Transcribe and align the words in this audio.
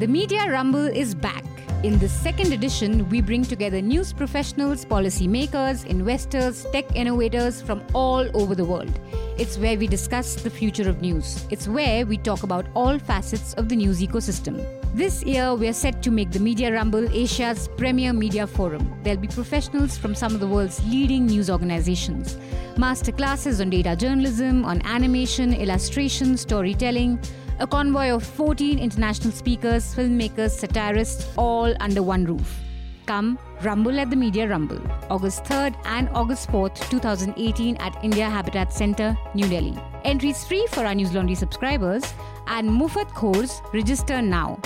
The 0.00 0.08
Media 0.08 0.50
Rumble 0.50 0.88
is 0.88 1.14
back. 1.14 1.44
In 1.84 2.00
this 2.00 2.12
second 2.12 2.52
edition, 2.52 3.08
we 3.10 3.20
bring 3.20 3.44
together 3.44 3.80
news 3.80 4.12
professionals, 4.12 4.84
policymakers, 4.84 5.86
investors, 5.86 6.66
tech 6.72 6.96
innovators 6.96 7.62
from 7.62 7.80
all 7.94 8.28
over 8.34 8.56
the 8.56 8.64
world. 8.64 8.90
It's 9.38 9.56
where 9.56 9.78
we 9.78 9.86
discuss 9.86 10.34
the 10.34 10.50
future 10.50 10.88
of 10.88 11.00
news. 11.00 11.46
It's 11.48 11.68
where 11.68 12.04
we 12.04 12.18
talk 12.18 12.42
about 12.42 12.66
all 12.74 12.98
facets 12.98 13.54
of 13.54 13.68
the 13.68 13.76
news 13.76 14.00
ecosystem. 14.00 14.66
This 14.94 15.22
year, 15.22 15.54
we 15.54 15.68
are 15.68 15.72
set 15.72 16.02
to 16.02 16.10
make 16.10 16.32
the 16.32 16.40
Media 16.40 16.72
Rumble 16.72 17.08
Asia's 17.14 17.68
premier 17.76 18.12
media 18.12 18.48
forum. 18.48 18.98
There'll 19.04 19.20
be 19.20 19.28
professionals 19.28 19.96
from 19.96 20.16
some 20.16 20.34
of 20.34 20.40
the 20.40 20.48
world's 20.48 20.84
leading 20.88 21.26
news 21.26 21.48
organizations, 21.48 22.36
masterclasses 22.74 23.60
on 23.60 23.70
data 23.70 23.94
journalism, 23.94 24.64
on 24.64 24.84
animation, 24.84 25.54
illustration, 25.54 26.36
storytelling 26.36 27.20
a 27.58 27.66
convoy 27.66 28.10
of 28.10 28.22
14 28.24 28.78
international 28.78 29.32
speakers, 29.32 29.94
filmmakers, 29.94 30.50
satirists, 30.50 31.32
all 31.36 31.74
under 31.80 32.02
one 32.02 32.24
roof. 32.24 32.60
Come 33.06 33.38
Rumble 33.62 33.98
at 34.00 34.10
the 34.10 34.16
Media 34.16 34.48
Rumble, 34.48 34.80
August 35.10 35.44
3rd 35.44 35.76
and 35.84 36.08
August 36.10 36.50
4th, 36.50 36.90
2018 36.90 37.76
at 37.76 37.96
India 38.02 38.28
Habitat 38.28 38.72
Center, 38.72 39.16
New 39.34 39.48
Delhi. 39.48 39.78
Entries 40.04 40.44
free 40.44 40.66
for 40.70 40.84
our 40.84 40.94
News 40.94 41.14
Laundry 41.14 41.34
subscribers 41.34 42.04
and 42.46 42.70
Mufat 42.70 43.08
Khors 43.10 43.60
register 43.72 44.22
now. 44.22 44.58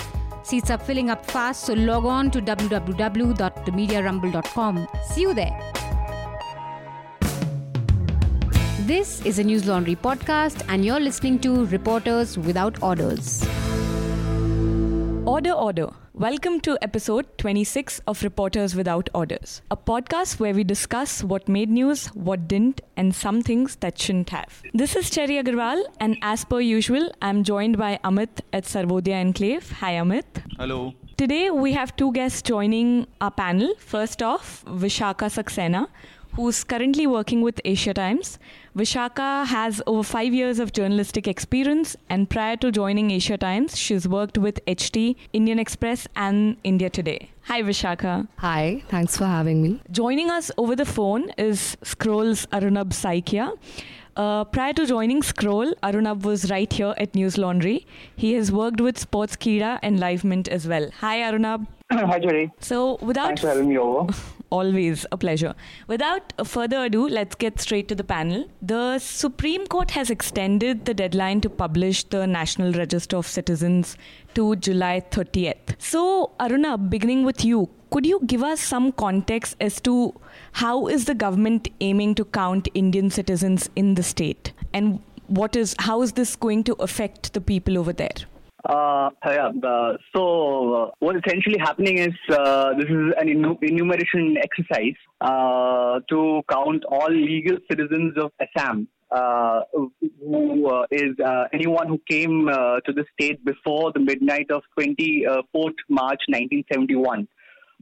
Seats 0.42 0.70
are 0.70 0.78
filling 0.78 1.10
up 1.10 1.26
fast, 1.26 1.64
so 1.64 1.74
log 1.74 2.06
on 2.06 2.30
to 2.30 2.40
www.themediarumble.com. 2.40 4.88
See 5.04 5.22
you 5.22 5.34
there. 5.34 5.72
This 8.88 9.20
is 9.26 9.38
a 9.38 9.44
News 9.44 9.66
Laundry 9.66 9.96
podcast, 9.96 10.64
and 10.66 10.82
you're 10.82 10.98
listening 10.98 11.38
to 11.40 11.66
Reporters 11.66 12.38
Without 12.38 12.82
Orders. 12.82 13.46
Order, 15.26 15.52
order. 15.52 15.88
Welcome 16.14 16.60
to 16.60 16.78
episode 16.80 17.26
26 17.36 18.00
of 18.06 18.22
Reporters 18.22 18.74
Without 18.74 19.10
Orders, 19.12 19.60
a 19.70 19.76
podcast 19.76 20.40
where 20.40 20.54
we 20.54 20.64
discuss 20.64 21.22
what 21.22 21.50
made 21.50 21.68
news, 21.68 22.06
what 22.14 22.48
didn't, 22.48 22.80
and 22.96 23.14
some 23.14 23.42
things 23.42 23.76
that 23.76 23.98
shouldn't 23.98 24.30
have. 24.30 24.62
This 24.72 24.96
is 24.96 25.10
Cherry 25.10 25.34
Agarwal, 25.34 25.84
and 26.00 26.16
as 26.22 26.46
per 26.46 26.60
usual, 26.60 27.12
I'm 27.20 27.44
joined 27.44 27.76
by 27.76 28.00
Amit 28.02 28.40
at 28.54 28.64
Sarvodaya 28.64 29.20
Enclave. 29.20 29.70
Hi, 29.80 29.96
Amit. 29.96 30.42
Hello. 30.56 30.94
Today, 31.18 31.50
we 31.50 31.74
have 31.74 31.94
two 31.96 32.10
guests 32.12 32.40
joining 32.40 33.06
our 33.20 33.32
panel. 33.32 33.74
First 33.78 34.22
off, 34.22 34.64
Vishaka 34.66 35.28
Saxena, 35.28 35.88
who's 36.38 36.62
currently 36.62 37.06
working 37.06 37.42
with 37.42 37.60
Asia 37.64 37.92
Times. 37.92 38.38
Vishaka 38.78 39.44
has 39.44 39.82
over 39.88 40.04
five 40.04 40.32
years 40.32 40.60
of 40.60 40.72
journalistic 40.72 41.26
experience, 41.26 41.96
and 42.08 42.30
prior 42.30 42.56
to 42.58 42.70
joining 42.70 43.10
Asia 43.10 43.36
Times, 43.36 43.76
she's 43.76 44.06
worked 44.06 44.38
with 44.38 44.64
HT, 44.66 45.16
Indian 45.32 45.58
Express, 45.58 46.06
and 46.14 46.56
India 46.62 46.88
Today. 46.88 47.30
Hi, 47.46 47.60
Vishaka. 47.62 48.28
Hi, 48.36 48.84
thanks 48.88 49.16
for 49.16 49.24
having 49.24 49.60
me. 49.64 49.82
Joining 49.90 50.30
us 50.30 50.52
over 50.56 50.76
the 50.76 50.84
phone 50.84 51.30
is 51.36 51.76
Scroll's 51.82 52.46
Arunabh 52.52 52.94
Saikia. 53.00 53.58
Uh, 54.16 54.44
prior 54.44 54.72
to 54.74 54.86
joining 54.86 55.24
Scroll, 55.24 55.74
Arunabh 55.82 56.22
was 56.22 56.48
right 56.48 56.72
here 56.72 56.94
at 56.98 57.16
News 57.16 57.36
Laundry. 57.36 57.84
He 58.14 58.34
has 58.34 58.52
worked 58.52 58.80
with 58.80 58.96
Sportskeeda 58.96 59.80
and 59.82 59.98
Live 59.98 60.22
Mint 60.22 60.46
as 60.46 60.68
well. 60.68 60.88
Hi, 61.00 61.18
Arunabh. 61.18 61.66
Hi, 61.90 62.20
Jerry. 62.20 62.52
So, 62.60 62.98
without 63.00 63.26
Thanks 63.26 63.40
for 63.40 63.48
having 63.48 63.70
me 63.70 63.78
over. 63.78 64.14
always 64.50 65.06
a 65.12 65.16
pleasure. 65.16 65.54
Without 65.86 66.32
further 66.44 66.84
ado, 66.84 67.08
let's 67.08 67.34
get 67.34 67.60
straight 67.60 67.88
to 67.88 67.94
the 67.94 68.04
panel. 68.04 68.48
The 68.62 68.98
Supreme 68.98 69.66
Court 69.66 69.90
has 69.92 70.10
extended 70.10 70.84
the 70.84 70.94
deadline 70.94 71.40
to 71.42 71.50
publish 71.50 72.04
the 72.04 72.26
National 72.26 72.72
Register 72.72 73.16
of 73.16 73.26
Citizens 73.26 73.96
to 74.34 74.56
July 74.56 75.02
30th. 75.10 75.74
So, 75.78 76.32
Aruna, 76.40 76.90
beginning 76.90 77.24
with 77.24 77.44
you, 77.44 77.68
could 77.90 78.04
you 78.04 78.20
give 78.26 78.42
us 78.42 78.60
some 78.60 78.92
context 78.92 79.56
as 79.60 79.80
to 79.82 80.14
how 80.52 80.88
is 80.88 81.06
the 81.06 81.14
government 81.14 81.68
aiming 81.80 82.14
to 82.16 82.24
count 82.24 82.68
Indian 82.74 83.10
citizens 83.10 83.70
in 83.76 83.94
the 83.94 84.02
state 84.02 84.52
and 84.74 85.00
what 85.28 85.56
is 85.56 85.74
how 85.78 86.02
is 86.02 86.12
this 86.12 86.36
going 86.36 86.64
to 86.64 86.74
affect 86.74 87.32
the 87.34 87.40
people 87.40 87.78
over 87.78 87.92
there? 87.92 88.18
Uh, 88.64 89.10
yeah, 89.24 89.50
uh, 89.62 89.96
so 90.14 90.74
uh, 90.74 90.90
what's 90.98 91.18
essentially 91.24 91.58
happening 91.60 91.98
is 91.98 92.14
uh, 92.30 92.74
this 92.74 92.86
is 92.86 93.14
an 93.16 93.28
enumeration 93.62 94.36
exercise 94.36 94.96
uh, 95.20 96.00
to 96.08 96.42
count 96.50 96.84
all 96.90 97.10
legal 97.10 97.56
citizens 97.70 98.14
of 98.18 98.32
Assam. 98.40 98.88
Uh, 99.10 99.62
who 100.20 100.84
is 100.90 101.14
anyone 101.54 101.88
who 101.88 101.98
came 102.10 102.46
to 102.46 102.92
the 102.92 103.04
state 103.14 103.42
before 103.42 103.90
the 103.94 104.00
midnight 104.00 104.50
of 104.50 104.62
24th 104.78 105.78
March 105.88 106.20
1971 106.28 107.26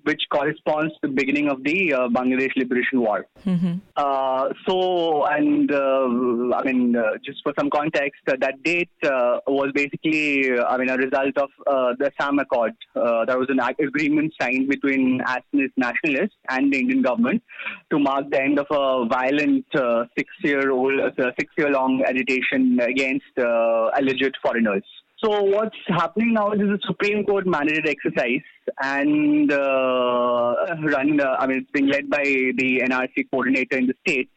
which 0.06 0.22
corresponds 0.30 0.92
to 0.94 1.08
the 1.08 1.14
beginning 1.20 1.48
of 1.48 1.64
the 1.64 1.92
uh, 1.92 2.08
Bangladesh 2.08 2.54
Liberation 2.56 3.00
War. 3.00 3.26
Mm-hmm. 3.44 3.74
Uh, 3.96 4.50
so, 4.66 5.24
and 5.26 5.70
uh, 5.72 6.56
I 6.56 6.62
mean, 6.64 6.94
uh, 6.96 7.18
just 7.24 7.40
for 7.42 7.52
some 7.58 7.70
context, 7.70 8.20
uh, 8.28 8.34
that 8.40 8.62
date 8.62 8.90
uh, 9.02 9.40
was 9.48 9.72
basically, 9.74 10.58
I 10.60 10.76
mean, 10.76 10.90
a 10.90 10.96
result 10.96 11.36
of 11.36 11.50
the 11.98 12.12
Assam 12.12 12.38
Accord. 12.38 12.74
there 12.94 13.38
was 13.38 13.48
an 13.48 13.60
agreement 13.60 14.32
signed 14.40 14.68
between 14.68 15.20
Assamese 15.26 15.72
nationalists 15.76 16.36
and 16.50 16.72
the 16.72 16.78
Indian 16.78 17.02
government 17.02 17.42
to 17.90 17.98
mark 17.98 18.30
the 18.30 18.40
end 18.40 18.60
of 18.60 18.66
a 18.70 19.06
violent 19.06 19.66
six-year-old, 20.16 21.00
six-year-long 21.38 22.04
agitation 22.06 22.78
against 22.80 23.34
alleged 23.36 24.36
foreigners. 24.40 24.84
So 25.24 25.42
what's 25.42 25.76
happening 25.88 26.34
now 26.34 26.52
is 26.52 26.60
a 26.60 26.78
Supreme 26.86 27.24
Court 27.24 27.46
mandated 27.46 27.88
exercise 27.88 28.42
and 28.82 29.50
uh, 29.50 30.54
run. 30.82 31.18
Uh, 31.18 31.36
I 31.38 31.46
mean, 31.46 31.58
it's 31.58 31.70
being 31.70 31.86
led 31.86 32.10
by 32.10 32.22
the 32.22 32.82
NRC 32.84 33.30
coordinator 33.30 33.78
in 33.78 33.86
the 33.86 33.94
state, 34.06 34.28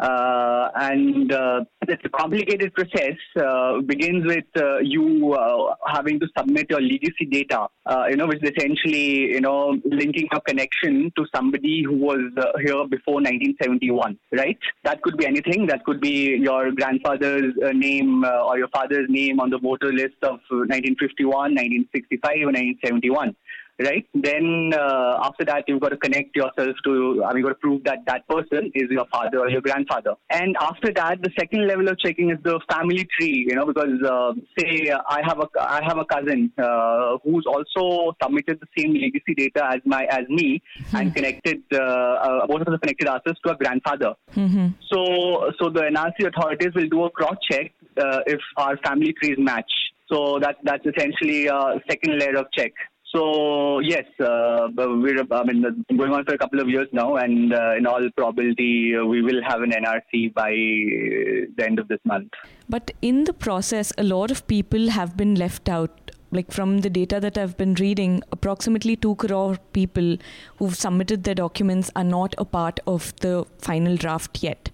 and 0.00 1.32
uh, 1.32 1.64
it's 1.88 2.02
a 2.04 2.08
complicated 2.08 2.72
process. 2.74 3.16
Uh, 3.36 3.80
begins 3.80 4.24
with 4.26 4.44
uh, 4.56 4.78
you 4.78 5.32
uh, 5.32 5.74
having 5.86 6.20
to 6.20 6.26
submit 6.36 6.66
your 6.70 6.80
legacy 6.80 7.26
data, 7.30 7.66
uh, 7.86 8.04
you 8.08 8.16
know, 8.16 8.26
which 8.26 8.42
is 8.42 8.50
essentially, 8.56 9.32
you 9.32 9.40
know, 9.40 9.78
linking 9.84 10.28
a 10.32 10.40
connection 10.40 11.12
to 11.16 11.24
somebody 11.34 11.82
who 11.82 11.96
was 11.96 12.20
here 12.64 12.86
before 12.88 13.14
1971, 13.14 14.18
right? 14.32 14.58
That 14.84 15.02
could 15.02 15.16
be 15.16 15.26
anything. 15.26 15.66
That 15.66 15.84
could 15.84 16.00
be 16.00 16.36
your 16.36 16.72
grandfather's 16.72 17.54
name 17.74 18.24
or 18.24 18.58
your 18.58 18.68
father's 18.68 19.08
name 19.08 19.40
on 19.40 19.50
the 19.50 19.58
voter 19.58 19.92
list 19.92 20.16
of 20.22 20.40
1951, 20.50 21.30
1965, 21.30 22.30
or 22.42 22.52
1971 22.52 23.34
right? 23.78 24.06
Then 24.14 24.72
uh, 24.74 25.20
after 25.22 25.44
that, 25.44 25.64
you've 25.66 25.80
got 25.80 25.90
to 25.90 25.96
connect 25.96 26.34
yourself 26.34 26.76
to, 26.84 27.24
I 27.24 27.32
mean, 27.32 27.38
you've 27.38 27.46
got 27.46 27.54
to 27.54 27.60
prove 27.60 27.84
that 27.84 27.98
that 28.06 28.26
person 28.28 28.70
is 28.74 28.90
your 28.90 29.06
father 29.06 29.38
or 29.40 29.48
your 29.48 29.60
grandfather. 29.60 30.14
And 30.30 30.56
after 30.60 30.92
that, 30.92 31.22
the 31.22 31.30
second 31.38 31.66
level 31.66 31.88
of 31.88 31.98
checking 31.98 32.30
is 32.30 32.38
the 32.42 32.60
family 32.70 33.06
tree, 33.18 33.46
you 33.48 33.54
know, 33.54 33.66
because 33.66 34.02
uh, 34.04 34.32
say 34.58 34.90
I 34.90 35.20
have 35.24 35.38
a 35.38 35.48
I 35.60 35.80
have 35.84 35.98
a 35.98 36.04
cousin 36.04 36.52
uh, 36.58 37.18
who's 37.24 37.46
also 37.46 38.16
submitted 38.22 38.60
the 38.60 38.68
same 38.76 38.94
legacy 38.94 39.34
data 39.36 39.68
as 39.72 39.80
my 39.84 40.04
as 40.10 40.28
me 40.28 40.62
mm-hmm. 40.80 40.96
and 40.96 41.14
connected 41.14 41.62
uh, 41.72 41.78
uh, 41.78 42.46
both 42.46 42.62
of 42.62 42.68
us 42.68 42.80
connected 42.80 43.08
ourselves 43.08 43.38
to 43.44 43.52
a 43.52 43.56
grandfather. 43.56 44.14
Mm-hmm. 44.34 44.68
So 44.90 45.52
so 45.58 45.70
the 45.70 45.82
NRC 45.82 46.28
authorities 46.28 46.74
will 46.74 46.88
do 46.88 47.04
a 47.04 47.10
cross 47.10 47.36
check 47.50 47.72
uh, 47.96 48.20
if 48.26 48.40
our 48.56 48.76
family 48.78 49.14
trees 49.20 49.36
match. 49.38 49.70
So 50.10 50.38
that 50.40 50.56
that's 50.62 50.84
essentially 50.86 51.46
a 51.46 51.80
second 51.88 52.18
layer 52.18 52.36
of 52.36 52.46
check. 52.52 52.72
So 53.14 53.80
yes, 53.80 54.04
uh, 54.20 54.68
we're 54.76 55.24
I 55.30 55.44
mean 55.44 55.84
going 55.96 56.12
on 56.12 56.24
for 56.26 56.34
a 56.34 56.38
couple 56.38 56.60
of 56.60 56.68
years 56.68 56.88
now, 56.92 57.16
and 57.16 57.54
uh, 57.54 57.74
in 57.76 57.86
all 57.86 58.06
probability, 58.16 58.94
uh, 58.94 59.04
we 59.04 59.22
will 59.22 59.42
have 59.42 59.62
an 59.62 59.70
NRC 59.70 60.34
by 60.34 60.50
the 60.50 61.64
end 61.64 61.78
of 61.78 61.88
this 61.88 62.00
month. 62.04 62.32
But 62.68 62.90
in 63.00 63.24
the 63.24 63.32
process, 63.32 63.92
a 63.96 64.04
lot 64.04 64.30
of 64.30 64.46
people 64.46 64.90
have 64.90 65.16
been 65.16 65.34
left 65.36 65.68
out. 65.68 66.10
Like 66.30 66.52
from 66.52 66.80
the 66.80 66.90
data 66.90 67.18
that 67.20 67.38
I've 67.38 67.56
been 67.56 67.74
reading, 67.76 68.22
approximately 68.30 68.96
two 68.96 69.14
crore 69.14 69.56
people 69.72 70.18
who've 70.58 70.76
submitted 70.76 71.24
their 71.24 71.34
documents 71.34 71.90
are 71.96 72.04
not 72.04 72.34
a 72.36 72.44
part 72.44 72.80
of 72.86 73.16
the 73.20 73.46
final 73.56 73.96
draft 73.96 74.42
yet. 74.42 74.68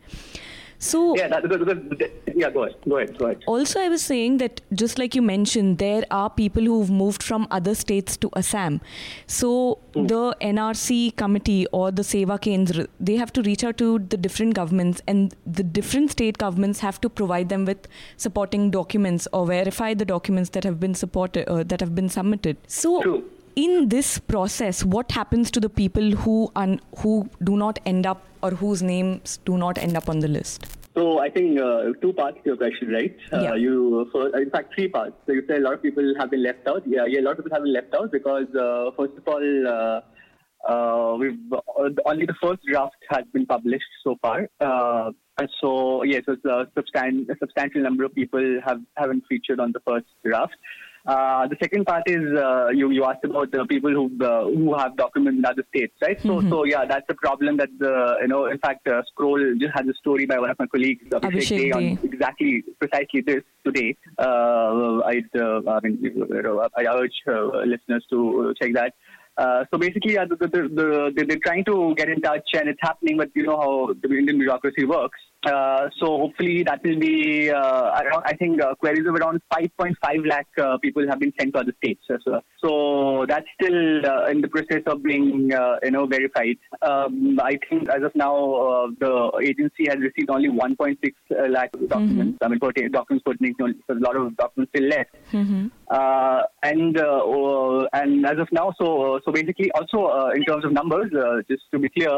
So 0.78 1.16
yeah, 1.16 1.28
that, 1.28 1.42
because, 1.42 1.58
because, 1.88 2.10
yeah, 2.34 2.50
go 2.50 2.64
ahead, 2.64 2.76
go 2.88 2.96
ahead, 2.98 3.18
go 3.18 3.26
ahead. 3.26 3.42
Also, 3.46 3.80
I 3.80 3.88
was 3.88 4.02
saying 4.02 4.38
that 4.38 4.60
just 4.72 4.98
like 4.98 5.14
you 5.14 5.22
mentioned, 5.22 5.78
there 5.78 6.04
are 6.10 6.30
people 6.30 6.62
who've 6.62 6.90
moved 6.90 7.22
from 7.22 7.46
other 7.50 7.74
states 7.74 8.16
to 8.18 8.30
Assam. 8.36 8.80
So 9.26 9.78
mm. 9.94 10.08
the 10.08 10.36
NRC 10.40 11.16
committee 11.16 11.66
or 11.72 11.90
the 11.90 12.02
Seva 12.02 12.38
Kendra, 12.38 12.86
they 13.00 13.16
have 13.16 13.32
to 13.34 13.42
reach 13.42 13.64
out 13.64 13.78
to 13.78 13.98
the 13.98 14.16
different 14.16 14.54
governments, 14.54 15.02
and 15.06 15.34
the 15.46 15.62
different 15.62 16.10
state 16.10 16.38
governments 16.38 16.80
have 16.80 17.00
to 17.00 17.08
provide 17.08 17.48
them 17.48 17.64
with 17.64 17.86
supporting 18.16 18.70
documents 18.70 19.28
or 19.32 19.46
verify 19.46 19.94
the 19.94 20.04
documents 20.04 20.50
that 20.50 20.64
have 20.64 20.80
been 20.80 20.94
supported 20.94 21.48
uh, 21.48 21.62
that 21.64 21.80
have 21.80 21.94
been 21.94 22.08
submitted. 22.08 22.56
So. 22.66 23.02
True 23.02 23.24
in 23.56 23.88
this 23.88 24.18
process, 24.18 24.84
what 24.84 25.12
happens 25.12 25.50
to 25.52 25.60
the 25.60 25.68
people 25.68 26.10
who 26.12 26.50
un- 26.56 26.80
who 26.98 27.28
do 27.42 27.56
not 27.56 27.78
end 27.86 28.06
up 28.06 28.22
or 28.42 28.50
whose 28.50 28.82
names 28.82 29.38
do 29.44 29.58
not 29.58 29.78
end 29.78 29.96
up 29.96 30.08
on 30.08 30.20
the 30.20 30.28
list? 30.28 30.66
So 30.96 31.18
I 31.18 31.28
think 31.28 31.58
uh, 31.60 31.92
two 32.00 32.12
parts 32.12 32.38
to 32.44 32.50
your 32.50 32.56
question, 32.56 32.90
right? 32.90 33.16
Yeah. 33.32 33.50
Uh, 33.50 33.54
you, 33.54 34.08
first, 34.12 34.36
in 34.36 34.50
fact, 34.50 34.74
three 34.74 34.88
parts. 34.88 35.16
So 35.26 35.32
you 35.32 35.42
say 35.48 35.56
a 35.56 35.60
lot 35.60 35.74
of 35.74 35.82
people 35.82 36.14
have 36.18 36.30
been 36.30 36.42
left 36.42 36.68
out. 36.68 36.82
Yeah, 36.86 37.04
yeah, 37.08 37.20
a 37.20 37.22
lot 37.22 37.32
of 37.32 37.44
people 37.44 37.56
have 37.56 37.64
been 37.64 37.72
left 37.72 37.94
out 37.94 38.12
because, 38.12 38.46
uh, 38.54 38.90
first 38.96 39.14
of 39.18 39.26
all, 39.26 39.68
uh, 39.76 40.00
uh, 40.70 41.16
we've 41.16 41.52
uh, 41.52 41.88
only 42.06 42.26
the 42.26 42.34
first 42.40 42.60
draft 42.70 42.96
has 43.10 43.24
been 43.32 43.44
published 43.44 43.90
so 44.04 44.16
far. 44.22 44.48
Uh, 44.60 45.10
and 45.38 45.48
so 45.60 46.04
yes, 46.04 46.22
it's 46.28 46.44
a, 46.44 46.66
substan- 46.76 47.28
a 47.28 47.36
substantial 47.38 47.82
number 47.82 48.04
of 48.04 48.14
people 48.14 48.60
have 48.64 48.80
haven't 48.96 49.24
featured 49.28 49.58
on 49.58 49.72
the 49.72 49.80
first 49.86 50.06
draft. 50.24 50.54
Uh, 51.06 51.46
the 51.48 51.56
second 51.60 51.84
part 51.84 52.02
is 52.06 52.22
uh, 52.34 52.68
you 52.68 52.90
you 52.90 53.04
asked 53.04 53.24
about 53.24 53.50
the 53.52 53.64
people 53.66 53.90
who 53.90 54.04
uh, 54.24 54.44
who 54.44 54.74
have 54.74 54.96
documents 54.96 55.38
in 55.38 55.44
other 55.44 55.64
states, 55.68 55.92
right? 56.00 56.18
So 56.22 56.40
so 56.48 56.64
yeah, 56.64 56.86
that's 56.86 57.06
the 57.08 57.14
problem 57.14 57.58
that 57.58 57.68
the 57.78 58.16
you 58.22 58.28
know 58.28 58.46
in 58.46 58.58
fact 58.58 58.88
uh, 58.88 59.02
Scroll 59.10 59.54
just 59.60 59.72
has 59.74 59.86
a 59.86 59.94
story 59.94 60.24
by 60.24 60.38
one 60.38 60.48
of 60.48 60.58
my 60.58 60.66
colleagues 60.66 61.04
Abhishek 61.10 61.58
Dey 61.58 61.72
on 61.72 61.98
exactly 62.02 62.64
precisely 62.78 63.20
this 63.20 63.42
today. 63.66 63.96
Uh, 64.18 65.00
uh, 65.04 65.60
I 65.68 65.80
mean 65.82 65.98
I 66.74 66.86
urge 66.86 67.18
uh, 67.28 67.64
listeners 67.66 68.06
to 68.08 68.54
check 68.60 68.72
that. 68.72 68.94
Uh, 69.36 69.64
so 69.72 69.78
basically, 69.78 70.14
the, 70.14 70.36
the, 70.40 70.46
the, 70.46 71.12
the, 71.16 71.24
they're 71.26 71.38
trying 71.44 71.64
to 71.64 71.92
get 71.96 72.08
in 72.08 72.20
touch, 72.20 72.48
and 72.54 72.68
it's 72.68 72.78
happening. 72.80 73.16
But 73.16 73.30
you 73.34 73.42
know 73.42 73.56
how 73.56 73.94
the 74.00 74.08
Indian 74.16 74.38
bureaucracy 74.38 74.84
works. 74.84 75.18
Uh, 75.46 75.88
so 76.00 76.19
hopefully 76.19 76.62
that 76.62 76.82
will 76.85 76.99
be. 76.99 77.50
Uh, 77.50 78.02
around, 78.02 78.23
I 78.25 78.35
think 78.37 78.62
uh, 78.62 78.75
queries 78.75 79.06
of 79.06 79.14
around 79.14 79.41
5.5 79.52 80.26
lakh 80.26 80.46
uh, 80.58 80.79
people 80.79 81.06
have 81.08 81.20
been 81.20 81.32
sent 81.38 81.55
to 81.55 81.61
other 81.61 81.73
states. 81.82 82.00
So, 82.08 82.19
so, 82.25 82.41
so 82.62 83.26
that's 83.29 83.46
still 83.61 84.06
uh, 84.06 84.26
in 84.26 84.41
the 84.41 84.49
process 84.49 84.82
of 84.87 85.02
being 85.02 85.52
uh, 85.52 85.76
you 85.82 85.91
know 85.93 86.06
verified. 86.06 86.56
Um, 86.82 87.38
I 87.43 87.58
think 87.69 87.88
as 87.88 88.02
of 88.02 88.12
now, 88.14 88.35
uh, 88.55 88.87
the 89.00 89.32
agency 89.43 89.87
has 89.88 89.99
received 89.99 90.31
only 90.31 90.49
1.6 90.49 90.96
lakh 91.50 91.70
documents. 91.88 92.38
I 92.43 92.49
mean, 92.49 92.58
pertain- 92.61 92.91
documents 92.91 93.25
pertaining 93.25 93.55
to 93.58 93.67
a 93.91 93.94
lot 93.94 94.17
of 94.17 94.37
documents 94.37 94.73
still 94.75 94.88
left. 94.88 95.11
Uh, 95.91 96.43
and 96.62 96.99
uh, 96.99 97.23
uh, 97.25 97.87
and 97.93 98.25
as 98.26 98.38
of 98.38 98.49
now, 98.52 98.73
so 98.81 99.17
uh, 99.17 99.19
so 99.25 99.32
basically, 99.32 99.70
also 99.73 100.06
uh, 100.06 100.31
in 100.35 100.43
terms 100.44 100.64
of 100.64 100.73
numbers, 100.73 101.11
uh, 101.14 101.43
just 101.49 101.62
to 101.73 101.79
be 101.79 101.88
clear, 101.91 102.08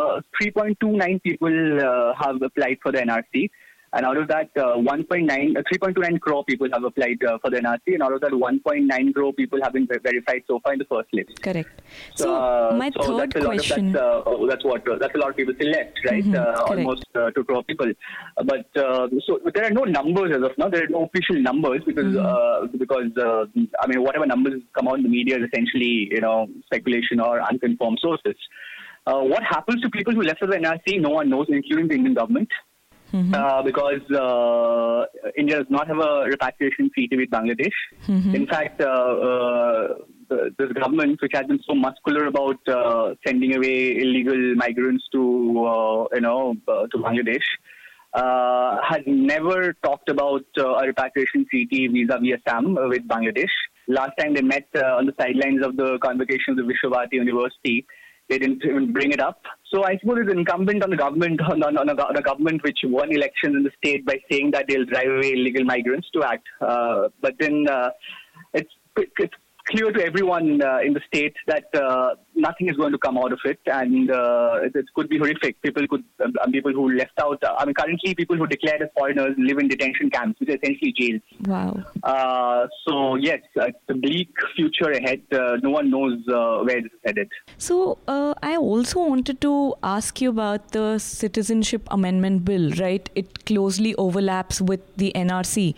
3.29 0.41 1.23
people 1.23 1.81
uh, 1.81 2.13
have 2.23 2.41
applied 2.43 2.79
for 2.83 2.93
the 2.93 3.01
NRC, 3.17 3.49
and 3.93 4.05
out 4.05 4.17
of 4.19 4.29
that, 4.29 4.51
uh, 4.59 4.77
1.9, 4.77 5.57
uh, 5.57 5.63
3.29 5.73 6.21
crore 6.21 6.45
people 6.45 6.69
have 6.73 6.85
applied 6.85 7.23
uh, 7.25 7.39
for 7.41 7.51
the 7.51 7.59
NRC, 7.59 7.95
and 7.95 8.03
out 8.03 8.13
of 8.13 8.21
that, 8.21 8.33
1.9 8.33 9.15
crore 9.15 9.33
people 9.33 9.59
have 9.63 9.73
been 9.73 9.87
ver- 9.87 10.01
verified 10.03 10.43
so 10.47 10.59
far 10.63 10.73
in 10.75 10.81
the 10.81 10.85
first 10.87 11.09
list. 11.19 11.31
Correct. 11.41 11.81
So, 12.15 12.35
Uh, 12.35 12.77
my 12.77 12.91
so 12.91 13.17
third 13.19 13.33
that's 13.33 13.47
question. 13.47 13.87
Of, 13.89 13.93
that's, 13.95 14.05
uh, 14.05 14.23
oh, 14.27 14.47
that's 14.51 14.65
what 14.65 14.87
uh, 14.89 14.97
that's 15.01 15.15
a 15.15 15.19
lot 15.19 15.31
of 15.31 15.37
people 15.37 15.55
still 15.55 15.71
left, 15.71 15.99
right? 16.11 16.25
Mhm, 16.25 16.35
uh, 16.35 16.65
almost 16.73 17.07
uh, 17.15 17.31
two 17.31 17.45
crore 17.45 17.63
people. 17.71 17.91
Uh, 18.37 18.45
but 18.53 18.67
uh, 18.85 19.09
so 19.27 19.39
but 19.45 19.55
there 19.55 19.65
are 19.71 19.75
no 19.81 19.85
numbers 19.85 20.31
as 20.37 20.43
of 20.51 20.53
now. 20.59 20.69
There 20.69 20.85
are 20.85 20.93
no 20.99 21.05
official 21.09 21.41
numbers 21.51 21.83
because 21.91 22.13
Mm-hmm. 22.13 22.27
uh, 22.27 22.79
because 22.85 23.11
uh, 23.17 23.43
I 23.83 23.87
mean 23.87 24.03
whatever 24.07 24.27
numbers 24.35 24.61
come 24.77 24.89
out 24.89 24.99
in 25.01 25.05
the 25.09 25.15
media 25.19 25.37
is 25.39 25.45
essentially 25.51 25.95
you 26.19 26.21
know 26.27 26.37
speculation 26.69 27.21
or 27.21 27.35
unconfirmed 27.51 28.01
sources. 28.07 28.37
Uh, 29.07 29.21
what 29.33 29.43
happens 29.57 29.81
to 29.83 29.89
people 29.99 30.13
who 30.13 30.23
left 30.23 30.41
the 30.41 30.57
NRC? 30.65 31.01
No 31.01 31.11
one 31.21 31.31
knows, 31.31 31.47
including 31.49 31.89
the 31.89 31.95
Indian 31.95 32.15
government. 32.23 32.49
Mm-hmm. 33.13 33.35
Uh, 33.35 33.63
because 33.63 34.03
uh, 34.11 35.07
India 35.39 35.59
does 35.59 35.71
not 35.71 35.87
have 35.87 35.99
a 35.99 36.25
repatriation 36.25 36.91
treaty 36.93 37.17
with 37.17 37.31
Bangladesh. 37.31 37.73
Mm-hmm. 38.09 38.35
In 38.35 38.47
fact, 38.47 38.81
uh, 38.81 38.85
uh, 38.85 39.89
this 40.59 40.73
government, 40.73 41.23
which 41.23 41.33
has 41.35 41.47
been 41.47 41.61
so 41.69 41.75
muscular 41.75 42.27
about 42.27 42.59
uh, 42.69 43.15
sending 43.25 43.55
away 43.55 43.97
illegal 43.99 44.57
migrants 44.57 45.05
to, 45.13 45.21
uh, 45.21 46.05
you 46.15 46.21
know, 46.21 46.57
uh, 46.67 46.87
to 46.89 46.99
Bangladesh, 46.99 47.45
uh, 48.15 48.81
has 48.83 49.03
never 49.07 49.75
talked 49.85 50.09
about 50.09 50.45
uh, 50.59 50.75
a 50.75 50.87
repatriation 50.87 51.47
treaty 51.49 51.87
vis-a-vis 51.87 52.41
Assam 52.45 52.75
with 52.89 53.07
Bangladesh. 53.07 53.55
Last 53.89 54.13
time 54.19 54.35
they 54.35 54.43
met 54.43 54.67
uh, 54.75 54.97
on 54.97 55.07
the 55.07 55.15
sidelines 55.19 55.65
of 55.65 55.77
the 55.77 55.99
convocation 56.03 56.51
of 56.53 56.57
the 56.57 56.65
Visva-Bharati 56.65 57.17
University, 57.17 57.87
they 58.29 58.39
didn't 58.39 58.63
even 58.65 58.93
bring 58.93 59.13
it 59.13 59.21
up. 59.21 59.41
So 59.73 59.85
I 59.85 59.99
suppose 59.99 60.19
it's 60.23 60.33
incumbent 60.33 60.83
on 60.83 60.91
the 60.91 60.97
government, 60.97 61.41
on, 61.41 61.63
on, 61.63 61.77
on, 61.77 61.89
a, 61.89 61.93
on 61.93 62.17
a 62.17 62.23
government 62.23 62.63
which 62.63 62.79
won 62.85 63.13
elections 63.13 63.57
in 63.57 63.63
the 63.63 63.71
state 63.79 64.05
by 64.05 64.19
saying 64.31 64.51
that 64.53 64.67
they'll 64.69 64.85
drive 64.85 65.09
away 65.09 65.33
illegal 65.33 65.65
migrants 65.65 66.09
to 66.15 66.25
act. 66.25 66.47
Uh, 66.61 67.09
but 67.21 67.35
then 67.39 67.67
uh, 67.69 67.91
it's, 68.55 68.71
it's 68.97 69.35
clear 69.69 69.93
to 69.93 70.05
everyone 70.05 70.63
uh, 70.63 70.79
in 70.79 70.93
the 70.93 71.01
state 71.07 71.35
that 71.47 71.65
uh, 71.75 72.15
nothing 72.37 72.69
is 72.69 72.77
going 72.77 72.93
to 72.93 72.99
come 72.99 73.19
out 73.19 73.33
of 73.33 73.41
it, 73.45 73.59
and 73.67 74.11
uh, 74.11 74.61
it, 74.63 74.73
it 74.75 74.87
could 74.95 75.09
be 75.09 75.19
horrific. 75.19 75.61
People 75.63 75.87
could, 75.89 76.05
um, 76.23 76.53
people 76.53 76.73
who 76.73 76.93
left 76.93 77.19
out. 77.21 77.43
I 77.59 77.65
mean, 77.65 77.75
currently, 77.75 78.15
people 78.15 78.37
who 78.37 78.47
declared 78.47 78.83
as 78.83 78.89
foreigners 78.97 79.35
live 79.39 79.59
in 79.59 79.69
detention 79.69 80.11
camps, 80.11 80.39
which 80.41 80.51
are 80.51 80.59
essentially 80.63 80.93
jails. 80.97 81.23
wow. 81.47 81.83
Uh, 82.03 82.67
so 82.87 83.17
yes, 83.17 83.41
uh, 83.59 83.67
it's 83.67 83.79
a 83.89 83.95
bleak 83.95 84.31
future 84.55 84.91
ahead. 84.91 85.23
Uh, 85.33 85.57
no 85.63 85.71
one 85.71 85.91
knows 85.91 86.19
uh, 86.29 86.59
where 86.63 86.81
this 86.83 86.93
is 86.93 87.01
headed. 87.05 87.29
So, 87.59 87.99
uh, 88.07 88.35
I 88.43 88.57
also 88.57 89.01
wanted 89.01 89.41
to 89.41 89.75
ask 89.83 90.21
you 90.21 90.31
about 90.31 90.73
the 90.73 90.99
Citizenship 90.99 91.89
Amendment 91.91 92.45
Bill, 92.45 92.71
right? 92.73 93.09
It 93.15 93.47
closely 93.47 93.95
overlaps 93.97 94.61
with 94.61 94.81
the 94.97 95.13
NRC. 95.15 95.75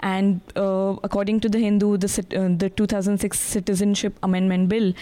And 0.00 0.40
uh, 0.56 0.96
according 1.04 1.40
to 1.40 1.48
the 1.48 1.58
Hindu, 1.58 1.96
the, 1.96 2.08
uh, 2.36 2.56
the 2.56 2.70
2006 2.70 3.38
Citizenship 3.38 4.18
Amendment 4.22 4.68
Bill 4.68 4.92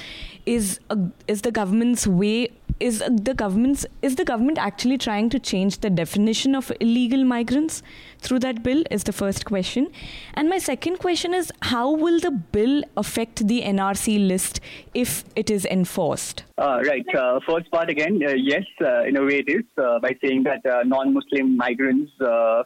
is, 0.46 0.80
a, 0.90 0.97
is 1.26 1.42
the 1.42 1.50
government's 1.50 2.06
way. 2.06 2.50
Is 2.80 3.02
the 3.08 3.34
government's 3.34 3.84
is 4.02 4.16
the 4.16 4.24
government 4.24 4.58
actually 4.58 4.98
trying 4.98 5.30
to 5.30 5.38
change 5.40 5.78
the 5.78 5.90
definition 5.90 6.54
of 6.54 6.70
illegal 6.80 7.24
migrants 7.24 7.82
through 8.18 8.40
that 8.40 8.62
bill? 8.62 8.84
Is 8.90 9.04
the 9.04 9.12
first 9.12 9.44
question, 9.44 9.88
and 10.34 10.48
my 10.48 10.58
second 10.58 10.98
question 10.98 11.34
is 11.34 11.52
how 11.62 11.90
will 11.90 12.20
the 12.20 12.30
bill 12.30 12.82
affect 12.96 13.46
the 13.46 13.62
NRC 13.62 14.26
list 14.26 14.60
if 14.94 15.24
it 15.36 15.50
is 15.50 15.64
enforced? 15.64 16.44
Uh, 16.58 16.80
right. 16.86 17.06
Uh, 17.14 17.38
first 17.48 17.70
part 17.70 17.88
again, 17.88 18.20
uh, 18.26 18.32
yes, 18.32 18.64
uh, 18.80 19.04
in 19.04 19.16
a 19.16 19.22
way 19.24 19.44
it 19.46 19.48
is 19.48 19.64
by 19.76 20.16
saying 20.22 20.42
that 20.42 20.60
non-Muslim 20.86 21.56
migrants 21.56 22.12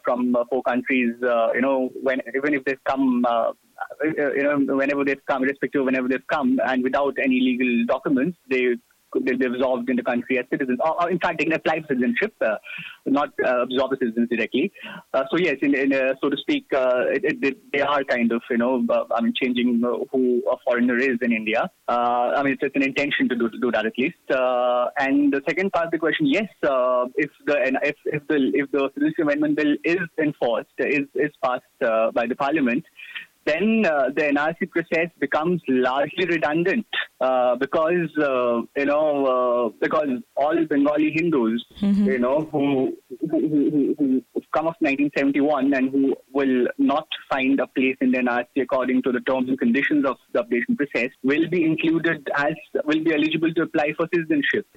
from 0.03 0.35
four 0.49 0.63
countries, 0.63 1.13
you 1.21 1.61
know, 1.61 1.89
when 2.01 2.19
even 2.35 2.53
if 2.53 2.63
they've 2.65 2.83
come, 2.85 3.25
you 4.03 4.43
know, 4.43 4.75
whenever 4.75 5.05
they've 5.05 5.25
come, 5.27 5.43
irrespective 5.43 5.81
of 5.81 5.85
whenever 5.85 6.07
they've 6.07 6.27
come, 6.27 6.59
and 6.65 6.83
without 6.83 7.15
any 7.23 7.39
legal 7.39 7.85
documents, 7.85 8.37
they 8.49 8.75
they- 9.21 9.35
they're 9.35 9.53
absorbed 9.53 9.89
in 9.89 9.95
the 9.95 10.03
country 10.03 10.39
as 10.39 10.45
citizens. 10.49 10.79
Or, 10.83 11.01
or 11.03 11.09
in 11.11 11.19
fact, 11.19 11.39
they 11.39 11.45
can 11.45 11.53
apply 11.53 11.81
for 11.81 11.87
citizenship, 11.87 12.33
uh, 12.41 12.55
not 13.05 13.29
uh, 13.45 13.63
absorb 13.63 13.93
as 13.93 13.99
citizens 13.99 14.29
directly. 14.29 14.71
Uh, 15.13 15.23
so 15.31 15.37
yes, 15.37 15.57
in, 15.61 15.75
in 15.75 15.93
uh, 15.93 16.13
so 16.21 16.29
to 16.29 16.37
speak, 16.37 16.65
uh, 16.73 17.05
it, 17.07 17.23
it, 17.43 17.57
they- 17.71 17.81
are 17.83 18.03
kind 18.05 18.31
of 18.31 18.41
you 18.49 18.57
know, 18.57 18.85
uh, 18.89 19.03
I 19.13 19.21
mean, 19.21 19.33
changing 19.39 19.81
who 20.11 20.41
a 20.49 20.55
foreigner 20.65 20.97
is 20.97 21.17
in 21.21 21.33
India. 21.33 21.69
I 21.87 22.41
mean, 22.43 22.53
it's, 22.53 22.63
it's 22.63 22.75
an 22.75 22.81
intention 22.83 23.27
to 23.29 23.35
do 23.35 23.49
to 23.49 23.59
do 23.59 23.71
that 23.71 23.85
at 23.85 23.93
least. 23.97 24.15
And 24.29 25.33
the 25.33 25.41
second 25.47 25.73
part 25.73 25.87
of 25.87 25.91
the 25.91 25.97
question, 25.99 26.25
yes, 26.27 26.47
if 27.15 27.29
the 27.45 27.55
if 27.83 27.95
if 28.05 28.27
the 28.27 28.51
if 28.53 28.71
the 28.71 28.89
Citizenship 28.93 29.23
Amendment 29.25 29.57
Bill 29.57 29.75
is 29.83 29.99
enforced, 30.17 30.69
is 30.79 31.07
is 31.15 31.31
passed 31.43 31.63
by 32.13 32.25
the 32.25 32.35
Parliament 32.35 32.83
then 33.45 33.85
uh, 33.85 34.09
the 34.15 34.23
NRC 34.23 34.69
process 34.69 35.09
becomes 35.19 35.61
largely 35.67 36.25
redundant 36.25 36.85
uh, 37.21 37.55
because 37.55 38.09
uh, 38.19 38.61
you 38.77 38.85
know 38.85 39.25
uh, 39.25 39.69
because 39.81 40.09
all 40.35 40.65
Bengali 40.65 41.11
Hindus 41.11 41.63
you 41.81 42.19
know 42.19 42.47
who 42.51 42.95
who, 43.29 43.39
who, 43.49 43.95
who 43.97 44.23
come 44.53 44.67
of 44.67 44.75
1971 44.79 45.73
and 45.73 45.89
who 45.89 46.15
will 46.31 46.67
not 46.77 47.07
find 47.29 47.59
a 47.59 47.67
place 47.67 47.97
in 48.01 48.11
the 48.11 48.19
NRC 48.19 48.61
according 48.61 49.01
to 49.03 49.11
the 49.11 49.19
terms 49.21 49.49
and 49.49 49.57
conditions 49.57 50.05
of 50.05 50.17
the 50.33 50.43
updation 50.43 50.77
process 50.77 51.09
will 51.23 51.49
be 51.49 51.63
included 51.65 52.27
as 52.35 52.53
will 52.85 53.03
be 53.03 53.13
eligible 53.13 53.53
to 53.53 53.63
apply 53.63 53.93
for 53.97 54.07
citizenship. 54.13 54.67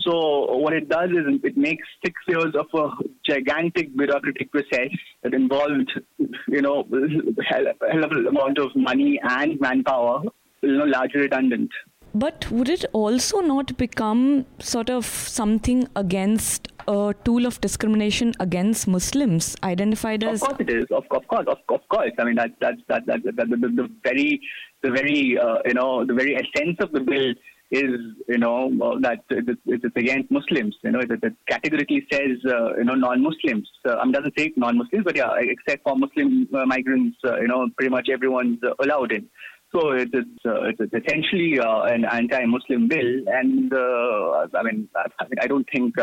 So 0.00 0.56
what 0.56 0.72
it 0.72 0.88
does 0.88 1.10
is 1.10 1.40
it 1.44 1.56
makes 1.56 1.86
six 2.04 2.14
years 2.28 2.54
of 2.54 2.66
a 2.74 2.88
gigantic 3.28 3.94
bureaucratic 3.96 4.50
process 4.50 4.90
that 5.22 5.34
involved, 5.34 5.90
you 6.48 6.62
know, 6.62 6.86
hell, 7.48 7.64
hell 7.92 7.99
amount 8.04 8.58
of 8.58 8.74
money 8.74 9.20
and 9.22 9.60
manpower, 9.60 10.22
you 10.62 10.76
know, 10.76 10.84
largely 10.84 11.22
redundant. 11.22 11.70
But 12.14 12.50
would 12.50 12.68
it 12.68 12.84
also 12.92 13.40
not 13.40 13.76
become 13.76 14.44
sort 14.58 14.90
of 14.90 15.04
something 15.04 15.86
against 15.94 16.66
a 16.88 17.14
tool 17.24 17.46
of 17.46 17.60
discrimination 17.60 18.34
against 18.40 18.88
Muslims 18.88 19.56
identified 19.62 20.24
as? 20.24 20.42
Of 20.42 20.48
course 20.48 20.60
it 20.60 20.70
is. 20.70 20.86
Of, 20.90 21.04
of 21.10 21.28
course, 21.28 21.46
of, 21.46 21.58
of 21.68 21.88
course. 21.88 22.10
I 22.18 22.24
mean 22.24 22.34
that 22.34 22.50
that 22.60 22.74
that 22.88 23.06
that, 23.06 23.22
that, 23.24 23.36
the, 23.36 23.56
the, 23.56 23.68
the 23.68 23.88
very 24.02 24.40
the 24.82 24.90
very 24.90 25.38
uh, 25.38 25.58
you 25.64 25.74
know 25.74 26.04
the 26.04 26.14
very 26.14 26.34
essence 26.34 26.78
of 26.80 26.90
the 26.90 27.00
bill 27.00 27.32
is 27.70 28.00
you 28.28 28.38
know 28.38 28.70
that 29.00 29.20
it's, 29.30 29.96
against 29.96 30.30
Muslims. 30.30 30.76
You 30.82 30.92
know 30.92 31.00
it 31.00 31.34
categorically 31.48 32.06
says 32.12 32.38
uh, 32.46 32.76
you 32.76 32.84
know 32.84 32.94
non-Muslims. 32.94 33.68
Uh, 33.86 33.96
I 33.96 34.04
mean 34.04 34.12
doesn't 34.12 34.38
say 34.38 34.52
non-Muslims, 34.56 35.04
but 35.04 35.16
yeah, 35.16 35.30
except 35.38 35.82
for 35.84 35.96
Muslim 35.96 36.48
uh, 36.52 36.66
migrants, 36.66 37.16
uh, 37.24 37.40
you 37.40 37.48
know 37.48 37.68
pretty 37.76 37.90
much 37.90 38.08
everyone's 38.12 38.58
uh, 38.64 38.72
allowed 38.82 39.12
in. 39.12 39.28
So 39.72 39.92
it 39.92 40.10
is 40.12 40.24
uh, 40.44 40.62
it's 40.64 40.80
essentially 40.80 41.58
an 41.62 42.04
anti-Muslim 42.04 42.88
bill, 42.88 43.24
and 43.28 43.72
I 43.72 44.62
mean 44.62 44.88
I, 44.96 45.06
I 45.42 45.46
don't 45.46 45.68
think. 45.72 45.94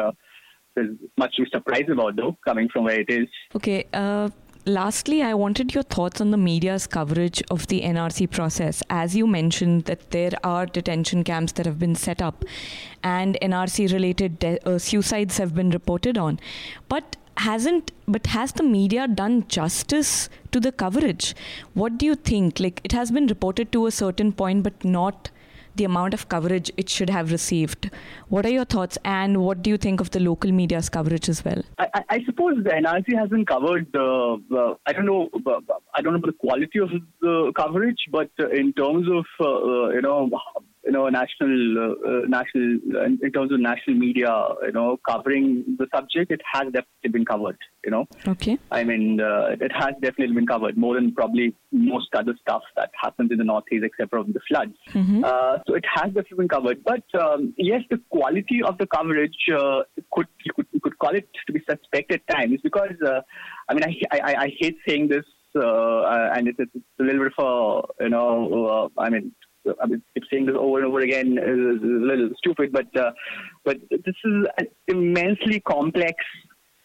There's 0.75 0.95
much 1.17 1.36
to 1.38 1.41
be 1.41 1.50
surprised 1.51 1.89
about, 1.89 2.17
though, 2.17 2.38
coming 2.45 2.69
from 2.71 2.83
where 2.83 3.00
it 3.00 3.09
is. 3.09 3.27
Okay. 3.55 3.88
Lastly, 4.67 5.24
I 5.24 5.33
wanted 5.33 5.74
your 5.74 5.83
thoughts 5.83 6.19
on 6.19 6.31
the 6.31 6.38
media's 6.38 6.88
coverage 6.88 7.41
of 7.50 7.67
the 7.67 7.83
NRC 7.83 8.29
process. 8.29 8.83
As 8.89 9.15
you 9.15 9.25
mentioned, 9.25 9.86
that 9.86 10.12
there 10.12 10.33
are 10.43 10.65
detention 10.65 11.24
camps 11.24 11.53
that 11.53 11.65
have 11.65 11.79
been 11.79 11.95
set 11.95 12.21
up, 12.21 12.43
and 13.01 13.38
NRC-related 13.41 14.39
de- 14.39 14.59
uh, 14.69 14.77
suicides 14.77 15.38
have 15.38 15.55
been 15.55 15.69
reported 15.69 16.17
on, 16.17 16.38
but 16.89 17.15
hasn't 17.38 17.93
but 18.09 18.27
has 18.27 18.51
the 18.51 18.63
media 18.63 19.07
done 19.07 19.47
justice 19.47 20.27
to 20.51 20.59
the 20.59 20.74
coverage? 20.74 21.33
What 21.74 21.97
do 21.97 22.05
you 22.05 22.15
think? 22.15 22.59
Like 22.59 22.81
it 22.83 22.91
has 22.91 23.09
been 23.09 23.27
reported 23.27 23.71
to 23.71 23.86
a 23.86 23.91
certain 23.91 24.33
point 24.33 24.63
but 24.63 24.83
not 24.83 25.29
the 25.77 25.86
amount 25.86 26.13
of 26.13 26.27
coverage 26.29 26.72
it 26.77 26.89
should 26.89 27.10
have 27.10 27.31
received. 27.31 27.89
What 28.29 28.46
are 28.46 28.50
your 28.50 28.65
thoughts, 28.65 28.98
and 29.05 29.38
what 29.41 29.62
do 29.62 29.69
you 29.69 29.77
think 29.77 30.01
of 30.01 30.12
the 30.12 30.19
local 30.19 30.51
media's 30.51 30.89
coverage 30.89 31.29
as 31.29 31.43
well? 31.46 31.63
I, 31.77 32.03
I 32.10 32.24
suppose 32.25 32.63
the 32.63 32.72
NRC 32.72 33.17
hasn't 33.17 33.48
covered 33.48 33.88
the. 33.93 34.41
Uh, 34.51 34.75
I 34.86 34.93
don't 34.93 35.05
know. 35.05 35.29
Uh, 35.46 35.60
I 35.93 36.01
don't 36.01 36.13
know 36.13 36.19
about 36.19 36.34
the 36.34 36.39
quality 36.48 36.79
of 36.79 36.89
the 37.22 37.53
coverage, 37.55 38.00
but 38.12 38.29
in 38.53 38.74
terms 38.74 39.07
of 39.10 39.25
uh, 39.39 39.46
uh 39.46 39.89
you 39.89 40.01
know 40.01 40.29
you 40.88 40.94
know, 40.94 41.10
national, 41.10 41.77
uh, 41.77 42.10
uh 42.10 42.22
national, 42.27 42.79
in, 43.06 43.20
in, 43.22 43.32
terms 43.34 43.51
of 43.51 43.60
national 43.60 43.98
media, 43.98 44.34
you 44.63 44.72
know, 44.72 44.98
covering 45.08 45.75
the 45.77 45.86
subject, 45.94 46.32
it 46.32 46.41
has 46.53 46.63
definitely 46.65 47.12
been 47.12 47.25
covered. 47.25 47.58
You 47.84 47.91
know, 47.91 48.06
okay. 48.27 48.58
I 48.72 48.84
mean, 48.84 49.20
uh, 49.20 49.56
it 49.60 49.72
has 49.74 49.94
definitely 50.01 50.36
been 50.36 50.48
covered 50.48 50.77
more 50.77 50.96
than 50.96 51.13
probably 51.13 51.53
most 51.72 52.08
other 52.15 52.36
stuff 52.41 52.62
that 52.77 52.89
happens 53.01 53.32
in 53.32 53.38
the 53.38 53.44
northeast, 53.44 53.84
except 53.84 54.12
for 54.12 54.24
the 54.24 54.39
floods. 54.48 54.75
Mm-hmm. 54.94 55.24
Uh, 55.24 55.58
so 55.67 55.75
it 55.75 55.86
has 55.94 56.08
definitely 56.08 56.38
been 56.38 56.50
covered. 56.50 56.84
But 56.84 57.03
um, 57.20 57.53
yes, 57.58 57.82
the 57.89 58.00
quality 58.10 58.62
of 58.63 58.77
the 58.77 58.88
coverage 58.88 59.38
uh, 59.53 59.84
could 60.12 60.27
you 60.46 60.53
could 60.56 60.67
you 60.72 60.79
could 60.79 60.98
call 61.00 61.15
it 61.15 61.27
to 61.48 61.53
be 61.53 61.62
suspect 61.70 62.13
at 62.13 62.25
times 62.27 62.60
because 62.63 62.96
uh, 63.06 63.22
I 63.70 63.74
mean, 63.74 63.84
I, 63.84 64.17
I 64.17 64.36
I 64.46 64.48
hate 64.58 64.77
saying 64.88 65.10
this. 65.10 65.25
uh, 65.56 66.29
and 66.36 66.48
it's, 66.48 66.60
it's, 66.60 66.72
a 67.00 67.03
little 67.03 67.24
bit 67.24 67.34
of 67.38 67.44
a, 68.00 68.03
you 68.03 68.10
know, 68.10 68.91
uh, 68.96 69.01
I 69.01 69.10
mean, 69.10 69.32
I 69.81 69.88
mean, 69.88 70.01
saying 70.31 70.45
this 70.47 70.55
over 70.57 70.77
and 70.77 70.88
over 70.88 71.00
again 71.00 71.38
is, 71.38 71.81
a 71.81 71.86
little 71.86 72.29
stupid, 72.38 72.71
but 72.71 72.88
uh, 72.95 73.12
but 73.63 73.77
this 73.89 74.15
is 74.25 74.45
an 74.57 74.67
immensely 74.88 75.59
complex, 75.59 76.15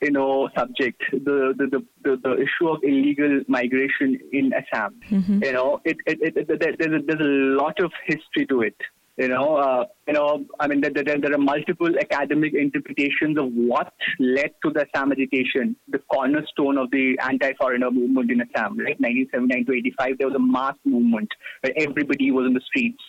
you 0.00 0.10
know, 0.10 0.48
subject. 0.56 1.02
The 1.12 1.54
the 1.56 1.66
the, 1.70 1.86
the, 2.04 2.16
the 2.22 2.32
issue 2.34 2.68
of 2.68 2.82
illegal 2.82 3.42
migration 3.48 4.18
in 4.32 4.52
Assam. 4.52 5.00
Mm-hmm. 5.10 5.44
You 5.44 5.52
know, 5.52 5.80
it, 5.84 5.96
it, 6.06 6.18
it, 6.22 6.50
it, 6.50 6.78
there's 6.78 7.00
a, 7.00 7.04
there's 7.06 7.20
a 7.20 7.62
lot 7.62 7.80
of 7.80 7.92
history 8.06 8.46
to 8.46 8.62
it. 8.62 8.76
You 9.18 9.28
know, 9.28 9.56
uh, 9.56 9.84
you 10.08 10.14
know, 10.14 10.46
I 10.58 10.66
mean, 10.66 10.80
there, 10.80 10.90
there, 10.90 11.04
there, 11.04 11.34
are 11.34 11.38
multiple 11.38 11.90
academic 12.00 12.54
interpretations 12.54 13.38
of 13.38 13.52
what 13.52 13.92
led 14.18 14.52
to 14.64 14.70
the 14.70 14.86
Assam 14.94 15.12
agitation, 15.12 15.76
the 15.88 15.98
cornerstone 16.10 16.78
of 16.78 16.90
the 16.90 17.18
anti-foreigner 17.22 17.90
movement 17.90 18.30
in 18.30 18.40
Assam, 18.40 18.78
right? 18.78 18.98
1979 18.98 19.66
to 19.66 19.72
85, 19.72 20.18
there 20.18 20.28
was 20.28 20.36
a 20.36 20.40
mass 20.40 20.76
movement 20.86 21.28
where 21.60 21.74
everybody 21.76 22.30
was 22.30 22.46
in 22.46 22.54
the 22.54 22.62
streets 22.66 23.02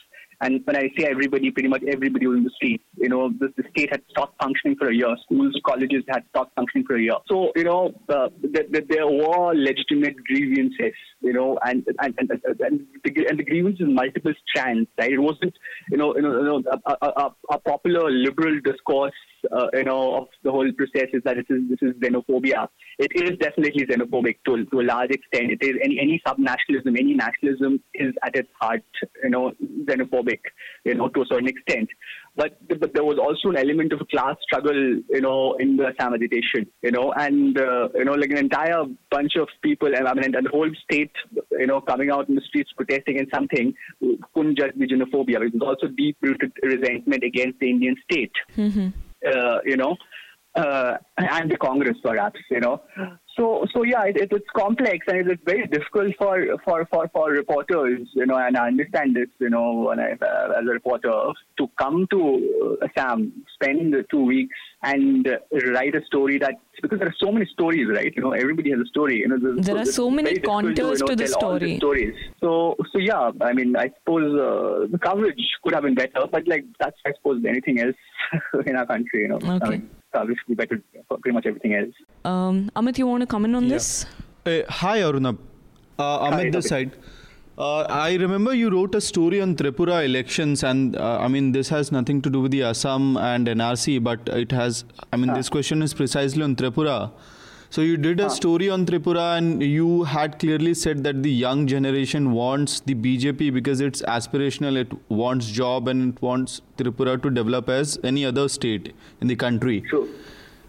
and 0.43 0.59
when 0.65 0.75
I 0.75 0.89
say 0.97 1.05
everybody, 1.09 1.51
pretty 1.51 1.69
much 1.69 1.83
everybody 1.88 2.27
was 2.27 2.38
in 2.39 2.43
the 2.43 2.50
streets. 2.55 2.83
You 2.97 3.07
know, 3.07 3.29
the, 3.39 3.47
the 3.55 3.63
state 3.71 3.89
had 3.91 4.01
stopped 4.09 4.35
functioning 4.41 4.75
for 4.77 4.89
a 4.89 4.93
year. 4.93 5.07
Schools, 5.23 5.57
colleges 5.65 6.03
had 6.09 6.23
stopped 6.31 6.53
functioning 6.55 6.85
for 6.85 6.97
a 6.97 7.01
year. 7.01 7.15
So, 7.29 7.53
you 7.55 7.63
know, 7.63 7.93
uh, 8.09 8.27
the, 8.41 8.67
the, 8.69 8.85
there 8.89 9.07
were 9.07 9.53
legitimate 9.55 10.17
grievances, 10.27 10.93
you 11.21 11.31
know, 11.31 11.57
and 11.65 11.85
and, 12.00 12.13
and, 12.17 12.29
and, 12.59 12.81
the, 13.05 13.25
and 13.29 13.39
the 13.39 13.43
grievances 13.43 13.88
multiple 13.88 14.33
strands, 14.50 14.89
right? 15.00 15.13
It 15.13 15.19
wasn't, 15.19 15.53
you 15.89 15.97
know, 15.97 16.13
you 16.15 16.21
know, 16.21 16.38
you 16.38 16.43
know 16.43 16.63
a, 16.85 16.97
a, 17.01 17.35
a 17.50 17.59
popular 17.59 18.12
liberal 18.12 18.59
discourse 18.65 19.13
uh, 19.51 19.67
you 19.73 19.83
know, 19.83 20.15
of 20.15 20.27
the 20.43 20.51
whole 20.51 20.69
process 20.73 21.09
is 21.13 21.21
that 21.23 21.35
this 21.35 21.45
is 21.50 21.62
this 21.69 21.79
is 21.81 21.93
xenophobia. 22.01 22.67
It 23.00 23.12
is 23.15 23.38
definitely 23.39 23.85
xenophobic 23.85 24.38
to, 24.45 24.65
to 24.65 24.79
a 24.79 24.83
large 24.83 25.12
extent. 25.12 25.51
It 25.51 25.63
is 25.63 25.75
any 25.83 26.00
any 26.00 26.21
subnationalism, 26.25 26.97
any 27.00 27.13
nationalism 27.13 27.81
is 27.93 28.13
at 28.23 28.35
its 28.35 28.50
heart, 28.59 28.83
you 29.23 29.29
know, 29.29 29.51
xenophobic, 29.85 30.39
you 30.85 30.95
know, 30.95 31.09
to 31.09 31.21
a 31.21 31.25
certain 31.25 31.47
extent. 31.47 31.89
But 32.35 32.57
but 32.67 32.93
there 32.93 33.03
was 33.03 33.19
also 33.19 33.50
an 33.50 33.57
element 33.57 33.93
of 33.93 34.07
class 34.09 34.35
struggle, 34.41 35.01
you 35.09 35.21
know, 35.21 35.55
in 35.59 35.77
the 35.77 35.88
Assam 35.88 36.13
agitation, 36.13 36.67
you 36.81 36.91
know, 36.91 37.13
and 37.13 37.57
uh, 37.57 37.89
you 37.95 38.05
know, 38.05 38.13
like 38.13 38.31
an 38.31 38.38
entire 38.38 38.83
bunch 39.12 39.35
of 39.35 39.47
people, 39.62 39.93
and 39.93 40.07
I 40.07 40.13
mean, 40.13 40.35
and 40.35 40.45
the 40.45 40.50
whole 40.50 40.69
state, 40.83 41.12
you 41.51 41.67
know, 41.67 41.81
coming 41.81 42.09
out 42.09 42.29
in 42.29 42.35
the 42.35 42.41
streets 42.41 42.71
protesting 42.75 43.15
against 43.15 43.35
something 43.35 43.73
couldn't 44.33 44.57
just 44.57 44.77
be 44.77 44.88
xenophobia. 44.88 45.45
It 45.45 45.53
was 45.53 45.62
also 45.62 45.88
deep-rooted 45.88 46.53
resentment 46.63 47.23
against 47.23 47.59
the 47.59 47.69
Indian 47.69 47.95
state. 48.09 48.33
Mm-hmm 48.57 48.89
you 49.65 49.77
know, 49.77 49.95
uh, 50.55 50.97
and 51.17 51.49
the 51.51 51.57
Congress 51.57 51.97
perhaps, 52.03 52.39
you 52.51 52.59
know. 52.59 52.81
So, 53.37 53.65
so 53.73 53.83
yeah, 53.83 54.03
it, 54.03 54.17
it, 54.17 54.31
it's 54.31 54.45
complex 54.55 55.07
and 55.07 55.29
it's 55.29 55.41
very 55.43 55.65
difficult 55.65 56.13
for, 56.19 56.45
for, 56.63 56.87
for, 56.91 57.09
for 57.11 57.31
reporters, 57.31 58.07
you 58.13 58.27
know, 58.27 58.37
and 58.37 58.55
I 58.55 58.67
understand 58.67 59.15
this, 59.15 59.29
you 59.39 59.49
know, 59.49 59.73
when 59.87 59.99
I, 59.99 60.11
uh, 60.11 60.59
as 60.59 60.67
a 60.67 60.71
reporter, 60.71 61.11
to 61.57 61.67
come 61.79 62.05
to 62.11 62.77
Assam, 62.83 63.33
spend 63.55 63.95
two 64.11 64.23
weeks 64.23 64.55
and 64.83 65.27
write 65.73 65.95
a 65.95 66.05
story 66.05 66.37
that, 66.39 66.55
because 66.79 66.99
there 66.99 67.07
are 67.07 67.15
so 67.19 67.31
many 67.31 67.47
stories, 67.51 67.87
right? 67.89 68.13
You 68.15 68.21
know, 68.21 68.33
everybody 68.33 68.69
has 68.69 68.81
a 68.81 68.85
story. 68.85 69.19
You 69.19 69.29
know, 69.29 69.37
there 69.39 69.63
so 69.63 69.77
are 69.77 69.85
so 69.85 70.11
many 70.11 70.37
contours 70.37 70.77
to, 70.77 70.83
you 70.83 70.97
know, 70.99 71.07
to 71.07 71.15
the 71.15 71.27
story. 71.27 71.59
The 71.59 71.77
stories. 71.77 72.15
So, 72.39 72.75
so 72.91 72.99
yeah, 72.99 73.31
I 73.41 73.53
mean, 73.53 73.75
I 73.75 73.89
suppose 73.99 74.31
uh, 74.39 74.87
the 74.91 74.99
coverage 74.99 75.41
could 75.63 75.73
have 75.73 75.83
been 75.83 75.95
better, 75.95 76.27
but 76.31 76.47
like 76.47 76.65
that's, 76.79 76.97
I 77.03 77.13
suppose, 77.15 77.43
anything 77.47 77.79
else 77.79 77.95
in 78.67 78.75
our 78.75 78.85
country, 78.85 79.21
you 79.21 79.29
know. 79.29 79.37
Okay. 79.37 79.59
I 79.61 79.69
mean, 79.69 79.89
coverage 80.13 80.39
could 80.46 80.58
be 80.58 80.60
better 80.65 80.82
for 81.08 81.17
pretty 81.17 81.34
much 81.34 81.46
everything 81.46 81.74
else. 81.74 81.96
Um, 82.25 82.70
Amit, 82.75 82.98
you 82.98 83.08
want 83.08 83.22
to 83.22 83.27
comment 83.27 83.55
on 83.55 83.63
yeah. 83.63 83.70
this? 83.75 84.05
Uh, 84.46 84.62
hi, 84.70 85.00
Arunabh. 85.00 85.38
Uh, 85.98 86.29
Amit, 86.29 86.51
this 86.51 86.67
side. 86.67 86.91
Uh, 87.58 87.82
I 87.82 88.15
remember 88.15 88.53
you 88.55 88.72
wrote 88.72 88.96
a 88.96 89.01
story 89.01 89.39
on 89.39 89.55
Tripura 89.55 90.03
elections, 90.05 90.63
and 90.63 90.96
uh, 90.96 91.20
I 91.20 91.27
mean, 91.27 91.51
this 91.51 91.70
has 91.70 91.91
nothing 91.91 92.22
to 92.24 92.29
do 92.29 92.41
with 92.41 92.51
the 92.51 92.63
Assam 92.63 93.15
and 93.17 93.48
NRC, 93.48 94.03
but 94.03 94.27
it 94.29 94.51
has. 94.51 94.86
I 95.12 95.17
mean, 95.17 95.34
this 95.34 95.50
question 95.50 95.84
is 95.84 95.93
precisely 95.93 96.41
on 96.41 96.55
Tripura. 96.55 97.12
So 97.73 97.81
you 97.81 97.97
did 97.97 98.19
a 98.19 98.29
story 98.29 98.69
on 98.69 98.85
Tripura, 98.85 99.35
and 99.35 99.63
you 99.63 100.03
had 100.03 100.37
clearly 100.37 100.75
said 100.75 101.03
that 101.05 101.23
the 101.23 101.31
young 101.31 101.65
generation 101.65 102.31
wants 102.31 102.81
the 102.81 102.93
BJP 102.93 103.51
because 103.51 103.81
it's 103.81 104.03
aspirational. 104.03 104.77
It 104.77 104.91
wants 105.09 105.47
job 105.47 105.87
and 105.87 106.13
it 106.13 106.21
wants 106.21 106.61
Tripura 106.77 107.19
to 107.23 107.31
develop 107.31 107.69
as 107.69 107.97
any 108.03 108.25
other 108.25 108.47
state 108.47 108.93
in 109.21 109.27
the 109.27 109.35
country. 109.35 109.83
Sure. 109.89 110.05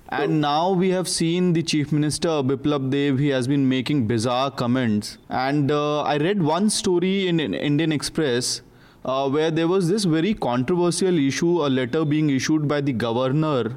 And 0.09 0.41
now 0.41 0.73
we 0.73 0.89
have 0.93 1.07
seen 1.07 1.53
the 1.53 1.63
Chief 1.63 1.93
Minister 1.93 2.43
Biplab 2.53 2.89
Deb. 2.91 3.19
He 3.19 3.29
has 3.29 3.47
been 3.47 3.69
making 3.69 4.07
bizarre 4.07 4.51
comments. 4.51 5.19
And 5.29 5.71
uh, 5.71 6.01
I 6.05 6.17
read 6.17 6.43
one 6.43 6.71
story 6.71 7.29
in, 7.29 7.39
in 7.39 7.53
Indian 7.53 7.93
Express 7.93 8.63
uh, 9.05 9.29
where 9.29 9.51
there 9.51 9.69
was 9.69 9.91
this 9.91 10.05
very 10.05 10.33
controversial 10.33 11.19
issue, 11.19 11.67
a 11.67 11.69
letter 11.69 12.07
being 12.07 12.31
issued 12.31 12.67
by 12.67 12.81
the 12.81 12.95
governor 12.95 13.77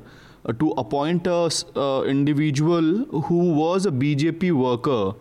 to 0.54 0.72
appoint 0.72 1.27
a 1.27 1.50
uh, 1.75 2.04
individual 2.04 3.06
who 3.24 3.54
was 3.54 3.86
a 3.86 3.92
BJP 3.92 4.51
worker, 4.54 5.18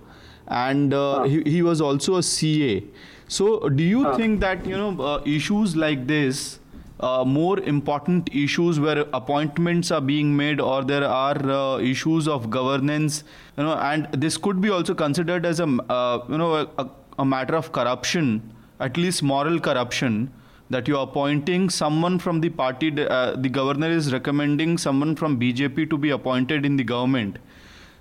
and 0.48 0.94
uh, 0.94 1.22
he, 1.24 1.42
he 1.42 1.62
was 1.62 1.80
also 1.80 2.16
a 2.16 2.22
CA. 2.22 2.84
So, 3.28 3.68
do 3.68 3.82
you 3.82 4.14
think 4.16 4.40
that 4.40 4.64
you 4.66 4.76
know 4.76 5.00
uh, 5.00 5.22
issues 5.24 5.76
like 5.76 6.06
this? 6.06 6.60
uh, 7.00 7.24
more 7.24 7.58
important 7.60 8.28
issues 8.34 8.80
where 8.80 9.00
appointments 9.12 9.90
are 9.90 10.00
being 10.00 10.36
made 10.36 10.60
or 10.60 10.82
there 10.82 11.04
are 11.04 11.36
uh, 11.50 11.78
issues 11.78 12.26
of 12.26 12.48
governance 12.50 13.24
you 13.56 13.64
know 13.64 13.74
and 13.74 14.08
this 14.12 14.36
could 14.36 14.60
be 14.60 14.70
also 14.70 14.94
considered 14.94 15.44
as 15.44 15.60
a 15.60 15.66
uh, 15.90 16.24
you 16.28 16.38
know 16.38 16.54
a, 16.78 16.90
a, 17.18 17.24
matter 17.24 17.54
of 17.54 17.72
corruption 17.72 18.52
at 18.80 18.96
least 18.96 19.22
moral 19.22 19.60
corruption 19.60 20.32
that 20.70 20.88
you're 20.88 21.02
appointing 21.02 21.68
someone 21.70 22.18
from 22.18 22.40
the 22.40 22.48
party 22.48 22.88
uh, 23.06 23.36
the 23.36 23.48
governor 23.48 23.90
is 23.90 24.12
recommending 24.12 24.76
someone 24.76 25.14
from 25.14 25.38
bjp 25.40 25.88
to 25.88 25.98
be 25.98 26.10
appointed 26.10 26.66
in 26.66 26.76
the 26.76 26.84
government 26.84 27.38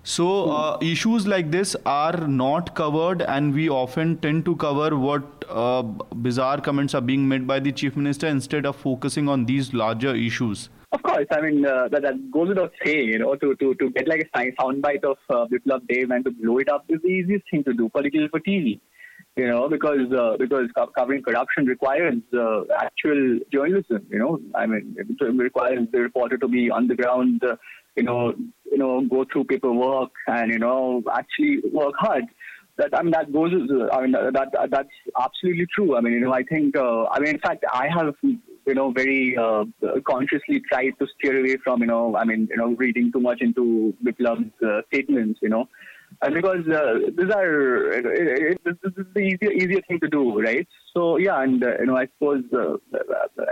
so 0.08 0.52
uh, 0.52 0.78
issues 0.82 1.26
like 1.26 1.50
this 1.50 1.76
are 1.84 2.28
not 2.28 2.76
covered, 2.76 3.24
and 3.24 3.56
we 3.56 3.70
often 3.70 4.18
tend 4.18 4.46
to 4.46 4.56
cover 4.58 4.96
what 4.96 5.24
uh, 5.50 5.82
bizarre 5.82 6.62
comments 6.62 6.94
are 6.94 7.02
being 7.02 7.28
made 7.28 7.48
by 7.48 7.60
the 7.60 7.72
chief 7.72 7.96
minister 7.98 8.28
instead 8.28 8.68
of 8.68 8.76
focusing 8.76 9.28
on 9.28 9.46
these 9.46 9.74
larger 9.74 10.14
issues. 10.14 10.70
Of 10.92 11.02
course, 11.02 11.26
I 11.32 11.42
mean 11.42 11.66
uh, 11.66 11.88
that, 11.88 12.04
that 12.04 12.30
goes 12.30 12.50
without 12.50 12.72
saying. 12.86 13.10
You 13.10 13.18
know, 13.18 13.36
to, 13.36 13.56
to, 13.56 13.74
to 13.74 13.90
get 13.90 14.08
like 14.08 14.30
a 14.32 14.38
soundbite 14.38 15.04
of 15.04 15.18
uh, 15.32 15.48
Biplab 15.48 15.88
Deb 15.88 16.12
and 16.12 16.24
to 16.24 16.30
blow 16.30 16.60
it 16.60 16.70
up 16.70 16.86
is 16.88 17.02
the 17.02 17.08
easiest 17.08 17.50
thing 17.50 17.64
to 17.64 17.74
do, 17.74 17.90
particularly 17.90 18.30
for 18.30 18.40
TV. 18.42 18.80
You 19.38 19.48
know, 19.48 19.68
because 19.68 20.12
uh, 20.14 20.38
because 20.40 20.70
covering 20.98 21.22
corruption 21.22 21.66
requires 21.66 22.22
uh, 22.34 22.62
actual 22.80 23.40
journalism. 23.52 24.06
You 24.10 24.20
know, 24.20 24.40
I 24.56 24.66
mean, 24.66 24.96
it 24.98 25.08
requires 25.22 25.88
the 25.92 26.00
reporter 26.00 26.38
to 26.38 26.48
be 26.48 26.70
on 26.70 26.88
the 26.88 26.96
ground. 26.96 27.44
Uh, 27.44 27.58
you 27.98 28.04
know, 28.04 28.34
you 28.72 28.78
know, 28.78 29.02
go 29.02 29.26
through 29.32 29.46
paperwork 29.46 30.12
and 30.28 30.54
you 30.54 30.60
know 30.60 31.04
actually 31.12 31.60
work 31.72 31.96
hard. 31.98 32.24
That 32.78 32.98
I 32.98 33.02
mean, 33.02 33.12
that 33.12 33.34
goes. 33.34 33.52
I 33.92 34.02
mean, 34.02 34.14
that 34.14 34.52
that's 34.72 34.96
absolutely 35.20 35.68
true. 35.76 35.98
I 35.98 36.02
mean, 36.02 36.14
you 36.14 36.22
know, 36.22 36.34
I 36.34 36.44
think. 36.44 36.78
Uh, 36.78 37.04
I 37.06 37.20
mean, 37.20 37.36
in 37.36 37.40
fact, 37.40 37.66
I 37.74 37.90
have 37.90 38.16
you 38.66 38.74
know, 38.74 38.92
very 38.92 39.38
uh, 39.38 39.66
consciously 40.08 40.62
tried 40.72 40.92
to 41.00 41.08
steer 41.18 41.40
away 41.40 41.58
from, 41.64 41.82
you 41.82 41.88
know, 41.88 42.16
I 42.16 42.26
mean, 42.26 42.48
you 42.50 42.58
know, 42.58 42.70
reading 42.78 43.12
too 43.12 43.20
much 43.20 43.42
into 43.42 43.94
Biplab's 44.04 44.52
uh, 44.66 44.82
statements, 44.88 45.40
you 45.42 45.50
know. 45.50 45.70
And 46.22 46.34
because 46.34 46.68
uh, 46.68 47.12
these 47.18 47.32
are 47.32 47.92
it, 47.92 48.06
it, 48.06 48.62
this 48.64 48.76
is 48.98 49.06
the 49.14 49.20
easier 49.20 49.52
easier 49.52 49.82
thing 49.88 50.00
to 50.00 50.08
do, 50.08 50.40
right? 50.42 50.68
So 50.96 51.18
yeah, 51.18 51.42
and 51.42 51.64
uh, 51.64 51.72
you 51.80 51.88
know 51.88 51.98
I 51.98 52.08
suppose 52.08 52.44
uh, 52.54 52.78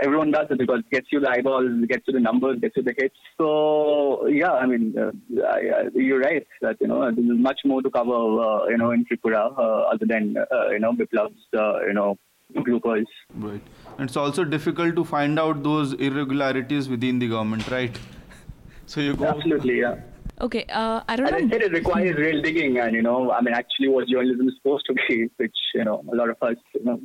everyone 0.02 0.30
does 0.30 0.46
it 0.50 0.58
because 0.58 0.80
it 0.80 0.90
gets 0.90 1.08
you 1.12 1.20
the 1.20 1.30
eyeballs, 1.30 1.66
gets 1.88 2.04
you 2.06 2.14
the 2.14 2.20
numbers, 2.20 2.60
gets 2.60 2.76
you 2.76 2.82
the 2.82 2.94
hits. 2.96 3.14
So 3.38 4.26
yeah, 4.28 4.52
I 4.52 4.66
mean 4.66 4.94
uh, 4.98 5.10
I, 5.46 5.88
you're 5.94 6.20
right 6.20 6.46
that 6.62 6.76
you 6.80 6.86
know 6.86 7.02
there's 7.10 7.38
much 7.38 7.60
more 7.64 7.82
to 7.82 7.90
cover 7.90 8.14
uh, 8.14 8.66
you 8.68 8.78
know 8.78 8.92
in 8.92 9.04
Tripura 9.04 9.52
uh, 9.58 9.92
other 9.92 10.06
than 10.06 10.36
you 10.70 10.78
know 10.78 10.92
Biplab's 10.92 11.40
you 11.52 11.92
know 11.92 12.16
glucose. 12.64 13.04
Right, 13.34 13.62
and 13.98 14.08
it's 14.08 14.16
also 14.16 14.44
difficult 14.44 14.96
to 14.96 15.04
find 15.04 15.38
out 15.38 15.62
those 15.62 15.92
irregularities 15.94 16.88
within 16.88 17.18
the 17.18 17.28
government, 17.28 17.70
right? 17.70 17.98
So 18.86 19.00
you 19.00 19.16
go 19.16 19.24
absolutely 19.24 19.80
yeah. 19.80 19.94
Okay, 20.40 20.64
uh, 20.64 21.00
I 21.06 21.16
don't 21.16 21.30
know. 21.30 21.36
I 21.36 21.48
said 21.48 21.62
it 21.62 21.72
requires 21.72 22.16
real 22.16 22.42
digging, 22.42 22.78
and 22.78 22.94
you 22.94 23.02
know, 23.02 23.30
I 23.30 23.40
mean, 23.40 23.54
actually, 23.54 23.88
what 23.88 24.08
journalism 24.08 24.48
is 24.48 24.54
supposed 24.56 24.84
to 24.86 24.94
be, 24.94 25.28
which 25.36 25.56
you 25.74 25.84
know, 25.84 26.04
a 26.12 26.16
lot 26.16 26.28
of 26.28 26.36
us 26.42 26.56
you 26.74 26.84
know 26.84 27.00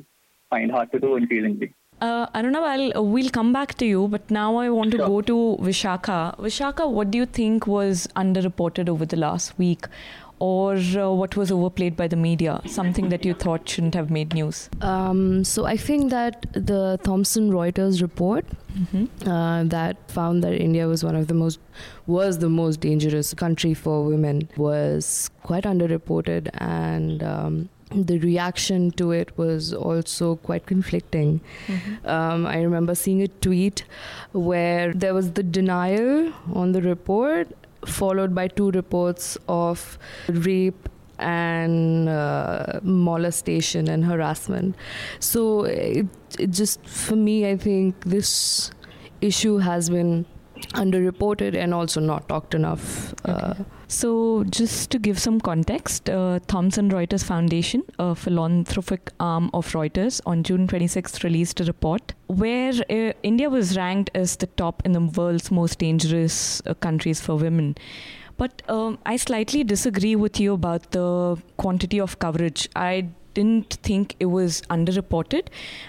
find 0.50 0.71
hard 0.71 0.91
to 0.91 1.00
do 1.00 1.15
increasingly. 1.15 1.74
Uh, 2.01 2.27
I 2.33 2.41
don't 2.41 2.53
know. 2.53 2.63
I'll 2.63 2.98
uh, 2.98 3.01
we'll 3.01 3.29
come 3.29 3.51
back 3.51 3.75
to 3.75 3.86
you, 3.86 4.07
but 4.07 4.31
now 4.31 4.55
I 4.55 4.69
want 4.69 4.91
to 4.91 4.98
sure. 4.98 5.07
go 5.07 5.21
to 5.21 5.57
Vishaka. 5.62 6.38
Vishaka, 6.39 6.89
what 6.89 7.12
do 7.12 7.17
you 7.17 7.25
think 7.25 7.67
was 7.67 8.07
underreported 8.15 8.89
over 8.89 9.05
the 9.05 9.17
last 9.17 9.57
week, 9.59 9.86
or 10.39 10.75
uh, 10.75 11.10
what 11.10 11.36
was 11.36 11.51
overplayed 11.51 11.96
by 11.96 12.08
the 12.08 12.15
media? 12.15 12.62
Something 12.65 13.10
that 13.10 13.25
you 13.25 13.34
thought 13.34 13.67
shouldn't 13.67 13.96
have 13.96 14.10
made 14.10 14.34
news? 14.34 14.69
Um, 14.81 15.43
so 15.43 15.65
I 15.65 15.77
think 15.77 16.10
that 16.12 16.46
the 16.53 17.00
Thomson 17.03 17.51
Reuters 17.51 18.01
report 18.01 18.46
mm-hmm. 18.74 19.29
uh, 19.29 19.63
that 19.65 20.10
found 20.10 20.43
that 20.43 20.53
India 20.53 20.88
was 20.88 21.03
one 21.03 21.15
of 21.15 21.27
the 21.27 21.34
most 21.34 21.60
was 22.08 22.39
the 22.39 22.50
most 22.50 22.79
dangerous 22.79 23.34
country 23.34 23.74
for 23.74 24.03
women 24.03 24.50
was 24.58 25.29
quite 25.43 25.65
underreported 25.65 26.50
and. 26.53 27.24
Um, 27.24 27.69
the 27.91 28.19
reaction 28.19 28.91
to 28.91 29.12
it 29.12 29.36
was 29.38 29.74
also 29.74 30.36
quite 30.38 30.65
conflicting. 30.65 31.41
Mm-hmm. 31.67 32.08
Um, 32.08 32.46
I 32.46 32.62
remember 32.62 32.93
seeing 32.96 33.22
a 33.22 33.27
tweet 33.27 33.84
where 34.31 34.93
there 34.93 35.13
was 35.13 35.31
the 35.31 35.43
denial 35.43 36.31
on 36.53 36.74
the 36.74 36.81
report, 36.81 37.48
followed 37.86 38.36
by 38.36 38.48
two 38.48 38.71
reports 38.71 39.38
of 39.48 39.98
rape 40.29 40.89
and 41.17 42.07
uh, 42.07 42.79
molestation 42.81 43.89
and 43.89 44.05
harassment. 44.05 44.75
So 45.19 45.63
it, 45.63 46.07
it 46.38 46.51
just, 46.51 46.86
for 46.86 47.15
me, 47.15 47.50
I 47.50 47.57
think 47.57 48.03
this 48.05 48.71
issue 49.21 49.57
has 49.57 49.89
been 49.89 50.25
underreported 50.74 51.55
and 51.55 51.74
also 51.74 52.00
not 52.00 52.29
talked 52.29 52.53
enough. 52.53 53.13
Uh, 53.25 53.51
okay. 53.51 53.65
So, 53.91 54.43
just 54.43 54.91
to 54.91 55.00
give 55.00 55.17
some 55.17 55.41
context, 55.41 56.12
uh, 56.12 56.38
Thomson 56.46 56.91
Reuters 56.91 57.24
Foundation, 57.24 57.84
a 57.98 58.13
philanthropic 58.13 59.12
arm 59.19 59.50
of 59.51 59.65
Reuters, 59.74 60.22
on 60.27 60.43
June 60.43 60.67
26th 60.67 61.24
released 61.24 61.60
a 61.60 61.63
report 61.63 62.13
where 62.27 62.72
uh, 62.88 63.13
India 63.24 63.50
was 63.50 63.75
ranked 63.75 64.12
as 64.13 64.36
the 64.36 64.46
top 64.46 64.84
in 64.86 64.91
the 64.91 65.01
world's 65.01 65.50
most 65.50 65.79
dangerous 65.79 66.62
uh, 66.67 66.75
countries 66.75 67.19
for 67.19 67.36
women. 67.36 67.75
But 68.38 68.62
um, 68.69 69.00
I 69.08 69.17
slightly 69.17 69.63
disagree 69.63 70.15
with 70.15 70.39
you 70.39 70.53
about 70.53 70.91
the 70.91 71.41
quantity 71.58 72.00
of 72.00 72.19
coverage. 72.19 72.69
I 72.75 73.08
didn't 73.39 73.75
think 73.89 74.15
it 74.19 74.25
was 74.25 74.62
underreported. 74.69 75.48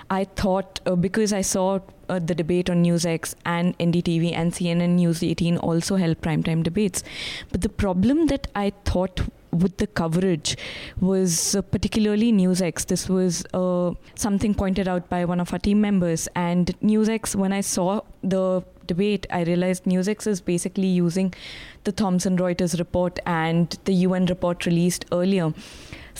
I 0.08 0.24
thought 0.42 0.80
uh, 0.86 0.94
because 0.94 1.32
I 1.32 1.40
saw 1.40 1.80
uh, 2.08 2.18
the 2.18 2.34
debate 2.34 2.70
on 2.70 2.84
NewsX 2.84 3.34
and 3.44 3.76
NDTV 3.78 4.32
and 4.34 4.52
CNN 4.52 4.90
News 5.00 5.22
18 5.22 5.56
also 5.58 5.96
held 5.96 6.20
primetime 6.20 6.62
debates. 6.62 7.02
But 7.50 7.62
the 7.62 7.68
problem 7.68 8.26
that 8.26 8.46
I 8.54 8.72
thought 8.84 9.20
with 9.52 9.76
the 9.78 9.86
coverage 9.86 10.56
was 11.00 11.56
uh, 11.56 11.62
particularly 11.62 12.32
NewsX. 12.32 12.86
This 12.86 13.08
was 13.08 13.44
uh, 13.52 13.94
something 14.14 14.54
pointed 14.54 14.86
out 14.86 15.08
by 15.08 15.24
one 15.24 15.40
of 15.40 15.52
our 15.52 15.58
team 15.58 15.80
members. 15.80 16.28
And 16.36 16.66
NewsX, 16.80 17.34
when 17.34 17.52
I 17.52 17.62
saw 17.62 18.02
the 18.22 18.62
debate, 18.86 19.26
I 19.30 19.42
realized 19.42 19.84
NewsX 19.84 20.26
is 20.26 20.40
basically 20.40 20.86
using 20.86 21.34
the 21.82 21.92
Thomson 21.92 22.36
Reuters 22.36 22.78
report 22.78 23.18
and 23.26 23.76
the 23.86 23.94
UN 24.06 24.26
report 24.26 24.66
released 24.66 25.04
earlier 25.10 25.52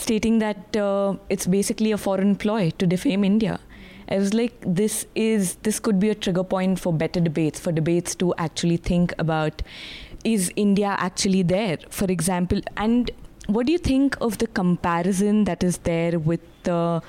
stating 0.01 0.39
that 0.39 0.75
uh, 0.75 1.15
it's 1.29 1.45
basically 1.45 1.91
a 1.91 1.97
foreign 1.97 2.35
ploy 2.35 2.71
to 2.77 2.87
defame 2.87 3.23
India. 3.23 3.59
I 4.09 4.17
was 4.17 4.33
like, 4.33 4.53
this 4.65 5.05
is 5.15 5.55
this 5.63 5.79
could 5.79 5.99
be 5.99 6.09
a 6.09 6.15
trigger 6.15 6.43
point 6.43 6.79
for 6.79 6.91
better 6.91 7.21
debates, 7.21 7.59
for 7.59 7.71
debates 7.71 8.15
to 8.15 8.33
actually 8.37 8.77
think 8.77 9.13
about 9.17 9.61
is 10.23 10.51
India 10.55 10.95
actually 10.99 11.43
there, 11.43 11.77
for 11.89 12.05
example, 12.05 12.61
and 12.77 13.11
what 13.47 13.65
do 13.65 13.71
you 13.71 13.77
think 13.77 14.17
of 14.21 14.37
the 14.37 14.47
comparison 14.47 15.45
that 15.45 15.63
is 15.63 15.77
there 15.79 16.19
with 16.19 16.41
the 16.63 17.01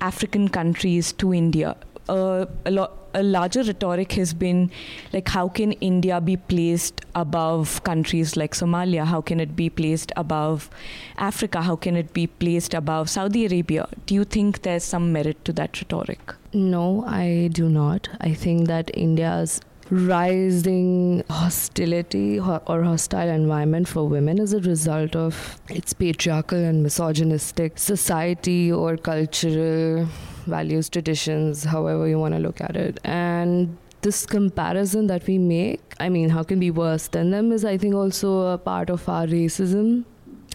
African 0.00 0.48
countries 0.48 1.12
to 1.14 1.34
India? 1.34 1.76
Uh, 2.08 2.46
a 2.64 2.70
lot 2.70 2.99
a 3.14 3.22
larger 3.22 3.62
rhetoric 3.62 4.12
has 4.12 4.32
been 4.34 4.70
like 5.12 5.28
how 5.28 5.48
can 5.48 5.72
India 5.72 6.20
be 6.20 6.36
placed 6.36 7.04
above 7.14 7.82
countries 7.84 8.36
like 8.36 8.54
Somalia? 8.54 9.04
How 9.04 9.20
can 9.20 9.40
it 9.40 9.56
be 9.56 9.70
placed 9.70 10.12
above 10.16 10.70
Africa? 11.18 11.62
How 11.62 11.76
can 11.76 11.96
it 11.96 12.12
be 12.12 12.26
placed 12.26 12.74
above 12.74 13.10
Saudi 13.10 13.46
Arabia? 13.46 13.88
Do 14.06 14.14
you 14.14 14.24
think 14.24 14.62
there's 14.62 14.84
some 14.84 15.12
merit 15.12 15.44
to 15.44 15.52
that 15.54 15.80
rhetoric? 15.80 16.34
No, 16.52 17.04
I 17.06 17.50
do 17.52 17.68
not. 17.68 18.08
I 18.20 18.34
think 18.34 18.66
that 18.68 18.90
India's 18.94 19.60
rising 19.90 21.24
hostility 21.28 22.38
or 22.38 22.82
hostile 22.84 23.28
environment 23.28 23.88
for 23.88 24.06
women 24.08 24.38
is 24.38 24.52
a 24.52 24.60
result 24.60 25.16
of 25.16 25.60
its 25.68 25.92
patriarchal 25.92 26.58
and 26.58 26.82
misogynistic 26.82 27.76
society 27.76 28.70
or 28.70 28.96
cultural 28.96 30.06
values, 30.50 30.88
traditions, 30.88 31.64
however 31.64 32.06
you 32.08 32.18
want 32.18 32.34
to 32.34 32.40
look 32.40 32.60
at 32.60 32.76
it. 32.76 33.00
And 33.04 33.76
this 34.02 34.26
comparison 34.26 35.06
that 35.08 35.26
we 35.26 35.38
make, 35.38 35.80
I 36.00 36.08
mean, 36.08 36.30
how 36.30 36.42
can 36.42 36.60
be 36.60 36.70
worse 36.70 37.08
than 37.08 37.30
them, 37.30 37.52
is 37.52 37.64
I 37.64 37.76
think 37.78 37.94
also 37.94 38.48
a 38.52 38.58
part 38.58 38.90
of 38.90 39.08
our 39.08 39.26
racism 39.26 40.04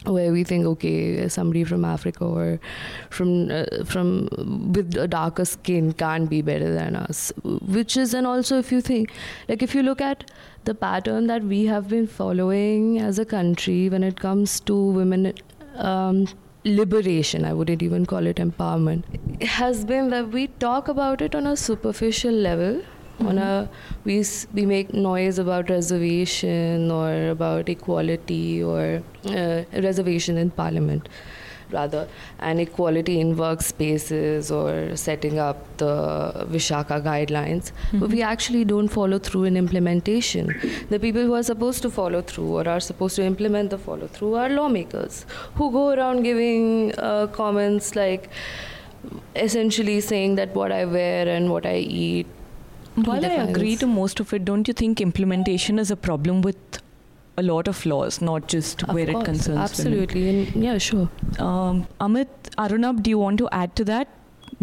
where 0.04 0.32
we 0.32 0.44
think 0.44 0.66
okay 0.66 1.28
somebody 1.28 1.64
from 1.64 1.84
africa 1.84 2.24
or 2.24 2.60
from 3.10 3.50
uh, 3.50 3.66
from 3.86 4.28
with 4.76 4.96
a 4.98 5.08
darker 5.08 5.46
skin 5.46 5.92
can't 5.94 6.30
be 6.30 6.42
better 6.42 6.72
than 6.74 6.96
us 6.96 7.32
which 7.44 7.98
is 7.98 8.14
and 8.14 8.28
also 8.28 8.60
if 8.60 8.72
you 8.72 8.82
think 8.82 9.12
like 9.50 9.64
if 9.64 9.74
you 9.74 9.82
look 9.82 10.02
at 10.02 10.30
the 10.66 10.76
pattern 10.76 11.28
that 11.28 11.44
we 11.44 11.66
have 11.66 11.88
been 11.88 12.08
following 12.08 13.00
as 13.00 13.18
a 13.20 13.26
country 13.26 13.90
when 13.90 14.04
it 14.04 14.20
comes 14.20 14.60
to 14.60 14.76
women 14.76 15.34
um, 15.78 16.28
liberation, 16.66 17.46
I 17.46 17.54
wouldn't 17.54 17.84
even 17.84 18.06
call 18.06 18.26
it 18.26 18.38
empowerment, 18.38 19.42
has 19.44 19.86
been 19.86 20.10
that 20.10 20.30
we 20.30 20.48
talk 20.48 20.88
about 20.88 21.22
it 21.22 21.36
on 21.36 21.48
a 21.48 21.56
superficial 21.56 22.34
level. 22.34 22.82
Mm-hmm. 23.16 23.28
On 23.28 23.38
a 23.38 23.70
we 24.04 24.26
we 24.54 24.66
make 24.66 24.94
noise 24.94 25.40
about 25.40 25.70
reservation 25.70 26.92
or 26.92 27.30
about 27.30 27.70
equality 27.70 28.62
or 28.62 29.02
uh, 29.26 29.64
reservation 29.72 30.38
in 30.38 30.50
parliament 30.50 31.08
rather, 31.76 32.08
and 32.40 32.60
equality 32.66 33.20
in 33.20 33.36
workspaces 33.36 34.52
or 34.60 34.96
setting 35.04 35.40
up 35.48 35.64
the 35.78 36.48
Vishaka 36.56 37.02
guidelines. 37.10 37.72
Mm-hmm. 37.72 38.00
But 38.00 38.10
we 38.10 38.22
actually 38.34 38.64
don't 38.74 38.94
follow 38.98 39.20
through 39.30 39.44
in 39.46 39.58
implementation. 39.64 40.54
The 40.90 41.00
people 41.00 41.22
who 41.32 41.34
are 41.34 41.44
supposed 41.44 41.82
to 41.88 41.90
follow 41.90 42.22
through 42.22 42.52
or 42.60 42.68
are 42.68 42.80
supposed 42.80 43.16
to 43.18 43.24
implement 43.24 43.76
the 43.76 43.82
follow 43.90 44.08
through 44.08 44.36
are 44.36 44.50
lawmakers 44.50 45.26
who 45.56 45.72
go 45.72 45.90
around 45.90 46.24
giving 46.24 46.94
uh, 46.98 47.28
comments 47.28 47.96
like 47.96 48.30
essentially 49.36 50.00
saying 50.02 50.36
that 50.36 50.56
what 50.56 50.72
I 50.72 50.86
wear 50.86 51.28
and 51.28 51.52
what 51.52 51.66
I 51.66 51.78
eat 51.78 52.28
while 52.96 53.26
I 53.26 53.30
agree 53.30 53.76
to 53.78 53.88
most 53.88 54.22
of 54.22 54.34
it, 54.34 54.46
don't 54.46 54.68
you 54.70 54.74
think 54.74 55.02
implementation 55.02 55.80
is 55.80 55.92
a 55.92 55.98
problem 55.98 56.42
with 56.42 56.82
a 57.38 57.44
lot 57.44 57.68
of 57.68 57.86
laws, 57.86 58.22
not 58.22 58.48
just 58.48 58.84
of 58.84 58.96
where 58.96 59.06
course, 59.06 59.24
it 59.24 59.26
concerns 59.26 59.58
absolutely. 59.58 60.30
And 60.30 60.64
yeah, 60.64 60.78
sure. 60.78 61.10
Um, 61.40 61.88
Amit, 62.00 62.28
Arunabh, 62.58 63.04
do 63.04 63.10
you 63.10 63.20
want 63.20 63.38
to 63.40 63.50
add 63.52 63.76
to 63.76 63.86
that? 63.86 64.08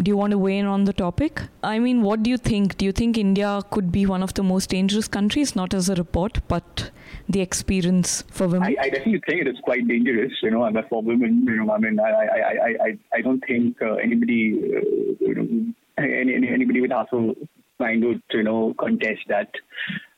Do 0.01 0.09
you 0.09 0.17
want 0.17 0.31
to 0.31 0.39
weigh 0.39 0.57
in 0.57 0.65
on 0.65 0.85
the 0.85 0.93
topic? 0.93 1.41
I 1.61 1.77
mean, 1.77 2.01
what 2.01 2.23
do 2.23 2.29
you 2.29 2.37
think? 2.37 2.77
Do 2.77 2.85
you 2.85 2.91
think 2.91 3.17
India 3.17 3.61
could 3.69 3.91
be 3.91 4.05
one 4.07 4.23
of 4.23 4.33
the 4.33 4.41
most 4.41 4.69
dangerous 4.71 5.07
countries, 5.07 5.55
not 5.55 5.73
as 5.73 5.87
a 5.87 5.95
report, 5.95 6.39
but 6.47 6.89
the 7.29 7.41
experience 7.41 8.23
for 8.31 8.47
women? 8.47 8.75
I, 8.79 8.85
I 8.85 8.89
definitely 8.89 9.21
think 9.27 9.41
it 9.41 9.47
is 9.47 9.57
quite 9.63 9.87
dangerous. 9.87 10.31
You 10.41 10.51
know, 10.51 10.63
I 10.63 10.71
for 10.89 11.03
women. 11.03 11.45
You 11.47 11.63
know, 11.63 11.71
I 11.71 11.77
mean, 11.77 11.99
I, 11.99 12.09
I, 12.09 12.67
I, 12.85 12.97
I, 13.13 13.21
don't 13.21 13.43
think 13.45 13.79
uh, 13.81 13.95
anybody, 13.95 14.59
uh, 14.75 14.79
you 15.19 15.35
know, 15.35 16.03
any, 16.03 16.49
anybody 16.49 16.81
with 16.81 16.91
half 16.91 17.13
a 17.13 17.33
mind 17.79 18.03
would, 18.03 18.23
you 18.31 18.43
know, 18.43 18.73
contest 18.79 19.21
that. 19.27 19.49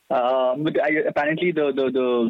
Uh, 0.09 0.55
but 0.57 0.79
I, 0.83 0.89
apparently 1.07 1.51
the 1.51 1.71
the 1.75 1.85
the 1.91 2.29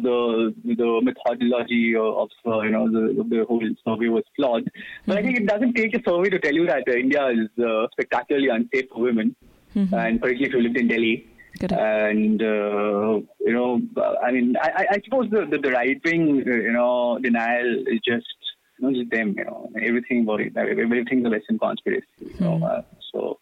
the, 0.64 0.74
the 0.74 1.00
methodology 1.02 1.94
of 1.94 2.30
uh, 2.46 2.60
you 2.60 2.70
know 2.70 2.90
the, 2.90 3.22
the 3.28 3.44
whole 3.46 3.60
survey 3.84 4.08
was 4.08 4.24
flawed. 4.34 4.64
But 5.04 5.16
mm-hmm. 5.16 5.18
I 5.18 5.22
think 5.22 5.40
it 5.40 5.46
doesn't 5.46 5.74
take 5.74 5.94
a 5.94 6.02
survey 6.08 6.30
to 6.30 6.38
tell 6.38 6.54
you 6.54 6.66
that 6.66 6.84
uh, 6.88 6.92
India 6.92 7.26
is 7.28 7.48
uh, 7.62 7.86
spectacularly 7.92 8.48
unsafe 8.48 8.88
for 8.90 9.02
women. 9.02 9.36
mm-hmm. 9.76 9.94
and 9.94 10.20
particularly 10.20 10.46
if 10.46 10.52
you 10.54 10.62
lived 10.62 10.78
in 10.78 10.88
Delhi. 10.88 11.26
And 11.70 12.42
uh, 12.42 13.20
you 13.40 13.52
know, 13.52 13.80
I 14.22 14.30
mean, 14.30 14.56
I, 14.60 14.86
I 14.90 15.00
suppose 15.04 15.30
the, 15.30 15.46
the, 15.50 15.58
the 15.58 15.70
right 15.70 15.98
wing, 16.04 16.42
you 16.44 16.72
know, 16.72 17.18
denial 17.22 17.84
is 17.86 18.00
just 18.04 18.26
not 18.78 18.92
just 18.92 19.10
them. 19.10 19.34
You 19.38 19.44
know, 19.44 19.70
everything 19.80 20.22
about 20.22 20.40
it. 20.40 20.54
Everything's 20.54 21.26
a 21.26 21.30
Western 21.30 21.58
conspiracy. 21.58 22.06
You 22.20 22.34
know, 22.40 22.56
hmm. 22.58 22.62
uh, 22.62 22.82
so 23.10 23.38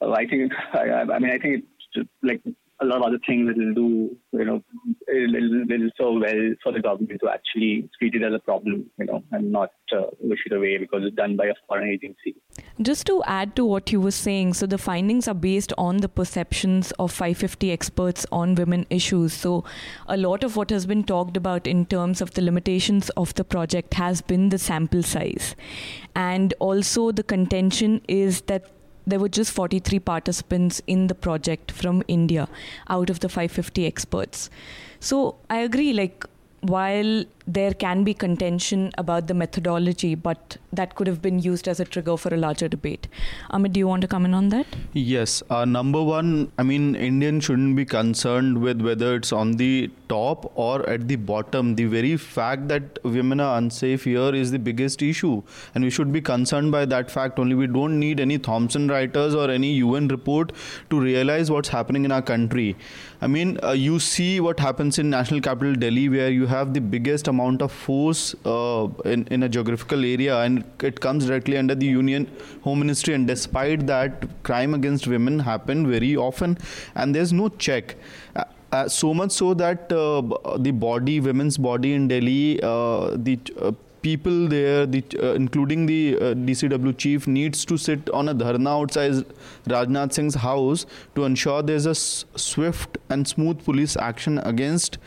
uh, 0.00 0.12
I 0.12 0.26
think, 0.26 0.52
I, 0.72 1.02
I 1.02 1.18
mean, 1.18 1.30
I 1.30 1.38
think 1.38 1.64
it's 1.64 1.86
just, 1.94 2.08
like 2.22 2.40
a 2.80 2.84
lot 2.84 2.98
of 2.98 3.04
other 3.04 3.18
things 3.26 3.48
that 3.48 3.56
will 3.56 3.74
do, 3.74 4.16
you 4.32 4.44
know, 4.44 4.62
will, 5.08 5.64
will 5.66 5.90
so 5.96 6.12
well 6.12 6.54
for 6.62 6.72
the 6.72 6.80
government 6.80 7.20
to 7.22 7.28
actually 7.28 7.88
treat 7.98 8.14
it 8.14 8.22
as 8.22 8.34
a 8.34 8.38
problem, 8.38 8.90
you 8.98 9.06
know, 9.06 9.22
and 9.32 9.50
not 9.50 9.70
uh, 9.92 10.02
wish 10.20 10.40
it 10.44 10.52
away 10.52 10.76
because 10.76 11.02
it's 11.04 11.16
done 11.16 11.36
by 11.36 11.46
a 11.46 11.54
foreign 11.66 11.88
agency. 11.88 12.36
Just 12.82 13.06
to 13.06 13.22
add 13.24 13.56
to 13.56 13.64
what 13.64 13.90
you 13.92 14.00
were 14.00 14.10
saying, 14.10 14.54
so 14.54 14.66
the 14.66 14.76
findings 14.76 15.26
are 15.26 15.34
based 15.34 15.72
on 15.78 15.98
the 15.98 16.08
perceptions 16.08 16.92
of 16.98 17.10
550 17.10 17.72
experts 17.72 18.26
on 18.30 18.54
women 18.54 18.86
issues. 18.90 19.32
So 19.32 19.64
a 20.06 20.18
lot 20.18 20.44
of 20.44 20.56
what 20.56 20.68
has 20.70 20.84
been 20.84 21.04
talked 21.04 21.36
about 21.36 21.66
in 21.66 21.86
terms 21.86 22.20
of 22.20 22.32
the 22.34 22.42
limitations 22.42 23.08
of 23.10 23.32
the 23.34 23.44
project 23.44 23.94
has 23.94 24.20
been 24.20 24.50
the 24.50 24.58
sample 24.58 25.02
size. 25.02 25.56
And 26.14 26.52
also 26.58 27.10
the 27.10 27.22
contention 27.22 28.02
is 28.06 28.42
that 28.42 28.70
there 29.06 29.18
were 29.18 29.28
just 29.28 29.52
43 29.52 30.00
participants 30.00 30.82
in 30.86 31.06
the 31.06 31.14
project 31.14 31.70
from 31.70 32.02
India 32.08 32.48
out 32.88 33.08
of 33.08 33.20
the 33.20 33.28
550 33.28 33.86
experts. 33.86 34.50
So 34.98 35.36
I 35.48 35.58
agree, 35.58 35.92
like, 35.92 36.24
while 36.60 37.24
there 37.46 37.72
can 37.72 38.02
be 38.02 38.12
contention 38.12 38.90
about 38.98 39.28
the 39.28 39.34
methodology, 39.34 40.14
but 40.14 40.56
that 40.72 40.94
could 40.96 41.06
have 41.06 41.22
been 41.22 41.38
used 41.38 41.68
as 41.68 41.78
a 41.78 41.84
trigger 41.84 42.16
for 42.16 42.34
a 42.34 42.36
larger 42.36 42.66
debate. 42.66 43.06
Amit, 43.52 43.72
do 43.72 43.78
you 43.78 43.86
want 43.86 44.02
to 44.02 44.08
comment 44.08 44.34
on 44.34 44.48
that? 44.48 44.66
Yes. 44.92 45.42
Uh, 45.48 45.64
number 45.64 46.02
one, 46.02 46.50
I 46.58 46.64
mean, 46.64 46.96
Indians 46.96 47.44
shouldn't 47.44 47.76
be 47.76 47.84
concerned 47.84 48.60
with 48.60 48.80
whether 48.80 49.14
it's 49.14 49.32
on 49.32 49.52
the 49.52 49.90
top 50.08 50.52
or 50.56 50.88
at 50.88 51.06
the 51.06 51.16
bottom. 51.16 51.76
The 51.76 51.84
very 51.84 52.16
fact 52.16 52.68
that 52.68 52.98
women 53.04 53.38
are 53.38 53.58
unsafe 53.58 54.04
here 54.04 54.34
is 54.34 54.50
the 54.50 54.58
biggest 54.58 55.02
issue, 55.02 55.42
and 55.74 55.84
we 55.84 55.90
should 55.90 56.12
be 56.12 56.20
concerned 56.20 56.72
by 56.72 56.84
that 56.86 57.10
fact 57.10 57.38
only. 57.38 57.54
We 57.54 57.68
don't 57.68 57.98
need 58.00 58.18
any 58.18 58.38
Thomson 58.38 58.88
Reuters 58.88 59.34
or 59.34 59.50
any 59.50 59.74
UN 59.74 60.08
report 60.08 60.52
to 60.90 61.00
realize 61.00 61.50
what's 61.50 61.68
happening 61.68 62.04
in 62.04 62.12
our 62.12 62.22
country. 62.22 62.76
I 63.20 63.26
mean, 63.26 63.58
uh, 63.62 63.72
you 63.72 63.98
see 63.98 64.40
what 64.40 64.60
happens 64.60 64.98
in 64.98 65.08
national 65.08 65.40
capital 65.40 65.74
Delhi, 65.74 66.08
where 66.08 66.30
you 66.30 66.46
have 66.46 66.74
the 66.74 66.80
biggest 66.80 67.28
amount 67.28 67.62
of 67.62 67.72
force 67.72 68.34
uh, 68.44 68.88
in, 69.04 69.26
in 69.30 69.42
a 69.42 69.48
geographical 69.48 70.04
area 70.04 70.40
and 70.40 70.64
it 70.82 71.00
comes 71.00 71.26
directly 71.26 71.56
under 71.56 71.74
the 71.74 71.86
union 71.86 72.30
home 72.62 72.80
ministry. 72.80 73.14
And 73.14 73.26
despite 73.26 73.86
that 73.86 74.42
crime 74.42 74.74
against 74.74 75.06
women 75.06 75.38
happen 75.38 75.90
very 75.90 76.16
often 76.16 76.58
and 76.94 77.14
there's 77.14 77.32
no 77.32 77.48
check. 77.48 77.96
Uh, 78.34 78.44
uh, 78.72 78.88
so 78.88 79.14
much 79.14 79.30
so 79.30 79.54
that 79.54 79.90
uh, 79.92 80.56
the 80.58 80.72
body 80.72 81.20
women's 81.20 81.56
body 81.56 81.94
in 81.94 82.08
delhi 82.08 82.60
uh, 82.62 83.10
the 83.14 83.38
people 84.06 84.48
there, 84.48 84.86
the, 84.86 85.02
uh, 85.22 85.32
including 85.34 85.86
the 85.86 86.16
uh, 86.16 86.34
DCW 86.48 86.96
chief, 86.96 87.26
needs 87.26 87.64
to 87.64 87.76
sit 87.76 88.10
on 88.10 88.28
a 88.28 88.34
dharna 88.34 88.68
outside 88.80 89.24
Rajnath 89.74 90.12
Singh's 90.12 90.36
house 90.46 90.86
to 91.14 91.24
ensure 91.24 91.62
there's 91.62 91.86
a 91.86 91.96
s- 92.02 92.24
swift 92.36 92.98
and 93.08 93.26
smooth 93.26 93.64
police 93.64 93.96
action 93.96 94.38
against 94.52 94.98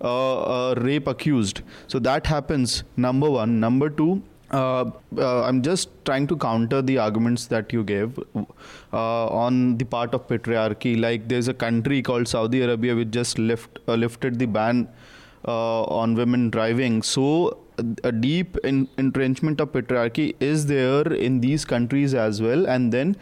uh, 0.00 0.74
rape 0.78 1.06
accused. 1.06 1.60
So 1.86 1.98
that 2.00 2.26
happens, 2.26 2.82
number 2.96 3.30
one. 3.30 3.60
Number 3.60 3.90
two, 3.90 4.22
uh, 4.52 4.90
uh, 5.18 5.42
I'm 5.42 5.60
just 5.62 5.88
trying 6.04 6.26
to 6.28 6.36
counter 6.36 6.80
the 6.80 6.98
arguments 6.98 7.46
that 7.48 7.72
you 7.72 7.82
gave 7.84 8.18
uh, 8.36 9.26
on 9.44 9.76
the 9.76 9.84
part 9.84 10.14
of 10.14 10.26
patriarchy. 10.28 10.98
Like 11.00 11.28
there's 11.28 11.48
a 11.48 11.54
country 11.54 12.00
called 12.02 12.28
Saudi 12.28 12.62
Arabia 12.62 12.94
which 12.94 13.10
just 13.10 13.38
lift, 13.38 13.78
uh, 13.88 13.94
lifted 13.94 14.38
the 14.38 14.46
ban 14.46 14.88
uh, 15.46 15.82
on 15.84 16.14
women 16.14 16.50
driving. 16.50 17.02
So 17.02 17.58
a 18.04 18.12
deep 18.12 18.56
in, 18.58 18.88
entrenchment 18.98 19.60
of 19.60 19.72
patriarchy 19.72 20.34
is 20.40 20.66
there 20.66 21.12
in 21.12 21.40
these 21.40 21.64
countries 21.64 22.14
as 22.14 22.40
well, 22.40 22.66
and 22.66 22.92
then 22.92 23.16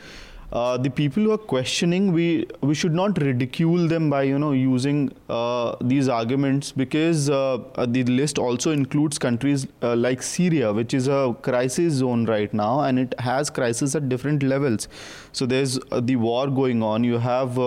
uh, 0.55 0.77
the 0.77 0.89
people 0.89 1.25
who 1.25 1.33
are 1.33 1.45
questioning 1.53 2.13
we 2.13 2.47
we 2.61 2.75
should 2.75 2.95
not 2.95 3.21
ridicule 3.21 3.89
them 3.89 4.09
by 4.09 4.23
you 4.23 4.39
know 4.39 4.53
using 4.53 5.01
uh, 5.29 5.75
these 5.81 6.09
arguments 6.09 6.71
because 6.71 7.29
uh, 7.29 7.55
uh 7.75 7.87
the 7.87 8.05
list 8.05 8.39
also 8.39 8.71
includes 8.71 9.19
countries 9.19 9.67
uh, 9.83 9.97
like 9.97 10.23
Syria 10.23 10.73
which 10.73 10.95
is 10.95 11.09
a 11.09 11.35
crisis 11.43 11.95
zone 11.95 12.25
right 12.27 12.55
now 12.55 12.81
and 12.83 13.01
it 13.01 13.19
has 13.19 13.51
crisis 13.51 13.97
at 13.97 14.09
different 14.09 14.45
levels. 14.45 14.87
So 15.33 15.45
there's 15.45 15.79
uh, 15.91 16.01
the 16.01 16.17
war 16.17 16.49
going 16.49 16.85
on. 16.85 17.03
You 17.03 17.19
have 17.19 17.59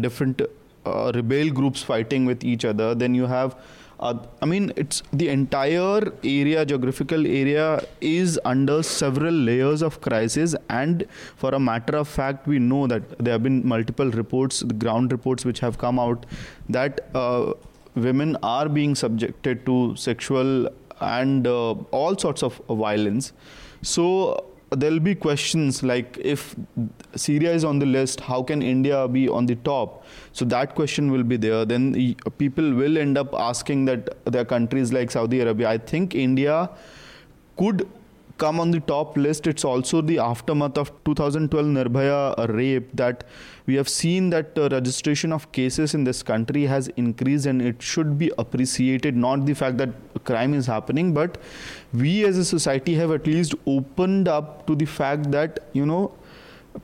different 0.00 0.42
rebel 0.86 1.50
groups 1.50 1.82
fighting 1.82 2.26
with 2.26 2.44
each 2.44 2.64
other. 2.64 2.94
Then 2.94 3.14
you 3.14 3.26
have 3.26 3.56
uh, 4.00 4.14
I 4.40 4.46
mean, 4.46 4.72
it's 4.76 5.02
the 5.12 5.28
entire 5.28 6.00
area, 6.24 6.64
geographical 6.64 7.26
area, 7.26 7.84
is 8.00 8.40
under 8.46 8.82
several 8.82 9.34
layers 9.34 9.82
of 9.82 10.00
crisis. 10.00 10.54
And 10.70 11.06
for 11.36 11.50
a 11.50 11.60
matter 11.60 11.96
of 11.98 12.08
fact, 12.08 12.46
we 12.46 12.58
know 12.58 12.86
that 12.86 13.18
there 13.18 13.32
have 13.32 13.42
been 13.42 13.66
multiple 13.66 14.10
reports, 14.10 14.60
the 14.60 14.72
ground 14.72 15.12
reports, 15.12 15.44
which 15.44 15.60
have 15.60 15.76
come 15.76 15.98
out 15.98 16.24
that 16.70 17.10
uh, 17.14 17.52
women 17.94 18.38
are 18.42 18.70
being 18.70 18.94
subjected 18.94 19.66
to 19.66 19.94
sexual 19.96 20.68
and 21.00 21.46
uh, 21.46 21.72
all 21.90 22.16
sorts 22.16 22.42
of 22.42 22.56
violence. 22.68 23.34
So 23.82 24.46
there'll 24.70 25.00
be 25.00 25.14
questions 25.14 25.82
like 25.82 26.16
if 26.20 26.54
Syria 27.16 27.52
is 27.52 27.64
on 27.64 27.78
the 27.78 27.86
list, 27.86 28.20
how 28.20 28.42
can 28.42 28.62
India 28.62 29.08
be 29.08 29.28
on 29.28 29.46
the 29.46 29.56
top? 29.56 30.04
So 30.32 30.44
that 30.46 30.74
question 30.74 31.10
will 31.10 31.24
be 31.24 31.36
there. 31.36 31.64
Then 31.64 32.14
people 32.38 32.72
will 32.72 32.98
end 32.98 33.18
up 33.18 33.34
asking 33.34 33.86
that 33.86 34.24
there 34.24 34.42
are 34.42 34.44
countries 34.44 34.92
like 34.92 35.10
Saudi 35.10 35.40
Arabia. 35.40 35.68
I 35.68 35.78
think 35.78 36.14
India 36.14 36.70
could 37.56 37.88
come 38.40 38.58
on 38.58 38.70
the 38.70 38.80
top 38.80 39.16
list. 39.16 39.46
It's 39.46 39.64
also 39.64 40.00
the 40.00 40.18
aftermath 40.18 40.78
of 40.78 40.92
2012 41.04 41.66
Nirbhaya 41.66 42.48
rape 42.48 42.88
that 42.94 43.24
we 43.66 43.74
have 43.76 43.88
seen 43.88 44.30
that 44.30 44.58
uh, 44.58 44.68
registration 44.72 45.32
of 45.32 45.50
cases 45.52 45.94
in 45.94 46.04
this 46.04 46.22
country 46.22 46.64
has 46.64 46.88
increased 47.04 47.46
and 47.46 47.62
it 47.62 47.82
should 47.82 48.18
be 48.18 48.30
appreciated. 48.38 49.16
Not 49.16 49.44
the 49.46 49.54
fact 49.54 49.76
that 49.78 49.90
crime 50.24 50.54
is 50.54 50.66
happening, 50.66 51.12
but 51.12 51.38
we 51.92 52.24
as 52.24 52.38
a 52.38 52.44
society 52.44 52.94
have 52.94 53.12
at 53.12 53.26
least 53.26 53.54
opened 53.66 54.28
up 54.28 54.66
to 54.66 54.74
the 54.74 54.86
fact 54.86 55.30
that, 55.32 55.60
you 55.72 55.84
know, 55.84 56.14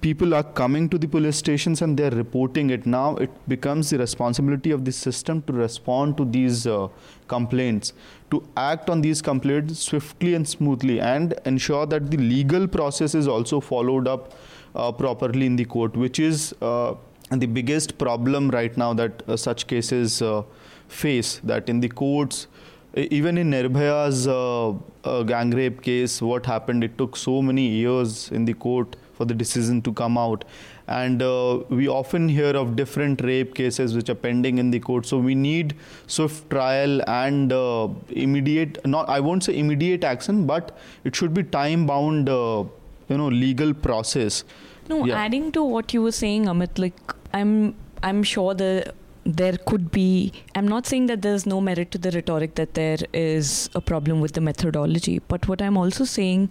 people 0.00 0.34
are 0.34 0.42
coming 0.42 0.88
to 0.88 0.98
the 0.98 1.06
police 1.06 1.36
stations 1.36 1.80
and 1.80 1.96
they're 1.96 2.10
reporting 2.10 2.70
it 2.70 2.86
now 2.86 3.16
it 3.16 3.30
becomes 3.48 3.90
the 3.90 3.98
responsibility 3.98 4.72
of 4.72 4.84
the 4.84 4.90
system 4.90 5.40
to 5.42 5.52
respond 5.52 6.16
to 6.16 6.24
these 6.24 6.66
uh, 6.66 6.88
complaints 7.28 7.92
to 8.30 8.42
act 8.56 8.90
on 8.90 9.00
these 9.00 9.22
complaints 9.22 9.78
swiftly 9.78 10.34
and 10.34 10.48
smoothly 10.48 11.00
and 11.00 11.34
ensure 11.44 11.86
that 11.86 12.10
the 12.10 12.16
legal 12.16 12.66
process 12.66 13.14
is 13.14 13.28
also 13.28 13.60
followed 13.60 14.08
up 14.08 14.34
uh, 14.74 14.90
properly 14.90 15.46
in 15.46 15.54
the 15.54 15.64
court 15.64 15.96
which 15.96 16.18
is 16.18 16.54
uh, 16.62 16.94
the 17.30 17.46
biggest 17.46 17.96
problem 17.96 18.50
right 18.50 18.76
now 18.76 18.92
that 18.92 19.22
uh, 19.28 19.36
such 19.36 19.66
cases 19.68 20.20
uh, 20.20 20.42
face 20.88 21.40
that 21.44 21.68
in 21.68 21.80
the 21.80 21.88
courts 21.88 22.48
even 22.96 23.36
in 23.36 23.50
Nirbhaya's 23.50 24.26
uh, 24.26 25.22
gang 25.24 25.50
rape 25.50 25.82
case, 25.82 26.22
what 26.22 26.46
happened? 26.46 26.82
It 26.82 26.96
took 26.96 27.14
so 27.14 27.42
many 27.42 27.68
years 27.68 28.30
in 28.30 28.46
the 28.46 28.54
court 28.54 28.96
for 29.16 29.24
the 29.24 29.34
decision 29.34 29.80
to 29.82 29.92
come 29.92 30.18
out. 30.18 30.44
And 30.86 31.22
uh, 31.22 31.60
we 31.68 31.88
often 31.88 32.28
hear 32.28 32.56
of 32.56 32.76
different 32.76 33.22
rape 33.22 33.54
cases 33.54 33.94
which 33.96 34.08
are 34.08 34.14
pending 34.14 34.58
in 34.58 34.70
the 34.70 34.80
court. 34.80 35.06
So 35.06 35.18
we 35.18 35.34
need 35.34 35.74
swift 36.06 36.50
trial 36.50 37.02
and 37.08 37.52
uh, 37.52 37.88
immediate, 38.10 38.84
not 38.86 39.08
I 39.08 39.20
won't 39.20 39.44
say 39.44 39.58
immediate 39.58 40.04
action, 40.04 40.46
but 40.46 40.76
it 41.04 41.16
should 41.16 41.34
be 41.34 41.42
time 41.42 41.86
bound, 41.86 42.28
uh, 42.28 42.64
you 43.08 43.18
know, 43.18 43.28
legal 43.28 43.74
process. 43.74 44.44
No, 44.88 45.04
yeah. 45.04 45.18
adding 45.24 45.50
to 45.52 45.64
what 45.64 45.92
you 45.92 46.02
were 46.02 46.12
saying, 46.12 46.44
Amit, 46.44 46.78
like 46.78 47.16
I'm 47.32 47.74
I'm 48.02 48.22
sure 48.22 48.54
the 48.54 48.94
there 49.26 49.56
could 49.66 49.90
be 49.90 50.32
i'm 50.54 50.68
not 50.68 50.86
saying 50.86 51.06
that 51.06 51.20
there's 51.20 51.46
no 51.46 51.60
merit 51.60 51.90
to 51.90 51.98
the 51.98 52.10
rhetoric 52.12 52.54
that 52.54 52.74
there 52.74 52.98
is 53.12 53.68
a 53.74 53.80
problem 53.80 54.20
with 54.20 54.34
the 54.34 54.40
methodology 54.40 55.18
but 55.26 55.48
what 55.48 55.60
i'm 55.60 55.76
also 55.76 56.04
saying 56.04 56.48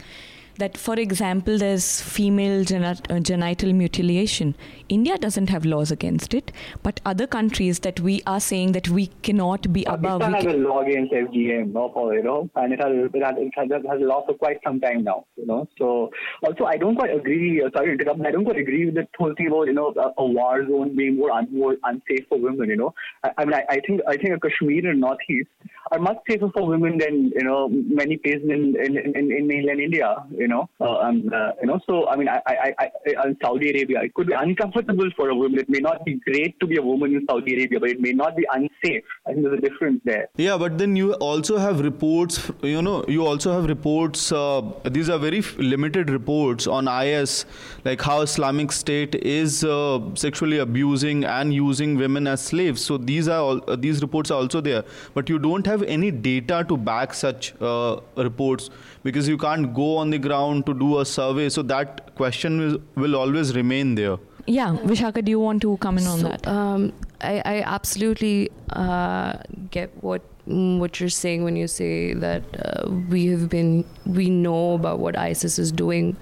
that, 0.57 0.77
for 0.77 0.95
example, 0.99 1.57
there's 1.57 2.01
female 2.01 2.63
genital 2.63 3.73
mutilation. 3.73 4.55
India 4.89 5.17
doesn't 5.17 5.49
have 5.49 5.65
laws 5.65 5.91
against 5.91 6.33
it, 6.33 6.51
but 6.83 7.01
other 7.05 7.27
countries 7.27 7.79
that 7.79 7.99
we 7.99 8.21
are 8.25 8.39
saying 8.39 8.73
that 8.73 8.89
we 8.89 9.07
cannot 9.23 9.71
be 9.73 9.83
above. 9.85 10.21
Pakistan 10.21 10.45
has 10.45 10.55
a 10.55 10.57
law 10.57 10.81
against 10.81 11.13
FGM, 11.13 11.73
no, 11.73 12.11
you 12.11 12.23
know, 12.23 12.49
and 12.55 12.73
it 12.73 12.79
has, 12.81 12.91
it 12.91 13.23
has, 13.23 13.35
it 13.37 13.51
has, 13.55 13.67
it 13.71 13.87
has 13.87 14.01
a 14.01 14.05
law 14.05 14.25
for 14.25 14.35
quite 14.35 14.59
some 14.63 14.79
time 14.79 15.03
now, 15.03 15.25
you 15.35 15.45
know. 15.45 15.67
So, 15.77 16.11
also, 16.43 16.65
I 16.65 16.77
don't 16.77 16.95
quite 16.95 17.15
agree. 17.15 17.61
Uh, 17.63 17.69
sorry 17.75 17.87
to 17.87 17.91
interrupt. 17.93 18.21
I 18.25 18.31
don't 18.31 18.45
quite 18.45 18.59
agree 18.59 18.85
with 18.85 18.95
the 18.95 19.07
whole 19.17 19.33
thing 19.35 19.47
about 19.47 19.67
you 19.67 19.73
know 19.73 19.93
a, 19.97 20.21
a 20.21 20.25
war 20.25 20.65
zone 20.67 20.95
being 20.95 21.17
more 21.17 21.31
un, 21.31 21.47
more 21.51 21.75
unsafe 21.83 22.27
for 22.29 22.39
women. 22.39 22.69
You 22.69 22.77
know, 22.77 22.93
I, 23.23 23.31
I 23.37 23.45
mean, 23.45 23.55
I, 23.55 23.63
I 23.69 23.79
think 23.79 24.01
I 24.07 24.17
think 24.17 24.35
a 24.35 24.39
Kashmir 24.39 24.89
and 24.89 25.01
Northeast 25.01 25.49
are 25.91 25.99
much 25.99 26.17
safer 26.29 26.49
for 26.53 26.67
women 26.67 26.97
than 26.97 27.31
you 27.35 27.43
know 27.43 27.69
many 27.69 28.17
places 28.17 28.43
in 28.49 28.75
in, 28.79 28.97
in, 28.97 29.31
in 29.31 29.47
mainland 29.47 29.79
India 29.79 30.15
you 30.31 30.47
know, 30.47 30.69
uh, 30.79 30.97
um, 30.97 31.29
uh, 31.33 31.51
you 31.61 31.67
know. 31.67 31.79
So 31.85 32.07
I 32.07 32.15
mean, 32.15 32.27
I, 32.27 32.41
I, 32.45 32.73
I, 32.79 32.91
I, 33.17 33.27
in 33.27 33.37
Saudi 33.41 33.69
Arabia, 33.69 34.01
it 34.03 34.13
could 34.13 34.27
be 34.27 34.33
uncomfortable 34.33 34.74
for 35.15 35.29
a 35.29 35.35
woman. 35.35 35.59
It 35.59 35.69
may 35.69 35.79
not 35.79 36.03
be 36.05 36.15
great 36.25 36.59
to 36.59 36.67
be 36.67 36.77
a 36.77 36.81
woman 36.81 37.15
in 37.15 37.25
Saudi 37.29 37.55
Arabia, 37.55 37.79
but 37.79 37.89
it 37.89 37.99
may 37.99 38.11
not 38.11 38.35
be 38.35 38.45
unsafe. 38.51 39.03
I 39.25 39.31
think 39.31 39.43
there's 39.43 39.57
a 39.57 39.61
difference 39.61 40.01
there. 40.03 40.27
Yeah, 40.37 40.57
but 40.57 40.77
then 40.77 40.95
you 40.95 41.13
also 41.13 41.57
have 41.57 41.79
reports. 41.79 42.51
You 42.61 42.81
know, 42.81 43.05
you 43.07 43.25
also 43.25 43.53
have 43.53 43.65
reports. 43.65 44.31
Uh, 44.31 44.61
these 44.85 45.09
are 45.09 45.17
very 45.17 45.41
limited 45.57 46.09
reports 46.09 46.67
on 46.67 46.87
IS, 46.87 47.45
like 47.83 48.01
how 48.01 48.21
Islamic 48.21 48.71
State 48.71 49.15
is 49.15 49.63
uh, 49.63 49.99
sexually 50.15 50.59
abusing 50.59 51.23
and 51.23 51.53
using 51.53 51.95
women 51.95 52.27
as 52.27 52.41
slaves. 52.41 52.83
So 52.83 52.97
these 52.97 53.27
are 53.27 53.39
all, 53.39 53.69
uh, 53.69 53.75
these 53.75 54.01
reports 54.01 54.31
are 54.31 54.39
also 54.39 54.61
there, 54.61 54.83
but 55.13 55.29
you 55.29 55.39
don't 55.39 55.65
have 55.65 55.83
any 55.83 56.11
data 56.11 56.65
to 56.67 56.77
back 56.77 57.13
such 57.13 57.53
uh, 57.61 57.99
reports 58.17 58.69
because 59.03 59.27
you 59.27 59.37
can't 59.37 59.73
go 59.73 59.97
on 59.97 60.09
the 60.09 60.17
ground 60.17 60.65
to 60.65 60.73
do 60.73 60.99
a 60.99 61.05
survey. 61.05 61.49
So 61.49 61.61
that 61.63 62.15
question 62.15 62.83
will 62.95 63.15
always 63.15 63.55
remain 63.55 63.95
there. 63.95 64.17
Yeah, 64.47 64.77
Vishaka, 64.83 65.23
do 65.25 65.31
you 65.31 65.39
want 65.39 65.61
to 65.63 65.77
comment 65.77 66.07
on 66.07 66.19
So, 66.19 66.27
that? 66.29 66.47
Um, 66.47 66.93
I, 67.21 67.41
I 67.45 67.61
absolutely 67.61 68.51
uh, 68.69 69.33
get 69.71 69.91
what 70.03 70.21
mm, 70.47 70.77
what 70.77 70.99
you're 70.99 71.09
saying 71.09 71.43
when 71.43 71.55
you 71.55 71.67
say 71.67 72.13
that 72.13 72.43
uh, 72.63 72.87
we 73.09 73.25
have 73.27 73.49
been 73.49 73.85
we 74.05 74.29
know 74.29 74.75
about 74.75 74.99
what 74.99 75.17
ISIS 75.17 75.57
is 75.57 75.71
doing 75.71 76.15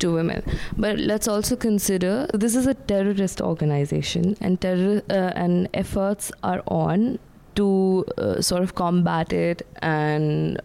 to 0.00 0.12
women, 0.12 0.42
but 0.76 0.98
let's 0.98 1.26
also 1.26 1.56
consider 1.56 2.26
this 2.34 2.54
is 2.54 2.66
a 2.66 2.74
terrorist 2.74 3.40
organization, 3.40 4.36
and 4.40 4.60
terror 4.60 5.00
uh, 5.08 5.32
and 5.34 5.68
efforts 5.72 6.30
are 6.42 6.62
on 6.68 7.18
to 7.54 8.04
uh, 8.18 8.40
sort 8.42 8.62
of 8.62 8.74
combat 8.74 9.32
it 9.32 9.66
and. 9.80 10.60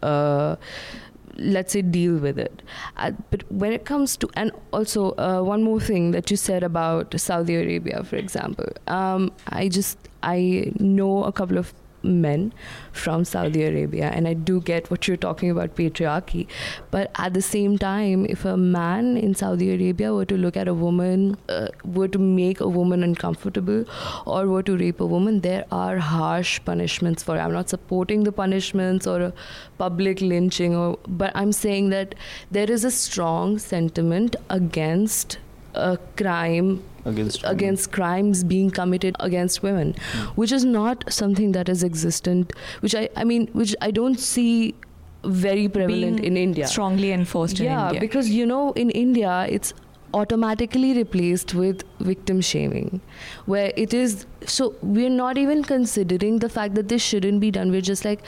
Let's 1.38 1.73
say 1.73 1.82
deal 1.82 2.17
with 2.17 2.39
it. 2.39 2.62
Uh, 2.97 3.12
but 3.30 3.50
when 3.52 3.71
it 3.73 3.86
comes 3.86 4.17
to 4.17 4.30
and 4.36 4.52
also 4.71 5.12
uh, 5.17 5.41
one 5.41 5.63
more 5.63 5.80
thing 5.80 6.12
that 6.12 6.30
you 6.32 6.38
said 6.38 6.63
about 6.63 7.13
saudi 7.19 7.56
arabia 7.56 8.04
for 8.04 8.15
example 8.15 8.65
um, 8.88 9.32
i 9.47 9.67
just 9.67 9.97
i 10.23 10.71
know 10.80 11.23
a 11.23 11.32
couple 11.32 11.58
of 11.58 11.73
men 12.08 12.54
from 12.91 13.26
Saudi 13.26 13.63
Arabia, 13.63 14.06
and 14.06 14.28
I 14.28 14.34
do 14.34 14.60
get 14.62 14.89
what 14.89 15.08
you're 15.08 15.17
talking 15.17 15.52
about 15.52 15.76
patriarchy. 15.76 16.48
But 16.91 17.12
at 17.15 17.34
the 17.34 17.41
same 17.41 17.78
time, 17.78 18.26
if 18.26 18.46
a 18.46 18.58
man 18.58 19.17
in 19.17 19.36
Saudi 19.36 19.74
Arabia 19.74 20.13
were 20.13 20.26
to 20.26 20.38
look 20.38 20.58
at 20.58 20.67
a 20.67 20.74
woman, 20.74 21.38
uh, 21.50 21.67
were 21.84 22.08
to 22.08 22.20
make 22.20 22.60
a 22.60 22.67
woman 22.67 23.04
uncomfortable, 23.04 23.86
or 24.26 24.48
were 24.48 24.63
to 24.63 24.78
rape 24.78 25.00
a 25.00 25.06
woman, 25.06 25.41
there 25.41 25.65
are 25.72 25.98
harsh 25.98 26.60
punishments 26.65 27.24
for 27.24 27.36
it. 27.38 27.39
I'm 27.39 27.54
not 27.54 27.70
supporting 27.70 28.24
the 28.24 28.32
punishments 28.32 29.06
or 29.06 29.22
a 29.22 29.34
public 29.78 30.22
lynching, 30.22 30.76
or 30.76 30.98
but 31.08 31.32
I'm 31.36 31.52
saying 31.52 31.89
that 31.89 32.15
there 32.52 32.70
is 32.70 32.84
a 32.84 32.91
strong 32.91 33.60
sentiment 33.60 34.36
against 34.50 35.39
a 35.73 35.97
crime 36.15 36.84
Against 37.06 37.43
women. 37.43 37.56
against 37.56 37.91
crimes 37.91 38.43
being 38.43 38.69
committed 38.69 39.15
against 39.21 39.63
women 39.63 39.95
hmm. 40.12 40.25
which 40.41 40.51
is 40.51 40.65
not 40.65 41.06
something 41.12 41.53
that 41.53 41.69
is 41.69 41.84
existent 41.84 42.51
which 42.82 42.95
i 42.95 43.08
i 43.15 43.23
mean 43.23 43.47
which 43.53 43.75
i 43.82 43.91
don't 43.91 44.19
see 44.19 44.75
very 45.23 45.67
prevalent 45.69 46.17
Being 46.21 46.32
in 46.34 46.38
india 46.38 46.67
Strongly 46.67 47.12
enforced 47.12 47.60
yeah 47.60 47.80
in 47.80 47.86
India. 47.88 48.01
because 48.01 48.30
you 48.30 48.45
know 48.45 48.71
in 48.73 48.89
india 48.89 49.45
it's 49.49 49.73
automatically 50.13 50.93
replaced 50.93 51.53
with 51.53 51.84
victim 51.99 52.39
shaming 52.41 53.01
where 53.45 53.71
it 53.75 53.93
is 53.93 54.25
so 54.45 54.73
we're 54.82 55.10
not 55.10 55.38
even 55.38 55.63
considering 55.63 56.39
the 56.39 56.49
fact 56.49 56.75
that 56.75 56.88
this 56.88 57.01
shouldn't 57.01 57.39
be 57.41 57.51
done 57.51 57.71
we're 57.71 57.82
just 57.82 58.06
like 58.06 58.21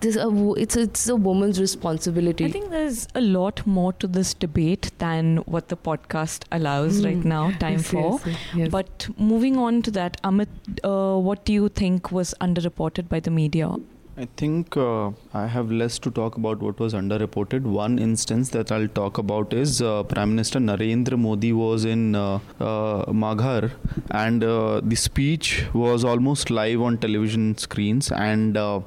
this 0.00 0.16
a, 0.16 0.28
it's 0.56 0.76
a, 0.76 0.82
it's 0.82 1.08
a 1.08 1.16
woman's 1.16 1.60
responsibility 1.60 2.44
I 2.44 2.50
think 2.50 2.70
there's 2.70 3.06
a 3.14 3.20
lot 3.20 3.66
more 3.66 3.92
to 3.94 4.06
this 4.06 4.34
debate 4.34 4.90
than 4.98 5.38
what 5.56 5.68
the 5.68 5.76
podcast 5.76 6.44
allows 6.52 7.04
right 7.04 7.16
Mm. 7.16 7.24
now 7.24 7.50
time 7.66 7.78
Yes, 7.78 7.88
for. 7.90 8.06
yes, 8.12 8.26
yes, 8.26 8.38
yes. 8.56 8.68
But 8.70 9.08
moving 9.18 9.56
on 9.56 9.82
to 9.82 9.90
that, 9.92 10.20
Amit, 10.22 10.48
uh, 10.84 11.18
what 11.18 11.44
do 11.44 11.52
you 11.52 11.68
think 11.68 12.10
was 12.12 12.34
underreported 12.40 13.08
by 13.08 13.20
the 13.20 13.30
media? 13.30 13.70
I 14.18 14.26
think 14.40 14.76
uh, 14.78 15.10
I 15.34 15.46
have 15.46 15.70
less 15.70 15.98
to 15.98 16.10
talk 16.10 16.36
about 16.38 16.60
what 16.62 16.78
was 16.80 16.94
underreported. 16.94 17.62
One 17.62 17.98
instance 17.98 18.48
that 18.54 18.72
I'll 18.72 18.88
talk 18.88 19.18
about 19.18 19.52
is 19.52 19.82
uh, 19.82 20.04
Prime 20.04 20.30
Minister 20.30 20.58
Narendra 20.58 21.18
Modi 21.18 21.52
was 21.52 21.84
in 21.84 22.14
uh, 22.14 22.38
uh, 22.58 23.04
Maghar, 23.12 23.72
and 24.12 24.42
uh, 24.42 24.80
the 24.82 24.96
speech 24.96 25.66
was 25.74 26.02
almost 26.02 26.48
live 26.50 26.80
on 26.80 26.96
television 26.96 27.58
screens. 27.58 28.10
And 28.10 28.56
uh, 28.56 28.80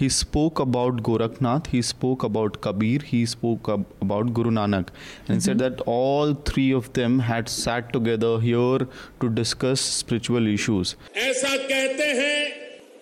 he 0.00 0.08
spoke 0.08 0.60
about 0.60 1.00
Gorakhnath 1.00 1.60
he 1.72 1.82
spoke 1.82 2.24
about 2.24 2.56
Kabir 2.64 3.04
he 3.06 3.24
spoke 3.26 3.70
about 3.70 4.30
Guru 4.30 4.50
Nanak 4.50 4.90
and 5.30 5.40
said 5.40 5.56
that 5.56 5.80
all 5.88 6.34
three 6.34 6.72
of 6.72 6.88
them 6.94 7.20
had 7.20 7.46
sat 7.46 7.90
together 7.92 8.40
here 8.42 8.86
to 9.20 9.28
discuss 9.28 9.80
spiritual 9.98 10.48
issues 10.48 10.94
ऐसा 11.18 11.56
कहते 11.56 12.04
हैं 12.04 12.52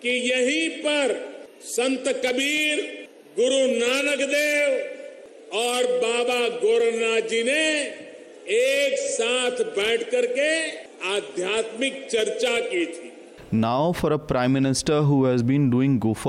कि 0.02 0.10
यही 0.30 0.68
पर 0.68 1.14
संत 1.64 2.08
कबीर 2.26 2.82
गुरु 3.38 3.66
नानक 3.76 4.26
देव 4.28 5.58
और 5.58 5.84
बाबा 6.02 6.48
गोरखनाथ 6.58 7.28
जी 7.28 7.42
ने 7.42 7.62
एक 8.56 8.98
साथ 8.98 9.62
बैठ 9.76 10.02
करके 10.10 10.50
आध्यात्मिक 11.16 12.06
चर्चा 12.12 12.58
की 12.60 12.84
थी। 12.86 13.10
Now 13.54 13.92
for 13.92 14.12
a 14.12 14.16
prime 14.16 14.50
minister 14.50 14.98
who 15.02 15.24
has 15.26 15.44
been 15.44 15.70
doing 15.70 15.98
गुफ 15.98 16.26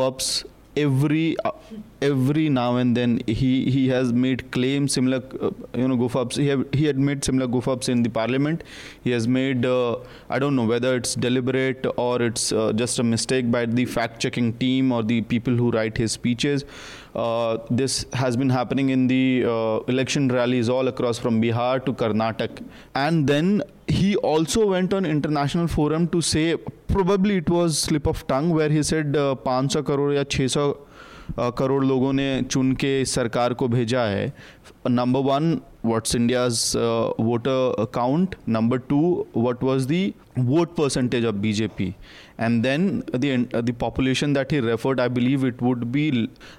every 0.77 1.35
uh, 1.43 1.51
every 2.01 2.47
now 2.49 2.77
and 2.77 2.95
then 2.95 3.19
he 3.27 3.69
he 3.69 3.87
has 3.89 4.13
made 4.13 4.49
claims 4.51 4.93
similar 4.93 5.21
uh, 5.41 5.51
you 5.75 5.87
know 5.87 5.95
goof 5.95 6.15
ups. 6.15 6.35
He 6.35 6.47
have, 6.47 6.65
he 6.73 6.85
had 6.85 6.97
made 6.97 7.23
similar 7.25 7.47
goof 7.47 7.67
ups 7.67 7.89
in 7.89 8.03
the 8.03 8.09
parliament. 8.09 8.63
He 9.03 9.11
has 9.11 9.27
made 9.27 9.65
uh, 9.65 9.97
i 10.29 10.39
don't 10.39 10.55
know 10.55 10.65
whether 10.65 10.95
it's 10.95 11.15
deliberate 11.15 11.85
or 11.97 12.21
it's 12.21 12.51
uh, 12.51 12.71
just 12.73 12.99
a 12.99 13.03
mistake 13.03 13.51
by 13.51 13.65
the 13.65 13.85
fact 13.85 14.21
checking 14.21 14.53
team 14.53 14.91
or 14.91 15.03
the 15.03 15.21
people 15.21 15.55
who 15.55 15.71
write 15.71 15.97
his 15.97 16.11
speeches 16.11 16.63
uh, 17.15 17.57
this 17.69 18.05
has 18.13 18.37
been 18.37 18.49
happening 18.49 18.89
in 18.89 19.07
the 19.07 19.43
uh, 19.45 19.77
election 19.87 20.27
rallies 20.29 20.69
all 20.69 20.87
across 20.87 21.17
from 21.17 21.41
Bihar 21.41 21.83
to 21.85 21.93
Karnataka. 21.93 22.63
And 22.95 23.27
then 23.27 23.63
he 23.87 24.15
also 24.17 24.67
went 24.67 24.93
on 24.93 25.05
international 25.05 25.67
forum 25.67 26.07
to 26.09 26.21
say, 26.21 26.55
probably 26.87 27.37
it 27.37 27.49
was 27.49 27.77
slip 27.77 28.07
of 28.07 28.25
tongue, 28.27 28.49
where 28.49 28.69
he 28.69 28.83
said 28.83 29.15
uh, 29.15 29.35
500 29.35 29.85
crore 29.85 30.13
या 30.13 30.23
600 30.23 30.75
uh, 31.37 31.51
crore 31.57 31.83
लोगों 31.85 32.13
ने 32.13 32.41
चुन 32.43 32.71
के 32.75 32.93
सरकार 33.05 33.53
को 33.53 33.67
भेजा 33.67 34.03
है 34.03 34.33
number 34.89 35.19
one 35.19 35.59
what's 35.83 36.13
India's 36.15 36.75
uh, 36.75 37.11
voter 37.17 37.73
count. 37.93 38.35
Number 38.45 38.77
two, 38.77 39.27
what 39.33 39.61
was 39.61 39.87
the 39.87 40.13
vote 40.35 40.75
percentage 40.75 41.23
of 41.23 41.35
BJP, 41.35 41.93
and 42.47 42.65
then 42.65 43.03
the 43.25 43.31
uh, 43.53 43.61
the 43.69 43.73
population 43.85 44.33
that 44.39 44.51
he 44.57 44.59
referred. 44.71 44.99
I 44.99 45.07
believe 45.19 45.43
it 45.51 45.61
would 45.69 45.91
be. 45.91 46.07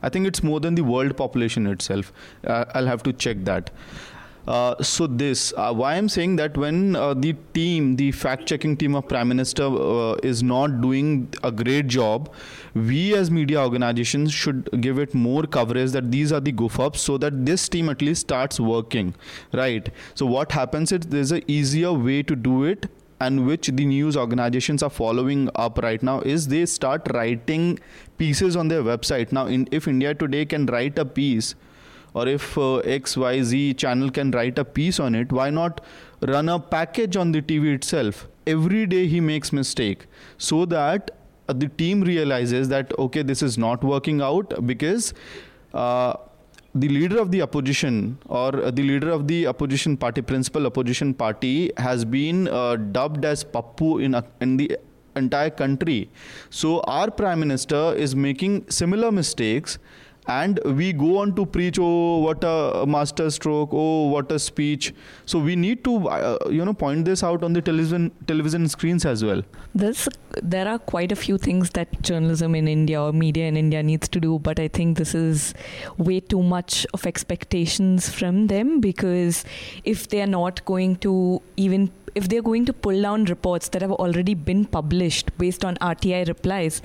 I 0.02 0.14
think 0.16 0.32
it's 0.32 0.42
more 0.52 0.60
than 0.68 0.80
the 0.80 0.88
world 0.94 1.16
population 1.16 1.66
itself. 1.74 2.12
Uh, 2.46 2.64
I'll 2.74 2.94
have 2.94 3.02
to 3.10 3.12
check 3.26 3.44
that. 3.52 3.70
Uh, 4.46 4.82
so 4.82 5.06
this 5.06 5.42
uh, 5.56 5.72
why 5.72 5.94
I'm 5.96 6.08
saying 6.08 6.36
that 6.36 6.56
when 6.56 6.96
uh, 6.96 7.14
the 7.14 7.34
team, 7.54 7.96
the 7.96 8.10
fact-checking 8.10 8.76
team 8.76 8.96
of 9.00 9.06
Prime 9.08 9.28
Minister 9.28 9.64
uh, 9.64 10.14
is 10.30 10.42
not 10.42 10.80
doing 10.80 11.28
a 11.44 11.52
great 11.52 11.86
job, 11.86 12.32
we 12.74 13.14
as 13.14 13.30
media 13.30 13.60
organizations 13.60 14.32
should 14.32 14.68
give 14.80 14.98
it 14.98 15.14
more 15.14 15.44
coverage 15.44 15.92
that 15.92 16.10
these 16.10 16.32
are 16.32 16.40
the 16.40 16.50
goof 16.50 16.80
ups 16.80 17.00
so 17.00 17.18
that 17.18 17.44
this 17.46 17.68
team 17.68 17.88
at 17.88 18.02
least 18.02 18.22
starts 18.22 18.58
working, 18.58 19.14
right? 19.52 19.94
So 20.14 20.26
what 20.26 20.50
happens 20.52 20.90
is 20.90 21.06
there's 21.14 21.32
a 21.38 21.40
easier 21.50 21.92
way 21.92 22.22
to 22.24 22.34
do 22.34 22.64
it 22.64 22.90
and 23.24 23.46
which 23.46 23.68
the 23.80 23.84
news 23.84 24.16
organizations 24.16 24.82
are 24.82 24.90
following 24.98 25.48
up 25.54 25.78
right 25.86 26.02
now 26.02 26.20
is 26.20 26.48
they 26.48 26.64
start 26.66 27.10
writing 27.14 27.78
pieces 28.18 28.56
on 28.56 28.68
their 28.68 28.82
website. 28.82 29.32
Now 29.32 29.46
in, 29.46 29.68
if 29.70 29.88
india 29.88 30.14
today 30.14 30.44
can 30.44 30.66
write 30.66 30.98
a 30.98 31.04
piece 31.04 31.54
or 32.14 32.28
if 32.28 32.58
uh, 32.58 32.82
xyz 32.98 33.78
channel 33.78 34.10
can 34.10 34.30
write 34.32 34.58
a 34.58 34.64
piece 34.64 35.00
on 35.00 35.14
it 35.14 35.32
why 35.32 35.48
not 35.50 35.80
run 36.32 36.48
a 36.48 36.58
package 36.58 37.16
on 37.16 37.32
the 37.32 37.42
tv 37.42 37.74
itself? 37.74 38.28
Every 38.46 38.86
day 38.86 39.06
he 39.06 39.20
makes 39.20 39.52
mistake 39.52 40.06
so 40.36 40.64
that 40.66 41.10
uh, 41.48 41.52
the 41.52 41.68
team 41.68 42.02
realizes 42.02 42.68
that 42.68 42.92
okay 42.98 43.22
this 43.22 43.42
is 43.42 43.56
not 43.58 43.84
working 43.84 44.20
out 44.20 44.54
because 44.66 45.14
uh, 45.74 46.14
the 46.74 46.88
leader 46.88 47.18
of 47.18 47.30
the 47.30 47.42
opposition 47.42 48.18
or 48.26 48.64
uh, 48.64 48.70
the 48.70 48.82
leader 48.82 49.10
of 49.10 49.28
the 49.28 49.46
opposition 49.46 49.96
party 49.96 50.22
principal 50.22 50.66
opposition 50.66 51.12
party 51.12 51.70
has 51.76 52.04
been 52.04 52.48
uh, 52.48 52.76
dubbed 52.76 53.24
as 53.24 53.44
pappu 53.44 54.02
in 54.02 54.14
a, 54.14 54.24
in 54.40 54.56
the 54.56 54.78
entire 55.14 55.50
country. 55.50 56.08
So 56.48 56.80
our 56.80 57.10
prime 57.10 57.40
minister 57.40 57.94
is 57.94 58.16
making 58.16 58.70
similar 58.70 59.12
mistakes 59.12 59.78
and 60.26 60.60
we 60.64 60.92
go 60.92 61.18
on 61.18 61.34
to 61.34 61.44
preach 61.44 61.78
oh 61.80 62.18
what 62.18 62.44
a 62.44 62.84
master 62.86 63.28
stroke 63.30 63.70
oh 63.72 64.08
what 64.08 64.30
a 64.30 64.38
speech. 64.38 64.94
So 65.26 65.38
we 65.38 65.56
need 65.56 65.82
to 65.84 66.08
uh, 66.08 66.38
you 66.50 66.64
know 66.64 66.74
point 66.74 67.04
this 67.04 67.22
out 67.22 67.42
on 67.42 67.52
the 67.52 67.62
television 67.62 68.10
television 68.26 68.68
screens 68.68 69.04
as 69.04 69.24
well. 69.24 69.42
This, 69.74 70.08
there 70.42 70.68
are 70.68 70.78
quite 70.78 71.12
a 71.12 71.16
few 71.16 71.38
things 71.38 71.70
that 71.70 72.02
journalism 72.02 72.54
in 72.54 72.68
India 72.68 73.02
or 73.02 73.12
media 73.12 73.46
in 73.46 73.56
India 73.56 73.82
needs 73.82 74.08
to 74.08 74.20
do, 74.20 74.38
but 74.38 74.60
I 74.60 74.68
think 74.68 74.98
this 74.98 75.14
is 75.14 75.54
way 75.98 76.20
too 76.20 76.42
much 76.42 76.86
of 76.94 77.06
expectations 77.06 78.08
from 78.08 78.46
them 78.46 78.80
because 78.80 79.44
if 79.84 80.08
they 80.08 80.22
are 80.22 80.26
not 80.26 80.64
going 80.64 80.96
to 80.96 81.42
even 81.56 81.90
if 82.14 82.28
they're 82.28 82.42
going 82.42 82.66
to 82.66 82.72
pull 82.72 83.00
down 83.00 83.24
reports 83.24 83.70
that 83.70 83.82
have 83.82 83.92
already 83.92 84.34
been 84.34 84.66
published 84.66 85.36
based 85.38 85.64
on 85.64 85.76
RTI 85.76 86.28
replies, 86.28 86.82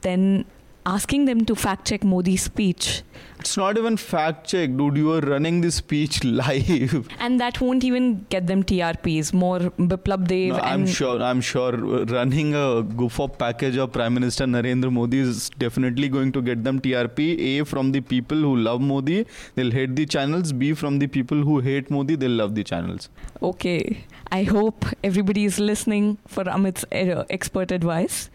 then 0.00 0.46
asking 0.86 1.24
them 1.26 1.44
to 1.44 1.54
fact 1.54 1.86
check 1.88 2.04
Modi's 2.04 2.42
speech. 2.42 3.02
It's 3.38 3.56
not 3.56 3.78
even 3.78 3.96
fact 3.96 4.48
check, 4.48 4.76
dude. 4.76 4.96
You 4.98 5.12
are 5.14 5.20
running 5.20 5.60
the 5.62 5.70
speech 5.70 6.22
live. 6.40 7.08
And 7.18 7.40
that 7.40 7.60
won't 7.60 7.84
even 7.84 8.26
get 8.28 8.46
them 8.46 8.62
TRPs. 8.62 9.32
More 9.32 9.60
Biplab 9.60 10.26
Deb. 10.28 10.52
No, 10.52 10.58
I'm 10.58 10.86
sure. 10.86 11.22
I'm 11.22 11.40
sure 11.40 11.72
running 11.72 12.54
a 12.54 12.82
goof 12.82 13.18
package 13.38 13.76
of 13.76 13.92
Prime 13.92 14.14
Minister 14.14 14.44
Narendra 14.44 14.92
Modi 14.92 15.18
is 15.18 15.50
definitely 15.58 16.08
going 16.08 16.32
to 16.32 16.42
get 16.42 16.64
them 16.64 16.80
TRP. 16.80 17.38
A 17.60 17.64
from 17.64 17.92
the 17.92 18.00
people 18.00 18.38
who 18.38 18.56
love 18.56 18.80
Modi, 18.80 19.26
they'll 19.54 19.70
hate 19.70 19.96
the 19.96 20.06
channels. 20.06 20.52
B 20.52 20.74
from 20.74 20.98
the 20.98 21.06
people 21.06 21.42
who 21.42 21.60
hate 21.60 21.90
Modi, 21.90 22.16
they'll 22.16 22.30
love 22.30 22.54
the 22.54 22.64
channels. 22.64 23.08
Okay. 23.42 24.04
I 24.30 24.42
hope 24.44 24.84
everybody 25.02 25.44
is 25.44 25.58
listening 25.58 26.18
for 26.26 26.44
Amit's 26.44 26.84
uh, 26.92 27.24
expert 27.30 27.72
advice. 27.72 28.30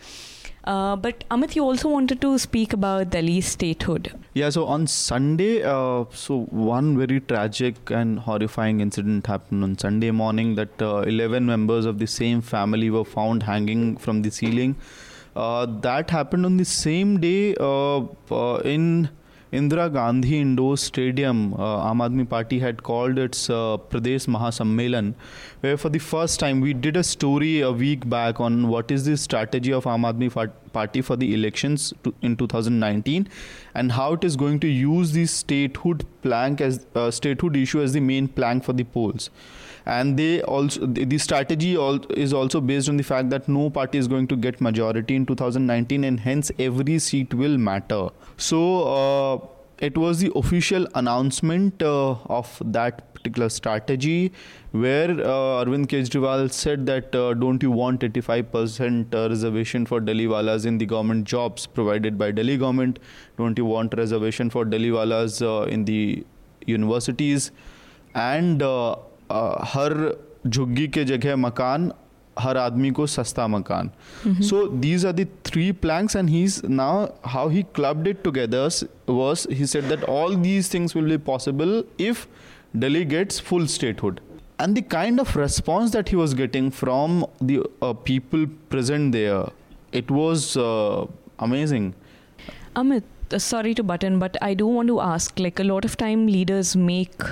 Uh, 0.65 0.95
but 0.95 1.23
Amit, 1.30 1.56
you 1.56 1.63
also 1.63 1.89
wanted 1.89 2.19
to 2.21 2.38
speak 2.39 2.73
about 2.73 3.12
Delhi's 3.12 3.45
statehood. 3.45 4.12
Yeah, 4.34 4.49
so 4.49 4.65
on 4.65 4.88
Sunday, 4.88 5.63
uh, 5.63 6.06
so 6.12 6.45
one 6.49 6.97
very 6.97 7.19
tragic 7.19 7.75
and 7.91 8.19
horrifying 8.19 8.80
incident 8.80 9.28
happened 9.28 9.63
on 9.63 9.78
Sunday 9.78 10.10
morning 10.10 10.56
that 10.56 10.82
uh, 10.82 11.01
11 11.01 11.45
members 11.45 11.86
of 11.86 11.99
the 11.99 12.08
same 12.08 12.41
family 12.41 12.89
were 12.89 13.06
found 13.06 13.43
hanging 13.43 13.97
from 13.97 14.23
the 14.23 14.32
ceiling. 14.32 14.75
Uh, 15.36 15.67
that 15.82 16.10
happened 16.10 16.45
on 16.45 16.58
the 16.58 16.65
same 16.65 17.19
day 17.19 17.54
uh, 17.60 17.99
uh, 18.32 18.62
in 18.65 19.10
Indira 19.54 19.91
Gandhi 19.91 20.41
Indoor 20.41 20.75
Stadium, 20.75 21.54
uh, 21.54 21.89
Aam 21.89 21.99
Aadmi 22.06 22.28
Party 22.28 22.60
had 22.60 22.82
called 22.84 23.17
its 23.17 23.49
uh, 23.49 23.78
Pradesh 23.89 24.28
Mahasammelan, 24.28 25.13
where 25.65 25.78
for 25.84 25.89
the 25.89 26.01
first 26.08 26.39
time 26.39 26.62
we 26.65 26.73
did 26.86 26.97
a 27.01 27.04
story 27.04 27.51
a 27.67 27.71
week 27.84 28.08
back 28.13 28.39
on 28.47 28.67
what 28.73 28.91
is 28.95 29.06
the 29.06 29.17
strategy 29.25 29.73
of 29.78 29.88
Aam 29.93 30.08
Aadmi 30.10 30.30
Party 30.73 31.01
for 31.01 31.15
the 31.15 31.34
elections 31.34 31.93
to, 32.04 32.13
in 32.21 32.36
2019 32.41 33.28
and 33.73 33.93
how 33.97 34.13
it 34.13 34.28
is 34.30 34.36
going 34.43 34.60
to 34.65 34.67
use 34.67 35.13
the 35.13 35.25
statehood 35.25 36.06
plank 36.21 36.62
as 36.62 36.86
uh, 36.95 37.10
statehood 37.19 37.58
issue 37.63 37.82
as 37.82 37.93
the 37.93 38.04
main 38.12 38.28
plank 38.28 38.63
for 38.63 38.73
the 38.73 38.84
polls. 38.84 39.30
And 39.86 40.19
they 40.19 40.41
also 40.41 40.86
the 40.86 41.17
strategy 41.17 41.73
is 42.25 42.34
also 42.34 42.62
based 42.69 42.89
on 42.89 42.97
the 42.97 43.04
fact 43.10 43.30
that 43.34 43.49
no 43.58 43.65
party 43.69 43.99
is 44.04 44.08
going 44.13 44.28
to 44.36 44.39
get 44.45 44.62
majority 44.69 45.15
in 45.15 45.28
2019 45.34 46.04
and 46.04 46.19
hence 46.19 46.51
every 46.69 46.99
seat 47.10 47.36
will 47.43 47.58
matter. 47.58 48.10
So 48.38 48.63
uh, 48.93 49.55
it 49.79 49.97
was 49.97 50.21
the 50.21 50.31
official 50.37 50.87
announcement 50.95 51.83
uh, 51.83 52.11
of 52.38 52.61
that 52.64 53.14
particular 53.14 53.49
strategy 53.49 54.33
where 54.73 55.11
uh, 55.11 55.64
Arvind 55.64 55.87
Kejriwal 55.87 56.51
said 56.53 56.87
that 56.87 57.14
uh, 57.14 57.35
don't 57.35 57.62
you 57.62 57.71
want 57.71 58.01
85% 58.01 59.14
uh, 59.14 59.29
reservation 59.29 59.87
for 59.87 60.01
Delhi 60.01 60.27
walas 60.27 60.66
in 60.66 60.79
the 60.79 60.87
government 60.87 61.25
jobs 61.27 61.66
provided 61.66 62.19
by 62.19 62.31
Delhi 62.31 62.57
government 62.59 62.99
don't 63.38 63.57
you 63.57 63.64
want 63.64 63.95
reservation 63.95 64.51
for 64.51 64.64
Delhi 64.64 64.90
walas 64.90 65.40
uh, 65.43 65.66
in 65.69 65.85
the 65.85 66.25
universities 66.66 67.51
and 68.14 68.62
हर 69.73 69.93
झुग्गी 70.47 70.87
के 70.95 71.05
जगह 71.05 71.37
मकान 71.37 71.90
हर 72.39 72.58
आदमी 72.58 72.89
को 72.91 73.06
सस्ता 73.08 73.48
मकान। 73.48 73.89
So 74.28 74.65
these 74.80 75.06
are 75.06 75.12
the 75.13 75.26
three 75.45 75.71
planks 75.84 76.15
and 76.15 76.30
he 76.30 76.43
is 76.43 76.62
now 76.67 77.06
how 77.26 77.50
he 77.50 77.63
clubbed 77.76 78.08
it 78.08 78.21
togethers 78.24 78.84
verse 79.10 79.48
he 79.52 79.65
set 79.65 79.84
that 79.89 80.04
all 80.10 80.36
these 80.36 80.74
things 80.74 80.95
will 80.95 81.10
be 81.10 81.17
possible 81.26 81.84
if 82.02 82.26
Delhi 82.78 83.04
gets 83.06 83.41
full 83.41 83.67
statehood 83.76 84.19
and 84.62 84.78
the 84.78 84.84
kind 84.91 85.19
of 85.21 85.38
response 85.39 85.91
that 85.91 86.10
he 86.10 86.17
was 86.17 86.36
getting 86.36 86.71
from 86.71 87.21
the 87.43 87.63
people 87.84 88.45
present 88.69 89.12
there 89.13 89.98
it 89.98 90.12
was 90.12 90.48
amazing 91.43 91.91
Amit 92.78 93.36
sorry 93.41 93.74
to 93.74 93.84
butt in 93.84 94.19
but 94.19 94.38
I 94.43 94.56
don't 94.56 94.76
want 94.76 94.88
to 94.89 94.98
ask 94.98 95.39
like 95.39 95.62
a 95.62 95.63
lot 95.63 95.86
of 95.86 95.95
time 95.98 96.28
leaders 96.28 96.76
make 96.78 97.24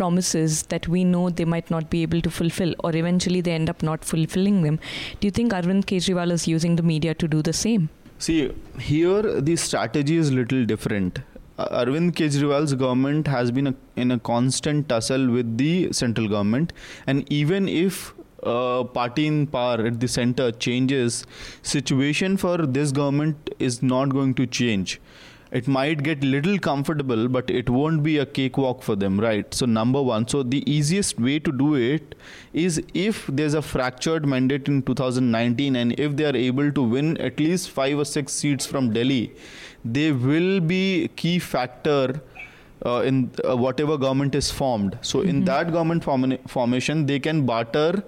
promises 0.00 0.62
that 0.74 0.88
we 0.96 1.04
know 1.12 1.24
they 1.40 1.48
might 1.54 1.70
not 1.76 1.90
be 1.94 2.02
able 2.08 2.20
to 2.28 2.30
fulfill, 2.40 2.74
or 2.84 2.94
eventually 2.96 3.40
they 3.48 3.56
end 3.60 3.72
up 3.72 3.82
not 3.82 4.04
fulfilling 4.12 4.62
them. 4.66 4.78
Do 5.20 5.26
you 5.28 5.32
think 5.40 5.52
Arvind 5.52 5.84
Kejriwal 5.94 6.32
is 6.38 6.46
using 6.48 6.76
the 6.76 6.86
media 6.92 7.14
to 7.22 7.28
do 7.28 7.42
the 7.42 7.52
same? 7.64 7.90
See, 8.18 8.38
here 8.78 9.40
the 9.40 9.56
strategy 9.56 10.16
is 10.16 10.32
little 10.32 10.64
different. 10.64 11.20
Arvind 11.58 12.12
Kejriwal's 12.12 12.74
government 12.74 13.26
has 13.26 13.50
been 13.50 13.66
a, 13.66 13.74
in 13.96 14.10
a 14.12 14.18
constant 14.18 14.88
tussle 14.88 15.28
with 15.30 15.58
the 15.58 15.92
central 15.92 16.28
government, 16.28 16.72
and 17.06 17.30
even 17.30 17.68
if 17.68 18.14
uh, 18.42 18.84
party 18.84 19.26
in 19.26 19.46
power 19.46 19.86
at 19.86 20.00
the 20.00 20.08
center 20.08 20.50
changes, 20.52 21.24
situation 21.62 22.36
for 22.38 22.56
this 22.78 22.92
government 22.92 23.50
is 23.58 23.82
not 23.82 24.08
going 24.08 24.32
to 24.34 24.46
change 24.46 25.00
it 25.52 25.66
might 25.66 26.02
get 26.02 26.22
little 26.22 26.58
comfortable 26.58 27.28
but 27.28 27.50
it 27.50 27.68
won't 27.68 28.02
be 28.02 28.18
a 28.18 28.26
cakewalk 28.26 28.82
for 28.82 28.96
them 28.96 29.18
right? 29.18 29.52
So 29.52 29.66
number 29.66 30.00
one. 30.00 30.28
So 30.28 30.42
the 30.42 30.62
easiest 30.70 31.18
way 31.18 31.38
to 31.38 31.52
do 31.52 31.74
it 31.74 32.14
is 32.52 32.82
if 32.94 33.26
there's 33.26 33.54
a 33.54 33.62
fractured 33.62 34.26
mandate 34.26 34.68
in 34.68 34.82
2019 34.82 35.76
and 35.76 35.98
if 35.98 36.16
they 36.16 36.24
are 36.24 36.36
able 36.36 36.70
to 36.72 36.82
win 36.82 37.16
at 37.18 37.40
least 37.40 37.70
five 37.70 37.98
or 37.98 38.04
six 38.04 38.32
seats 38.32 38.66
from 38.66 38.92
delhi 38.92 39.32
they 39.84 40.12
will 40.12 40.60
be 40.60 41.08
key 41.16 41.38
factor 41.38 42.20
uh, 42.84 43.02
in 43.02 43.30
uh, 43.48 43.56
whatever 43.56 43.98
government 43.98 44.34
is 44.34 44.50
formed. 44.50 44.98
So 45.02 45.18
mm-hmm. 45.18 45.28
in 45.28 45.44
that 45.44 45.72
government 45.72 46.04
form- 46.04 46.38
formation 46.46 47.06
they 47.06 47.18
can 47.18 47.44
barter 47.44 48.02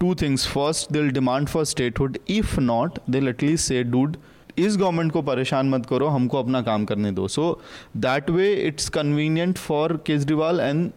two 0.00 0.14
things. 0.14 0.44
First 0.44 0.92
they'll 0.92 1.10
demand 1.10 1.50
for 1.50 1.64
statehood. 1.64 2.20
If 2.26 2.58
not 2.58 2.98
they'll 3.08 3.28
at 3.28 3.42
least 3.42 3.66
say 3.66 3.82
dude 3.82 4.18
इस 4.58 4.76
government 4.76 5.12
को 5.12 5.22
परेशान 5.22 5.68
मत 5.68 5.86
करो 5.86 6.06
हमको 6.06 6.38
अपना 6.38 6.62
काम 6.62 6.84
करने 6.84 7.12
दो। 7.12 7.28
So 7.28 7.62
that 7.96 8.30
way 8.30 8.54
it's 8.54 8.88
convenient 8.88 9.58
for 9.58 10.02
Kejriwal 10.06 10.60
and 10.60 10.90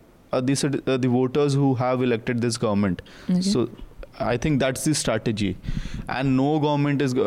voters 1.06 1.56
who 1.56 1.74
have 1.74 2.04
elected 2.04 2.40
this 2.40 2.58
government 2.62 3.02
so 3.32 3.70
I 4.22 4.38
think 4.38 4.60
that's 4.60 4.90
the 4.90 4.94
strategy 4.94 5.48
and 6.10 6.26
no 6.26 6.60
government 6.60 7.02
is 7.02 7.20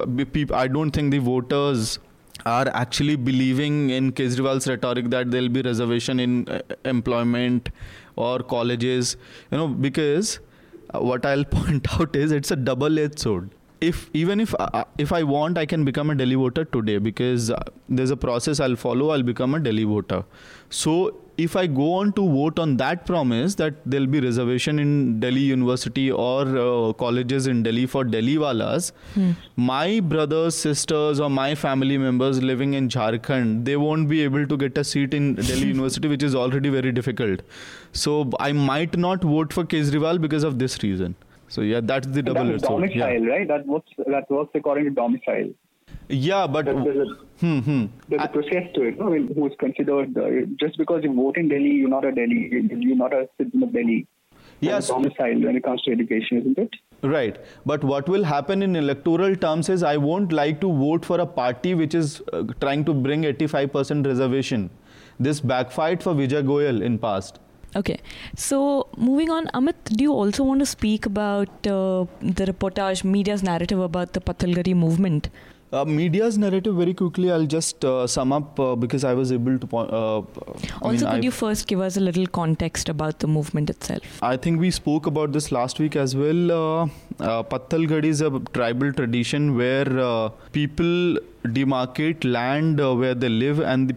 I 0.54 0.68
don't 0.68 0.96
think 0.96 1.14
voters 1.14 2.00
are 2.46 2.68
actually 2.68 3.16
believing 3.16 3.90
in 3.90 4.10
Kejriwal 4.10 4.60
rhetoric 4.68 5.08
that 5.08 5.26
they 5.26 5.48
be 5.48 5.62
reservation 5.62 6.20
in 6.20 6.46
employment 6.86 7.68
और 8.18 8.42
colleges 8.42 9.18
you 9.52 9.58
know 9.58 9.68
because 9.68 10.38
what 10.94 11.26
I'll 11.32 11.44
point 11.44 11.88
out 11.88 12.16
is 12.16 12.34
it's 12.34 12.52
a 12.52 12.56
double 12.56 12.98
edge 12.98 13.16
sword 13.16 13.48
if 13.80 14.10
even 14.12 14.40
if 14.40 14.54
uh, 14.58 14.84
if 14.98 15.12
I 15.12 15.22
want, 15.22 15.58
I 15.58 15.66
can 15.66 15.84
become 15.84 16.10
a 16.10 16.14
Delhi 16.14 16.34
voter 16.34 16.64
today 16.64 16.98
because 16.98 17.50
uh, 17.50 17.62
there's 17.88 18.10
a 18.10 18.16
process 18.16 18.60
I'll 18.60 18.76
follow. 18.76 19.10
I'll 19.10 19.22
become 19.22 19.54
a 19.54 19.60
Delhi 19.60 19.84
voter. 19.84 20.24
So 20.70 21.14
if 21.38 21.54
I 21.54 21.66
go 21.68 21.92
on 21.94 22.12
to 22.14 22.28
vote 22.28 22.58
on 22.58 22.76
that 22.78 23.06
promise 23.06 23.54
that 23.56 23.74
there'll 23.86 24.08
be 24.08 24.20
reservation 24.20 24.80
in 24.80 25.20
Delhi 25.20 25.40
University 25.40 26.10
or 26.10 26.42
uh, 26.42 26.92
colleges 26.94 27.46
in 27.46 27.62
Delhi 27.62 27.86
for 27.86 28.02
Delhi 28.02 28.34
walas, 28.36 28.90
hmm. 29.14 29.32
my 29.54 30.00
brothers, 30.00 30.56
sisters, 30.56 31.20
or 31.20 31.30
my 31.30 31.54
family 31.54 31.96
members 31.96 32.42
living 32.42 32.74
in 32.74 32.88
Jharkhand, 32.88 33.64
they 33.64 33.76
won't 33.76 34.08
be 34.08 34.22
able 34.22 34.46
to 34.48 34.56
get 34.56 34.76
a 34.76 34.82
seat 34.82 35.14
in 35.14 35.36
Delhi 35.36 35.68
University, 35.74 36.08
which 36.08 36.24
is 36.24 36.34
already 36.34 36.68
very 36.70 36.90
difficult. 36.90 37.42
So 37.92 38.30
I 38.40 38.50
might 38.50 38.98
not 38.98 39.22
vote 39.22 39.52
for 39.52 39.64
Kejriwal 39.64 40.20
because 40.20 40.42
of 40.42 40.58
this 40.58 40.82
reason. 40.82 41.14
So 41.48 41.62
yeah, 41.62 41.80
that's 41.82 42.06
the 42.06 42.22
double 42.22 42.58
sword. 42.58 42.82
Domicile, 42.82 43.24
yeah. 43.24 43.30
right? 43.30 43.48
That 43.48 43.66
works. 43.66 43.90
That 44.06 44.30
works 44.30 44.50
according 44.54 44.84
to 44.84 44.90
domicile. 44.90 45.50
Yeah, 46.08 46.46
but 46.46 46.64
there's, 46.64 46.84
there's, 46.84 47.08
a, 47.08 47.14
hmm, 47.40 47.58
hmm. 47.60 47.86
there's 48.08 48.22
a 48.22 48.28
process 48.28 48.64
to 48.74 48.82
it. 48.82 48.96
I 49.00 49.08
mean, 49.08 49.34
who 49.34 49.46
is 49.46 49.52
considered 49.58 50.16
uh, 50.16 50.46
just 50.58 50.78
because 50.78 51.02
you 51.04 51.14
vote 51.14 51.36
in 51.36 51.48
Delhi, 51.48 51.70
you're 51.70 51.88
not 51.88 52.04
a 52.04 52.12
Delhi. 52.12 52.48
You're 52.50 52.96
not 52.96 53.12
a 53.12 53.28
citizen 53.36 53.62
of 53.62 53.72
Delhi. 53.72 54.06
Yes. 54.60 54.88
Domicile 54.88 55.40
when 55.42 55.56
it 55.56 55.62
comes 55.62 55.82
to 55.82 55.92
education, 55.92 56.38
isn't 56.38 56.58
it? 56.58 56.70
Right. 57.02 57.38
But 57.64 57.84
what 57.84 58.08
will 58.08 58.24
happen 58.24 58.62
in 58.62 58.74
electoral 58.74 59.36
terms 59.36 59.68
is 59.68 59.82
I 59.82 59.96
won't 59.96 60.32
like 60.32 60.60
to 60.62 60.72
vote 60.72 61.04
for 61.04 61.20
a 61.20 61.26
party 61.26 61.74
which 61.74 61.94
is 61.94 62.20
uh, 62.32 62.42
trying 62.60 62.84
to 62.86 62.94
bring 62.94 63.22
85% 63.22 64.06
reservation. 64.06 64.70
This 65.20 65.40
backfired 65.40 66.02
for 66.02 66.14
Vijay 66.14 66.44
Goel 66.44 66.82
in 66.82 66.98
past. 66.98 67.38
Okay, 67.76 67.98
so 68.34 68.88
moving 68.96 69.30
on, 69.30 69.46
Amit, 69.54 69.74
do 69.96 70.02
you 70.04 70.12
also 70.12 70.42
want 70.42 70.60
to 70.60 70.66
speak 70.66 71.04
about 71.06 71.48
uh, 71.66 72.06
the 72.22 72.46
reportage, 72.46 73.04
media's 73.04 73.42
narrative 73.42 73.78
about 73.80 74.14
the 74.14 74.20
Pathalgari 74.20 74.74
movement? 74.74 75.28
Uh, 75.70 75.84
media's 75.84 76.38
narrative 76.38 76.74
very 76.76 76.94
quickly. 76.94 77.30
I'll 77.30 77.44
just 77.44 77.84
uh, 77.84 78.06
sum 78.06 78.32
up 78.32 78.58
uh, 78.58 78.74
because 78.74 79.04
I 79.04 79.12
was 79.12 79.30
able 79.30 79.58
to. 79.58 79.66
point. 79.66 79.90
uh, 79.90 80.22
Also, 80.22 80.88
mean, 80.88 80.98
could 81.00 81.06
I've- 81.08 81.24
you 81.26 81.30
first 81.30 81.66
give 81.66 81.80
us 81.80 81.98
a 81.98 82.00
little 82.00 82.26
context 82.26 82.88
about 82.88 83.18
the 83.18 83.26
movement 83.26 83.68
itself? 83.68 84.18
I 84.22 84.38
think 84.38 84.60
we 84.60 84.70
spoke 84.70 85.06
about 85.06 85.32
this 85.32 85.52
last 85.52 85.78
week 85.78 85.94
as 85.94 86.16
well. 86.16 86.50
Uh, 86.52 86.84
uh, 87.20 87.42
Pattalgadi 87.42 88.06
is 88.06 88.22
a 88.22 88.30
tribal 88.54 88.94
tradition 88.94 89.56
where 89.58 89.98
uh, 89.98 90.30
people 90.52 91.18
demarcate 91.44 92.24
land 92.24 92.80
uh, 92.80 92.94
where 92.94 93.14
they 93.14 93.28
live 93.28 93.60
and 93.60 93.90
the 93.90 93.96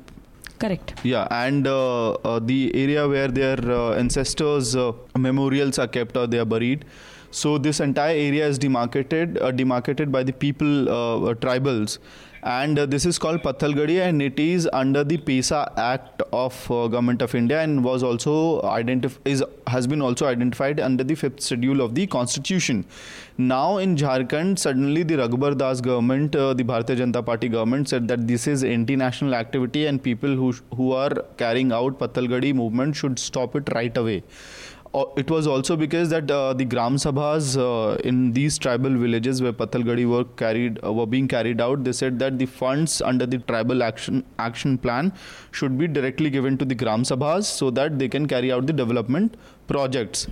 Correct. 0.61 0.93
yeah 1.03 1.27
and 1.31 1.67
uh, 1.67 2.11
uh, 2.11 2.39
the 2.39 2.71
area 2.75 3.07
where 3.07 3.27
their 3.27 3.59
uh, 3.77 3.93
ancestors 3.93 4.75
uh, 4.75 4.91
memorials 5.17 5.79
are 5.79 5.87
kept 5.87 6.15
or 6.15 6.27
they 6.27 6.37
are 6.37 6.45
buried 6.45 6.85
so 7.31 7.57
this 7.57 7.79
entire 7.79 8.15
area 8.15 8.47
is 8.47 8.59
demarcated 8.59 9.39
uh, 9.41 9.51
demarcated 9.51 10.11
by 10.11 10.21
the 10.23 10.33
people 10.33 10.89
uh, 10.89 11.33
tribals 11.45 11.97
and 12.43 12.79
uh, 12.79 12.85
this 12.85 13.05
is 13.05 13.19
called 13.19 13.41
Pathalgadi 13.43 13.99
and 14.01 14.21
it 14.21 14.39
is 14.39 14.67
under 14.73 15.03
the 15.03 15.17
PESA 15.17 15.77
Act 15.77 16.23
of 16.33 16.71
uh, 16.71 16.87
Government 16.87 17.21
of 17.21 17.35
India 17.35 17.61
and 17.61 17.83
was 17.83 18.01
also 18.01 18.61
identif- 18.61 19.19
is 19.25 19.43
has 19.67 19.85
been 19.85 20.01
also 20.01 20.25
identified 20.25 20.79
under 20.79 21.03
the 21.03 21.13
fifth 21.13 21.41
schedule 21.41 21.81
of 21.81 21.93
the 21.93 22.07
Constitution. 22.07 22.83
Now 23.37 23.77
in 23.77 23.95
Jharkhand, 23.95 24.57
suddenly 24.57 25.03
the 25.03 25.15
Raghubar 25.15 25.55
Das 25.57 25.81
government, 25.81 26.35
uh, 26.35 26.53
the 26.53 26.63
Bharatiya 26.63 26.97
Janata 26.97 27.23
Party 27.23 27.47
government 27.47 27.89
said 27.89 28.07
that 28.07 28.27
this 28.27 28.47
is 28.47 28.63
anti-national 28.63 29.35
activity 29.35 29.85
and 29.85 30.01
people 30.01 30.35
who 30.35 30.51
sh- 30.53 30.61
who 30.75 30.91
are 30.93 31.11
carrying 31.37 31.71
out 31.71 31.99
Pathalgadi 31.99 32.55
movement 32.55 32.95
should 32.95 33.19
stop 33.19 33.55
it 33.55 33.69
right 33.75 33.95
away. 33.95 34.23
Uh, 34.93 35.05
it 35.15 35.29
was 35.31 35.47
also 35.47 35.77
because 35.77 36.09
that 36.09 36.29
uh, 36.29 36.53
the 36.53 36.65
gram 36.65 36.95
sabhas 36.97 37.57
uh, 37.57 37.95
in 38.09 38.33
these 38.33 38.57
tribal 38.57 38.97
villages 39.03 39.41
where 39.41 39.53
Pathalgadi 39.53 40.05
were 40.05 40.25
carried 40.41 40.79
uh, 40.83 40.91
were 40.91 41.05
being 41.05 41.29
carried 41.29 41.61
out, 41.61 41.85
they 41.85 41.93
said 41.93 42.19
that 42.19 42.37
the 42.37 42.45
funds 42.45 43.01
under 43.01 43.25
the 43.25 43.37
tribal 43.37 43.83
action 43.83 44.25
action 44.37 44.77
plan 44.77 45.13
should 45.51 45.77
be 45.77 45.87
directly 45.87 46.29
given 46.29 46.57
to 46.57 46.65
the 46.65 46.75
gram 46.75 47.03
sabhas 47.03 47.45
so 47.45 47.69
that 47.69 47.97
they 47.99 48.09
can 48.09 48.27
carry 48.27 48.51
out 48.51 48.67
the 48.67 48.73
development 48.73 49.37
projects. 49.67 50.27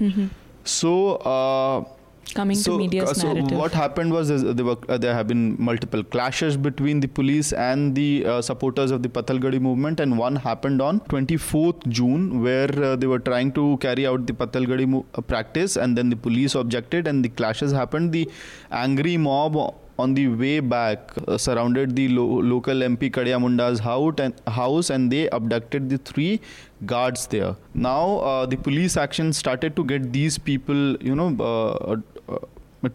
So. 0.66 1.96
Coming 2.34 2.56
so, 2.56 2.74
to 2.74 2.78
media's 2.78 3.20
so 3.20 3.34
narrative. 3.34 3.58
what 3.58 3.74
happened 3.74 4.12
was 4.12 4.30
there 4.30 4.66
were 4.66 4.78
uh, 4.88 4.98
there 4.98 5.14
have 5.14 5.28
been 5.28 5.56
multiple 5.58 6.04
clashes 6.04 6.58
between 6.58 7.00
the 7.00 7.08
police 7.08 7.54
and 7.54 7.96
the 7.96 8.26
uh, 8.26 8.42
supporters 8.42 8.92
of 8.92 9.02
the 9.02 9.10
Pathalgadi 9.10 9.60
movement, 9.60 10.00
and 10.00 10.18
one 10.18 10.36
happened 10.36 10.82
on 10.82 11.00
24th 11.02 11.88
June, 11.88 12.44
where 12.44 12.72
uh, 12.84 12.96
they 12.96 13.08
were 13.08 13.20
trying 13.20 13.52
to 13.54 13.78
carry 13.78 14.06
out 14.06 14.28
the 14.28 14.34
Pathalgadi 14.34 14.88
mo- 14.88 15.06
uh, 15.16 15.22
practice, 15.22 15.76
and 15.76 15.98
then 15.98 16.10
the 16.10 16.16
police 16.16 16.56
objected, 16.56 17.08
and 17.08 17.26
the 17.26 17.30
clashes 17.30 17.72
happened. 17.72 18.12
The 18.12 18.30
angry 18.72 19.18
mob 19.18 19.58
on 20.00 20.14
the 20.14 20.28
way 20.30 20.60
back 20.60 21.12
uh, 21.28 21.38
surrounded 21.38 21.96
the 21.96 22.08
lo- 22.10 22.42
local 22.54 22.76
MP 22.76 23.12
Kariya 23.12 23.40
Munda's 23.42 23.80
house 23.80 24.14
and, 24.20 24.34
house 24.48 24.90
and 24.90 25.12
they 25.12 25.28
abducted 25.30 25.90
the 25.90 25.98
three 25.98 26.40
guards 26.86 27.28
there. 27.28 27.56
Now 27.74 28.20
uh, 28.20 28.46
the 28.46 28.56
police 28.56 28.96
action 28.96 29.34
started 29.34 29.76
to 29.76 29.84
get 29.84 30.14
these 30.14 30.38
people, 30.38 30.96
you 31.02 31.16
know, 31.16 31.36
uh, 31.44 31.98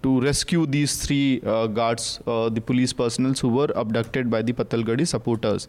to 0.02 0.20
rescue 0.20 0.66
these 0.66 0.96
three 1.04 1.42
uh, 1.44 1.66
guards, 1.66 2.20
uh, 2.26 2.48
the 2.48 2.60
police 2.60 2.92
personnel 2.92 3.34
who 3.34 3.48
were 3.48 3.68
abducted 3.74 4.30
by 4.30 4.40
the 4.40 4.52
Patalgadi 4.52 5.06
supporters. 5.06 5.68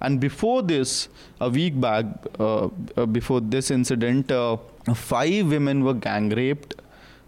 And 0.00 0.20
before 0.20 0.62
this, 0.62 1.08
a 1.40 1.48
week 1.48 1.80
back, 1.80 2.06
uh, 2.40 2.68
uh, 2.96 3.06
before 3.06 3.40
this 3.40 3.70
incident, 3.70 4.32
uh, 4.32 4.56
five 4.94 5.46
women 5.46 5.84
were 5.84 5.94
gang 5.94 6.30
raped. 6.30 6.74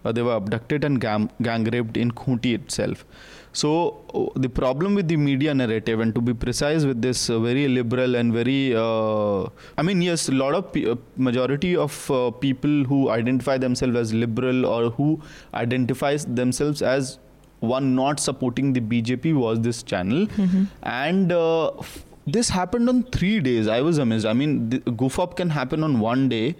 Uh, 0.04 0.12
they 0.12 0.22
were 0.22 0.34
abducted 0.34 0.84
and 0.84 1.00
gang, 1.00 1.30
gang 1.42 1.64
raped 1.64 1.96
in 1.96 2.10
Khunti 2.10 2.54
itself. 2.54 3.04
So 3.58 3.68
uh, 4.14 4.24
the 4.44 4.48
problem 4.56 4.94
with 4.94 5.08
the 5.10 5.16
media 5.16 5.52
narrative, 5.58 6.00
and 6.04 6.14
to 6.16 6.20
be 6.20 6.32
precise 6.46 6.84
with 6.88 7.00
this, 7.04 7.20
uh, 7.30 7.38
very 7.44 7.68
liberal 7.68 8.16
and 8.22 8.32
very, 8.38 8.74
uh, 8.76 9.44
I 9.78 9.82
mean, 9.90 10.02
yes, 10.06 10.28
a 10.28 10.32
lot 10.32 10.54
of 10.58 10.72
pe- 10.72 10.84
uh, 10.94 10.96
majority 11.28 11.70
of 11.84 12.10
uh, 12.10 12.30
people 12.46 12.74
who 12.90 12.98
identify 13.10 13.56
themselves 13.56 13.96
as 14.02 14.12
liberal 14.24 14.66
or 14.66 14.90
who 14.98 15.08
identifies 15.54 16.26
themselves 16.42 16.82
as 16.82 17.18
one 17.60 17.94
not 17.94 18.20
supporting 18.20 18.74
the 18.74 18.80
BJP 18.92 19.34
was 19.46 19.60
this 19.70 19.82
channel, 19.94 20.26
and. 20.82 21.32
Uh, 21.32 21.68
f- 21.86 22.02
this 22.34 22.48
happened 22.48 22.88
on 22.90 23.02
three 23.14 23.34
days. 23.38 23.68
I 23.68 23.80
was 23.86 23.98
amazed. 24.04 24.26
I 24.26 24.32
mean, 24.38 24.54
the 24.70 24.78
goof 25.00 25.18
up 25.24 25.36
can 25.40 25.50
happen 25.56 25.84
on 25.88 26.00
one 26.00 26.28
day. 26.28 26.56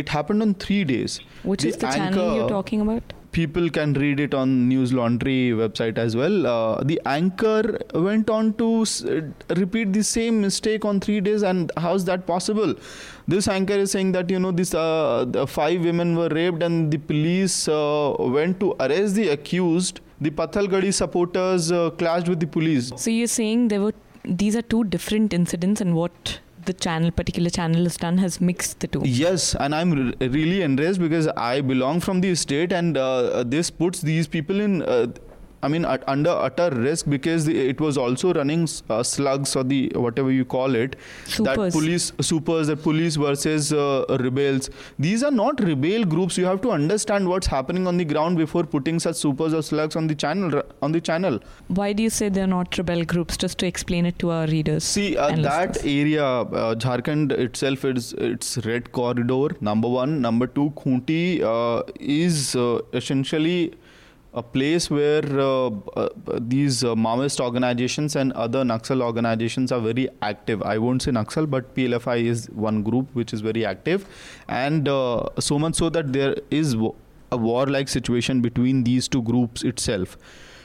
It 0.00 0.10
happened 0.10 0.42
on 0.42 0.52
three 0.64 0.80
days. 0.90 1.14
Which 1.42 1.64
is 1.64 1.78
the 1.78 1.86
channel 2.00 2.34
you're 2.36 2.48
talking 2.50 2.82
about? 2.82 3.14
People 3.32 3.68
can 3.70 3.92
read 3.94 4.20
it 4.20 4.34
on 4.34 4.68
news 4.68 4.92
laundry 4.92 5.50
website 5.50 5.98
as 5.98 6.16
well. 6.16 6.46
Uh, 6.46 6.82
the 6.82 7.00
anchor 7.06 7.78
went 7.94 8.28
on 8.30 8.52
to 8.54 8.82
s- 8.82 9.04
uh, 9.04 9.20
repeat 9.56 9.92
the 9.92 10.02
same 10.02 10.40
mistake 10.40 10.84
on 10.84 11.00
three 11.00 11.20
days 11.20 11.42
and 11.42 11.70
how's 11.76 12.04
that 12.06 12.26
possible? 12.26 12.74
This 13.28 13.46
anchor 13.46 13.74
is 13.74 13.92
saying 13.92 14.12
that 14.12 14.30
you 14.30 14.40
know 14.40 14.50
this 14.50 14.74
uh, 14.74 15.46
five 15.48 15.80
women 15.84 16.16
were 16.16 16.28
raped 16.28 16.62
and 16.62 16.90
the 16.90 16.98
police 16.98 17.68
uh, 17.68 18.14
went 18.18 18.58
to 18.60 18.74
arrest 18.80 19.14
the 19.14 19.28
accused. 19.28 20.00
The 20.20 20.30
pathalgadi 20.30 20.92
supporters 20.92 21.70
uh, 21.72 21.90
clashed 21.90 22.28
with 22.28 22.40
the 22.40 22.46
police. 22.46 22.92
So 22.96 23.10
you're 23.10 23.26
saying 23.28 23.68
there 23.68 23.80
were 23.80 23.94
these 24.24 24.54
are 24.54 24.60
two 24.62 24.84
different 24.84 25.32
incidents, 25.32 25.80
and 25.80 25.94
what 25.94 26.40
the 26.64 26.72
channel, 26.72 27.10
particular 27.10 27.50
channel, 27.50 27.84
has 27.84 27.96
done 27.96 28.18
has 28.18 28.40
mixed 28.40 28.80
the 28.80 28.86
two. 28.88 29.02
Yes, 29.04 29.54
and 29.54 29.74
I'm 29.74 29.92
re- 29.92 30.28
really 30.28 30.62
enraged 30.62 31.00
because 31.00 31.26
I 31.28 31.60
belong 31.60 32.00
from 32.00 32.20
the 32.20 32.34
state, 32.34 32.72
and 32.72 32.96
uh, 32.96 33.44
this 33.44 33.70
puts 33.70 34.00
these 34.00 34.26
people 34.26 34.60
in. 34.60 34.82
Uh, 34.82 35.08
I 35.62 35.68
mean, 35.68 35.84
at, 35.84 36.02
under 36.08 36.30
utter 36.30 36.70
risk 36.70 37.06
because 37.08 37.44
the, 37.44 37.58
it 37.58 37.80
was 37.80 37.98
also 37.98 38.32
running 38.32 38.66
uh, 38.88 39.02
slugs 39.02 39.54
or 39.54 39.62
the 39.62 39.92
whatever 39.94 40.30
you 40.30 40.44
call 40.44 40.74
it. 40.74 40.96
That 41.38 41.56
police 41.72 42.12
supers, 42.20 42.68
that 42.68 42.82
police 42.82 43.16
versus 43.16 43.72
uh, 43.72 44.04
rebels. 44.20 44.70
These 44.98 45.22
are 45.22 45.30
not 45.30 45.60
rebel 45.60 46.04
groups. 46.04 46.38
You 46.38 46.46
have 46.46 46.62
to 46.62 46.70
understand 46.70 47.28
what's 47.28 47.46
happening 47.46 47.86
on 47.86 47.98
the 47.98 48.04
ground 48.04 48.38
before 48.38 48.64
putting 48.64 48.98
such 48.98 49.16
supers 49.16 49.52
or 49.52 49.62
slugs 49.62 49.96
on 49.96 50.06
the 50.06 50.14
channel. 50.14 50.62
On 50.80 50.92
the 50.92 51.00
channel. 51.00 51.40
Why 51.68 51.92
do 51.92 52.02
you 52.02 52.10
say 52.10 52.30
they're 52.30 52.46
not 52.46 52.78
rebel 52.78 53.04
groups? 53.04 53.36
Just 53.36 53.58
to 53.58 53.66
explain 53.66 54.06
it 54.06 54.18
to 54.20 54.30
our 54.30 54.46
readers. 54.46 54.84
See 54.84 55.16
uh, 55.16 55.28
that 55.36 55.74
listeners. 55.76 55.84
area, 55.84 56.24
uh, 56.24 56.74
Jharkhand 56.74 57.32
itself 57.32 57.84
is 57.84 58.14
it's 58.14 58.56
red 58.64 58.92
corridor. 58.92 59.48
Number 59.60 59.88
one, 59.88 60.20
number 60.22 60.46
two, 60.46 60.70
Khunti 60.76 61.42
uh, 61.42 61.82
is 62.00 62.56
uh, 62.56 62.80
essentially 62.94 63.74
a 64.32 64.42
place 64.42 64.88
where 64.90 65.24
uh, 65.40 65.70
uh, 65.96 66.08
these 66.38 66.84
uh, 66.84 66.94
Maoist 66.94 67.40
organizations 67.40 68.14
and 68.14 68.32
other 68.32 68.62
Naxal 68.62 69.02
organizations 69.02 69.72
are 69.72 69.80
very 69.80 70.08
active. 70.22 70.62
I 70.62 70.78
won't 70.78 71.02
say 71.02 71.10
Naxal, 71.10 71.50
but 71.50 71.74
PLFI 71.74 72.24
is 72.24 72.48
one 72.50 72.82
group 72.82 73.08
which 73.12 73.32
is 73.32 73.40
very 73.40 73.64
active, 73.66 74.06
and 74.48 74.88
uh, 74.88 75.24
so 75.38 75.58
much 75.58 75.74
so 75.74 75.90
that 75.90 76.12
there 76.12 76.36
is 76.50 76.76
a 77.32 77.36
war-like 77.36 77.88
situation 77.88 78.40
between 78.40 78.84
these 78.84 79.08
two 79.08 79.22
groups 79.22 79.62
itself. 79.64 80.16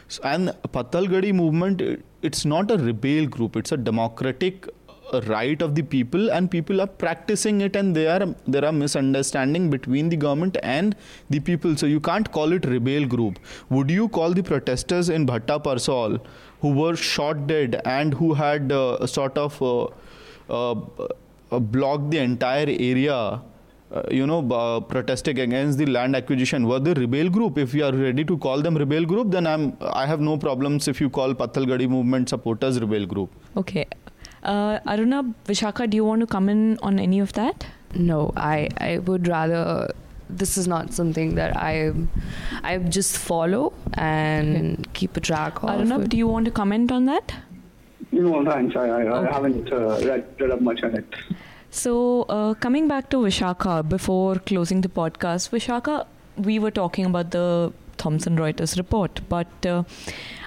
So, 0.07 0.21
and 0.23 0.49
Patalgadi 0.71 1.33
movement, 1.33 1.81
it- 1.81 2.03
it's 2.21 2.45
not 2.45 2.69
a 2.71 2.77
rebel 2.77 3.25
group; 3.27 3.55
it's 3.55 3.71
a 3.71 3.77
democratic 3.77 4.67
uh, 5.13 5.21
right 5.21 5.61
of 5.61 5.75
the 5.75 5.81
people, 5.81 6.31
and 6.31 6.49
people 6.49 6.81
are 6.81 6.87
practicing 6.87 7.61
it, 7.61 7.75
and 7.75 7.95
there 7.95 8.21
are 8.21 8.35
there 8.47 8.65
are 8.65 8.71
misunderstanding 8.71 9.69
between 9.69 10.09
the 10.09 10.17
government 10.17 10.57
and 10.63 10.95
the 11.29 11.39
people. 11.39 11.75
So 11.75 11.85
you 11.85 11.99
can't 11.99 12.31
call 12.31 12.53
it 12.53 12.65
rebel 12.65 13.05
group. 13.05 13.39
Would 13.69 13.89
you 13.89 14.07
call 14.09 14.33
the 14.33 14.43
protesters 14.43 15.09
in 15.09 15.25
Bhatta 15.25 15.59
Parsaul, 15.59 16.19
who 16.61 16.69
were 16.69 16.95
shot 16.95 17.47
dead 17.47 17.81
and 17.85 18.13
who 18.13 18.33
had 18.33 18.71
uh, 18.71 19.05
sort 19.07 19.37
of 19.37 19.61
uh, 19.61 19.83
uh, 20.49 20.75
uh, 21.51 21.59
blocked 21.59 22.11
the 22.11 22.19
entire 22.19 22.67
area? 22.67 23.41
uh, 23.91 24.01
you 24.11 24.25
know, 24.27 24.39
uh, 24.51 24.79
protesting 24.79 25.39
against 25.39 25.77
the 25.77 25.85
land 25.85 26.15
acquisition 26.15 26.67
were 26.67 26.79
the 26.79 26.93
rebel 26.95 27.29
group. 27.29 27.57
If 27.57 27.73
you 27.73 27.85
are 27.85 27.93
ready 27.93 28.25
to 28.25 28.37
call 28.37 28.61
them 28.61 28.75
rebel 28.75 29.05
group, 29.05 29.31
then 29.31 29.47
I'm 29.47 29.77
I 29.81 30.05
have 30.05 30.19
no 30.19 30.37
problems 30.37 30.87
if 30.87 30.99
you 30.99 31.09
call 31.09 31.33
Pathalgadi 31.33 31.87
movement 31.87 32.29
supporters 32.29 32.79
rebel 32.79 33.05
group. 33.05 33.31
Okay. 33.55 33.85
Uh, 34.45 34.79
Arunabh, 34.85 35.33
Vishaka, 35.45 35.89
do 35.89 35.97
you 35.97 36.05
want 36.05 36.21
to 36.21 36.27
come 36.27 36.49
in 36.49 36.77
on 36.83 36.99
any 36.99 37.19
of 37.19 37.33
that? 37.33 37.65
No, 37.93 38.31
I, 38.37 38.69
I 38.77 38.97
would 38.99 39.27
rather. 39.27 39.91
This 40.27 40.57
is 40.57 40.67
not 40.67 40.91
something 40.91 41.35
that 41.35 41.55
I 41.55 41.93
I 42.63 42.77
just 42.79 43.17
follow 43.17 43.73
and 43.93 44.87
keep 44.93 45.17
a 45.17 45.19
track 45.19 45.61
of. 45.63 45.69
Arunabh, 45.69 46.09
do 46.09 46.17
you 46.17 46.27
want 46.27 46.45
to 46.45 46.51
comment 46.51 46.91
on 46.91 47.05
that? 47.05 47.33
No, 48.11 48.43
thanks. 48.45 48.75
I, 48.75 48.87
I, 48.87 49.01
Okay. 49.03 49.27
I 49.27 49.33
haven't 49.33 49.71
uh, 49.71 49.99
read, 50.09 50.25
read 50.39 50.51
up 50.51 50.61
much 50.61 50.83
on 50.83 50.95
it. 50.95 51.05
So, 51.69 51.93
uh, 52.23 52.53
coming 52.55 52.87
back 52.87 53.09
to 53.11 53.17
Vishaka 53.17 53.87
before 53.87 54.35
closing 54.35 54.81
the 54.81 54.89
podcast, 54.89 55.49
Vishaka, 55.49 56.05
we 56.37 56.57
were 56.57 56.71
talking 56.71 57.05
about 57.05 57.31
the 57.31 57.73
Thomson 57.97 58.37
Reuters 58.37 58.77
report, 58.77 59.21
but 59.29 59.65
uh, 59.65 59.83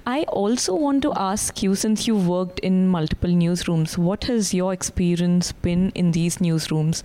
I 0.08 0.22
also 0.22 0.74
want 0.74 1.02
to 1.02 1.12
ask 1.16 1.62
you 1.62 1.74
since 1.74 2.06
you've 2.06 2.26
worked 2.26 2.60
in 2.60 2.88
multiple 2.88 3.28
newsrooms, 3.28 3.98
what 3.98 4.24
has 4.24 4.54
your 4.54 4.72
experience 4.72 5.52
been 5.52 5.90
in 5.90 6.12
these 6.12 6.38
newsrooms 6.38 7.02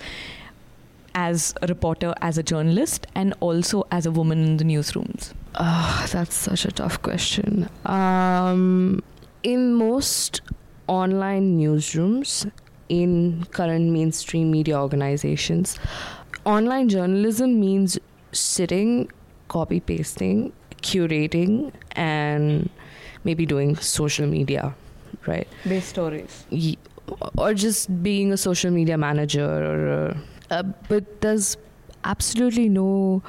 as 1.13 1.53
a 1.61 1.67
reporter, 1.67 2.13
as 2.21 2.37
a 2.37 2.43
journalist, 2.43 3.05
and 3.13 3.33
also 3.41 3.85
as 3.91 4.05
a 4.05 4.11
woman 4.11 4.41
in 4.41 4.55
the 4.55 4.63
newsrooms? 4.63 5.33
Ah, 5.55 6.07
that's 6.13 6.33
such 6.33 6.63
a 6.63 6.71
tough 6.71 7.01
question. 7.01 7.69
Um, 7.85 9.03
in 9.43 9.73
most 9.73 10.39
online 10.87 11.59
newsrooms 11.59 12.49
in 12.87 13.45
current 13.51 13.91
mainstream 13.91 14.49
media 14.49 14.79
organizations, 14.79 15.77
online 16.45 16.87
journalism 16.87 17.59
means 17.59 17.99
sitting, 18.31 19.11
copy 19.49 19.81
pasting, 19.81 20.53
curating, 20.81 21.73
and 21.97 22.69
maybe 23.23 23.45
doing 23.45 23.75
social 23.75 24.27
media, 24.27 24.73
right? 25.27 25.47
Based 25.67 25.89
stories. 25.89 26.45
Ye- 26.49 26.77
Or 27.37 27.53
just 27.53 27.89
being 28.03 28.31
a 28.33 28.37
social 28.41 28.71
media 28.71 28.97
manager, 28.97 29.47
or 29.71 30.15
uh, 30.57 30.63
but 30.89 31.09
there's 31.25 31.57
absolutely 32.11 32.69
no 32.69 33.21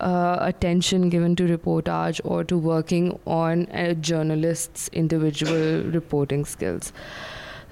uh, 0.00 0.36
attention 0.48 1.08
given 1.14 1.34
to 1.40 1.46
reportage 1.52 2.20
or 2.24 2.44
to 2.44 2.58
working 2.58 3.08
on 3.26 3.62
a 3.84 3.94
journalist's 3.94 4.88
individual 5.02 5.82
reporting 5.96 6.44
skills. 6.44 6.92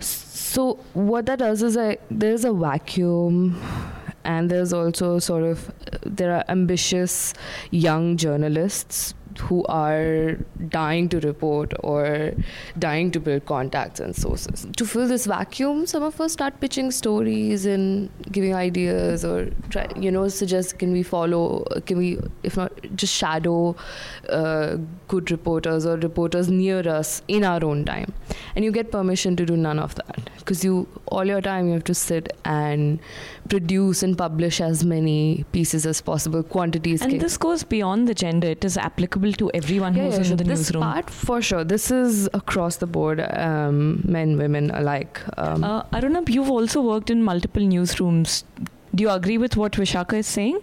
So 0.01 0.79
what 0.95 1.27
that 1.27 1.39
does 1.41 1.63
is 1.63 1.77
I, 1.77 1.99
there's 2.11 2.45
a 2.45 2.53
vacuum 2.53 3.61
and 4.25 4.51
there's 4.51 4.73
also 4.73 5.19
sort 5.19 5.45
of 5.45 5.71
there 6.07 6.33
are 6.35 6.45
ambitious 6.49 7.35
young 7.71 8.17
journalists 8.17 9.15
who 9.39 9.65
are 9.65 10.33
dying 10.69 11.09
to 11.09 11.21
report 11.21 11.73
or 11.81 12.33
dying 12.79 13.11
to 13.11 13.21
build 13.21 13.47
contacts 13.47 14.01
and 14.01 14.15
sources. 14.15 14.67
To 14.77 14.87
fill 14.87 15.09
this 15.09 15.27
vacuum, 15.27 15.87
some 15.87 16.03
of 16.03 16.21
us 16.21 16.33
start 16.33 16.61
pitching 16.61 16.91
stories 16.91 17.67
and 17.67 18.11
giving 18.31 18.55
ideas 18.55 19.25
or 19.25 19.51
try, 19.71 19.89
you 19.97 20.11
know, 20.11 20.29
suggest 20.29 20.79
can 20.79 20.93
we 20.93 21.03
follow, 21.03 21.65
can 21.87 21.99
we, 21.99 22.19
if 22.43 22.57
not, 22.57 22.73
just 22.95 23.15
shadow 23.15 23.77
uh, 24.29 24.77
good 25.09 25.31
reporters 25.31 25.87
or 25.87 25.97
reporters 25.97 26.49
near 26.49 26.89
us 26.89 27.23
in 27.29 27.45
our 27.45 27.65
own 27.65 27.85
time. 27.85 28.13
And 28.55 28.65
you 28.65 28.73
get 28.73 28.91
permission 28.91 29.37
to 29.37 29.47
do 29.47 29.57
none 29.57 29.79
of 29.79 29.95
that 29.97 30.31
because 30.39 30.65
you, 30.65 30.87
all 31.07 31.25
your 31.25 31.41
time, 31.41 31.67
you 31.67 31.75
have 31.75 31.85
to 31.85 31.95
sit 31.95 32.37
and 32.45 33.01
produce 33.49 34.03
and 34.03 34.17
publish 34.17 34.61
as 34.61 34.85
many 34.85 35.45
pieces 35.53 35.87
as 35.87 36.01
possible, 36.01 36.43
quantities. 36.43 37.03
And 37.03 37.11
can- 37.13 37.19
this 37.21 37.37
goes 37.37 37.63
beyond 37.65 38.09
the 38.09 38.15
gender. 38.15 38.49
It 38.49 38.65
is 38.65 38.77
applicable 38.77 39.33
to 39.35 39.51
everyone 39.55 39.95
who's 39.95 40.17
in 40.19 40.25
sure. 40.25 40.37
the 40.37 40.45
this 40.45 40.59
newsroom. 40.61 40.83
part 40.83 41.11
for 41.11 41.41
sure. 41.43 41.65
This 41.65 41.91
is 41.91 42.29
across 42.35 42.77
the 42.77 42.87
board, 42.87 43.21
um, 43.21 44.03
men, 44.05 44.37
women 44.39 44.71
alike. 44.71 45.21
Um, 45.37 45.65
Uh, 45.65 45.83
Arunabh, 45.93 46.29
you've 46.29 46.51
also 46.51 46.81
worked 46.83 47.11
in 47.11 47.23
multiple 47.23 47.63
newsrooms. 47.63 48.45
Do 48.95 49.03
you 49.03 49.11
agree 49.11 49.39
with 49.39 49.57
what 49.57 49.73
Vishaka 49.73 50.19
is 50.19 50.27
saying? 50.27 50.61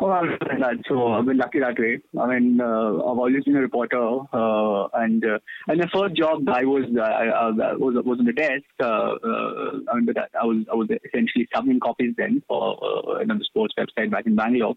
Oh, 0.00 0.10
I've 0.10 0.38
done 0.40 0.60
that. 0.60 0.76
So 0.88 1.08
I've 1.08 1.26
been 1.26 1.36
lucky 1.38 1.60
that 1.60 1.78
way. 1.78 2.00
I 2.18 2.26
mean, 2.26 2.60
uh, 2.60 2.64
I've 2.64 3.18
always 3.18 3.44
been 3.44 3.56
a 3.56 3.60
reporter, 3.60 4.02
uh, 4.32 4.88
and 4.94 5.24
uh, 5.24 5.38
and 5.68 5.80
the 5.80 5.88
first 5.92 6.16
job 6.16 6.48
I 6.48 6.64
was 6.64 6.84
uh, 6.96 7.02
I, 7.02 7.24
I 7.26 7.48
was 7.74 7.94
was 8.04 8.18
on 8.18 8.24
the 8.24 8.32
desk. 8.32 8.64
Uh, 8.80 8.86
uh, 8.86 9.70
I 9.90 9.96
mean, 9.96 10.06
but 10.06 10.18
I 10.18 10.26
I 10.40 10.44
was 10.44 10.64
I 10.72 10.74
was 10.74 10.88
essentially 11.04 11.48
subbing 11.54 11.80
copies 11.80 12.14
then 12.16 12.42
for 12.48 12.78
uh, 12.82 13.18
another 13.20 13.44
sports 13.44 13.74
website 13.78 14.10
back 14.10 14.26
in 14.26 14.34
Bangalore. 14.34 14.74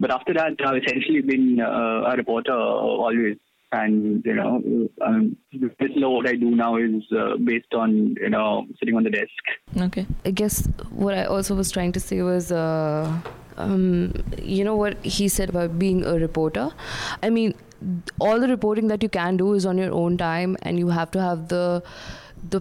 But 0.00 0.10
after 0.10 0.34
that, 0.34 0.52
I've 0.64 0.82
essentially 0.82 1.20
been 1.20 1.60
uh, 1.60 2.10
a 2.10 2.16
reporter 2.16 2.54
always. 2.54 3.36
And 3.72 4.24
you 4.24 4.34
know, 4.34 4.88
um, 5.04 5.36
this 5.52 5.90
law 5.96 6.10
what 6.10 6.28
I 6.28 6.36
do 6.36 6.50
now 6.50 6.76
is 6.76 7.02
uh, 7.10 7.36
based 7.42 7.74
on 7.74 8.14
you 8.20 8.30
know 8.30 8.66
sitting 8.78 8.94
on 8.94 9.02
the 9.02 9.10
desk. 9.10 9.42
Okay. 9.76 10.06
I 10.24 10.30
guess 10.30 10.68
what 10.90 11.14
I 11.18 11.24
also 11.24 11.56
was 11.56 11.72
trying 11.72 11.90
to 11.92 11.98
say 11.98 12.22
was, 12.22 12.52
uh, 12.52 13.20
um, 13.56 14.12
you 14.42 14.64
know, 14.64 14.76
what 14.76 15.02
he 15.04 15.28
said 15.28 15.48
about 15.48 15.78
being 15.78 16.04
a 16.04 16.14
reporter. 16.14 16.70
I 17.22 17.30
mean, 17.30 17.54
all 18.18 18.40
the 18.40 18.48
reporting 18.48 18.88
that 18.88 19.02
you 19.02 19.08
can 19.08 19.36
do 19.36 19.52
is 19.54 19.66
on 19.66 19.78
your 19.78 19.92
own 19.92 20.16
time, 20.16 20.56
and 20.62 20.78
you 20.78 20.88
have 20.88 21.10
to 21.12 21.20
have 21.20 21.48
the 21.48 21.82
the 22.50 22.60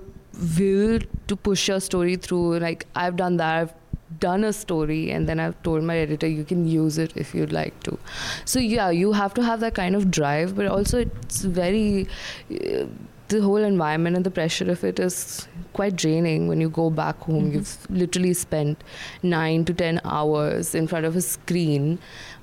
will 0.57 0.99
to 1.27 1.35
push 1.35 1.67
your 1.67 1.79
story 1.79 2.15
through. 2.15 2.59
Like 2.59 2.85
I've 2.95 3.15
done 3.15 3.37
that. 3.37 3.55
I've 3.61 3.73
done 4.19 4.43
a 4.43 4.53
story 4.53 5.09
and 5.11 5.27
then 5.27 5.39
I've 5.39 5.61
told 5.63 5.83
my 5.83 5.97
editor 5.97 6.27
you 6.27 6.43
can 6.43 6.67
use 6.67 6.97
it 6.97 7.13
if 7.15 7.33
you'd 7.33 7.51
like 7.51 7.81
to. 7.83 7.97
So 8.45 8.59
yeah, 8.59 8.89
you 8.89 9.13
have 9.13 9.33
to 9.35 9.43
have 9.43 9.59
that 9.61 9.73
kind 9.73 9.95
of 9.95 10.11
drive, 10.11 10.55
but 10.55 10.67
also 10.67 10.99
it's 10.99 11.41
very 11.41 12.07
uh, 12.51 12.85
the 13.29 13.41
whole 13.41 13.57
environment 13.57 14.15
and 14.15 14.25
the 14.25 14.31
pressure 14.31 14.69
of 14.69 14.83
it 14.83 14.99
is 14.99 15.47
quite 15.73 15.95
draining 15.95 16.47
when 16.47 16.61
you 16.61 16.69
go 16.69 16.89
back 16.89 17.17
home. 17.19 17.51
You've 17.51 17.89
literally 17.89 18.33
spent 18.33 18.83
nine 19.21 19.65
to 19.65 19.73
ten 19.73 19.99
hours 20.05 20.73
in 20.75 20.87
front 20.87 21.05
of 21.05 21.15
a 21.15 21.21
screen, 21.21 21.99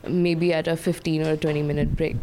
maybe 0.06 0.52
at 0.52 0.68
a 0.68 0.76
15 0.76 1.26
or 1.26 1.32
a 1.32 1.36
20 1.36 1.62
minute 1.62 1.96
break. 1.96 2.16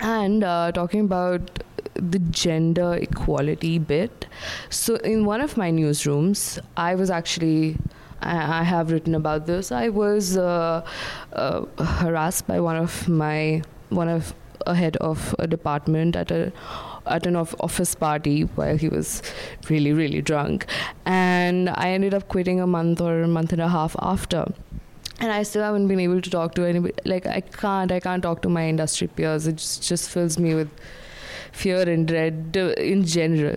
And 0.00 0.44
uh, 0.44 0.72
talking 0.72 1.00
about 1.00 1.62
the 1.94 2.18
gender 2.18 2.94
equality 2.94 3.78
bit. 3.78 4.26
So, 4.70 4.96
in 4.96 5.24
one 5.24 5.40
of 5.40 5.56
my 5.56 5.70
newsrooms, 5.70 6.58
I 6.76 6.94
was 6.94 7.10
actually, 7.10 7.78
I, 8.20 8.60
I 8.60 8.62
have 8.62 8.90
written 8.90 9.14
about 9.14 9.46
this. 9.46 9.72
I 9.72 9.88
was 9.88 10.36
uh, 10.36 10.86
uh, 11.32 11.64
harassed 11.82 12.46
by 12.46 12.60
one 12.60 12.76
of 12.76 13.08
my, 13.08 13.62
one 13.88 14.08
of 14.08 14.34
a 14.66 14.74
head 14.74 14.96
of 14.98 15.34
a 15.38 15.46
department 15.46 16.16
at 16.16 16.30
a 16.30 16.52
at 17.06 17.26
an 17.26 17.36
office 17.36 17.94
party 17.94 18.42
while 18.42 18.76
he 18.76 18.88
was 18.88 19.22
really 19.68 19.92
really 19.92 20.20
drunk 20.20 20.66
and 21.04 21.68
i 21.70 21.90
ended 21.90 22.14
up 22.14 22.28
quitting 22.28 22.60
a 22.60 22.66
month 22.66 23.00
or 23.00 23.22
a 23.22 23.28
month 23.28 23.52
and 23.52 23.62
a 23.62 23.68
half 23.68 23.96
after 24.00 24.46
and 25.18 25.32
I 25.32 25.44
still 25.44 25.62
haven't 25.62 25.88
been 25.88 26.00
able 26.00 26.20
to 26.20 26.30
talk 26.30 26.54
to 26.56 26.64
anybody. 26.64 26.94
Like 27.06 27.26
I 27.26 27.40
can't, 27.40 27.90
I 27.90 28.00
can't 28.00 28.22
talk 28.22 28.42
to 28.42 28.48
my 28.48 28.68
industry 28.68 29.06
peers. 29.06 29.46
It 29.46 29.56
just, 29.56 29.82
just 29.82 30.10
fills 30.10 30.38
me 30.38 30.54
with 30.54 30.68
fear 31.52 31.88
and 31.88 32.06
dread 32.06 32.54
in 32.76 33.04
general. 33.04 33.56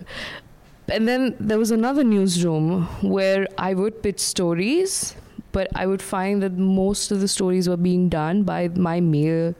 And 0.87 1.07
then 1.07 1.35
there 1.39 1.59
was 1.59 1.71
another 1.71 2.03
newsroom 2.03 2.83
where 3.01 3.47
I 3.57 3.73
would 3.73 4.01
pitch 4.01 4.19
stories, 4.19 5.15
but 5.51 5.67
I 5.75 5.85
would 5.85 6.01
find 6.01 6.43
that 6.43 6.53
most 6.53 7.11
of 7.11 7.21
the 7.21 7.27
stories 7.27 7.67
were 7.69 7.77
being 7.77 8.09
done 8.09 8.43
by 8.43 8.67
my 8.69 8.99
male 8.99 9.55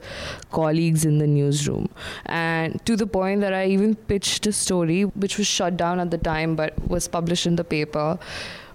colleagues 0.52 1.04
in 1.04 1.18
the 1.18 1.26
newsroom. 1.26 1.88
And 2.26 2.84
to 2.86 2.96
the 2.96 3.06
point 3.06 3.40
that 3.40 3.52
I 3.52 3.66
even 3.66 3.94
pitched 3.94 4.46
a 4.46 4.52
story 4.52 5.02
which 5.02 5.38
was 5.38 5.46
shut 5.46 5.76
down 5.76 6.00
at 6.00 6.10
the 6.10 6.18
time 6.18 6.56
but 6.56 6.88
was 6.88 7.08
published 7.08 7.46
in 7.46 7.56
the 7.56 7.64
paper 7.64 8.18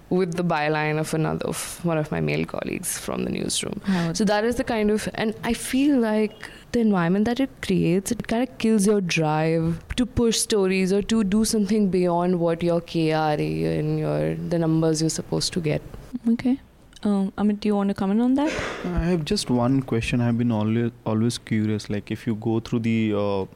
with 0.08 0.34
the 0.34 0.44
byline 0.44 1.00
of 1.00 1.12
another 1.14 1.46
of 1.46 1.84
one 1.84 1.98
of 1.98 2.12
my 2.12 2.20
male 2.20 2.44
colleagues 2.44 2.96
from 2.96 3.24
the 3.24 3.30
newsroom. 3.30 3.80
So 4.14 4.24
that 4.24 4.44
is 4.44 4.54
the 4.54 4.62
kind 4.62 4.90
of 4.90 5.08
and 5.14 5.34
I 5.42 5.52
feel 5.52 5.98
like 5.98 6.48
the 6.72 6.78
environment 6.80 7.24
that 7.24 7.40
it 7.40 7.50
creates 7.60 8.12
it 8.12 8.28
kind 8.28 8.48
of 8.48 8.58
kills 8.58 8.86
your 8.86 9.00
drive 9.00 9.82
to 9.96 10.06
push 10.06 10.38
stories 10.38 10.92
or 10.92 11.02
to 11.02 11.24
do 11.24 11.44
something 11.44 11.88
beyond 11.90 12.38
what 12.38 12.62
your 12.62 12.80
KRA 12.80 13.78
and 13.78 13.98
your 13.98 14.34
the 14.36 14.58
numbers 14.60 15.00
you're 15.00 15.10
supposed 15.10 15.52
to 15.54 15.60
get. 15.60 15.82
Okay. 16.28 16.60
Um, 17.06 17.32
Amit, 17.38 17.60
do 17.60 17.68
you 17.68 17.76
want 17.76 17.88
to 17.88 17.94
comment 17.94 18.20
on 18.20 18.34
that? 18.34 18.52
I 18.84 19.04
have 19.04 19.24
just 19.24 19.48
one 19.48 19.80
question. 19.82 20.20
I've 20.20 20.38
been 20.38 20.50
always 20.50 20.90
always 21.04 21.38
curious. 21.38 21.88
Like 21.88 22.10
if 22.10 22.26
you 22.26 22.34
go 22.46 22.58
through 22.58 22.80
the 22.80 23.12
uh, 23.14 23.42
uh, 23.42 23.46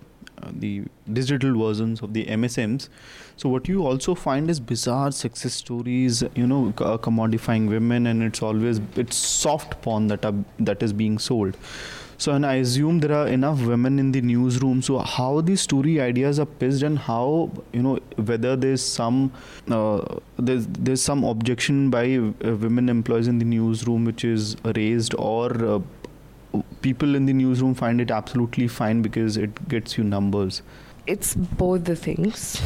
the 0.53 0.85
digital 1.13 1.59
versions 1.63 2.01
of 2.01 2.13
the 2.15 2.27
MSMs, 2.27 2.89
so 3.37 3.49
what 3.49 3.67
you 3.67 3.85
also 3.85 4.15
find 4.15 4.49
is 4.49 4.61
bizarre 4.61 5.11
success 5.11 5.55
stories. 5.55 6.23
You 6.37 6.47
know, 6.47 6.73
c- 6.79 6.85
uh, 6.85 6.97
commodifying 6.99 7.69
women, 7.69 8.07
and 8.07 8.23
it's 8.23 8.41
always 8.41 8.81
it's 8.95 9.17
soft 9.17 9.83
porn 9.83 10.07
that 10.15 10.25
are 10.25 10.35
that 10.61 10.81
is 10.85 10.93
being 10.93 11.19
sold. 11.19 11.57
So, 12.21 12.33
and 12.33 12.45
I 12.45 12.57
assume 12.57 12.99
there 13.01 13.17
are 13.17 13.27
enough 13.27 13.63
women 13.63 13.99
in 13.99 14.13
the 14.13 14.21
newsroom. 14.21 14.83
So, 14.83 14.99
how 14.99 15.41
these 15.41 15.63
story 15.63 16.03
ideas 16.03 16.39
are 16.39 16.45
pitched, 16.45 16.83
and 16.83 16.99
how 16.99 17.51
you 17.73 17.83
know 17.83 17.99
whether 18.17 18.57
there's 18.57 18.83
some 18.83 19.33
uh, 19.71 20.03
there's 20.39 20.67
there's 20.67 21.01
some 21.01 21.25
objection 21.25 21.89
by 21.89 22.17
uh, 22.19 22.57
women 22.67 22.91
employees 22.91 23.27
in 23.27 23.39
the 23.39 23.47
newsroom 23.47 24.05
which 24.05 24.23
is 24.23 24.55
raised, 24.77 25.15
or 25.15 25.65
uh, 25.65 25.81
people 26.83 27.15
in 27.15 27.25
the 27.25 27.33
newsroom 27.33 27.75
find 27.75 28.03
it 28.03 28.11
absolutely 28.11 28.69
fine 28.69 29.01
because 29.01 29.39
it 29.39 29.67
gets 29.71 29.97
you 29.97 30.05
numbers. 30.05 30.61
It's 31.07 31.35
both 31.35 31.85
the 31.85 31.97
things. 31.97 32.61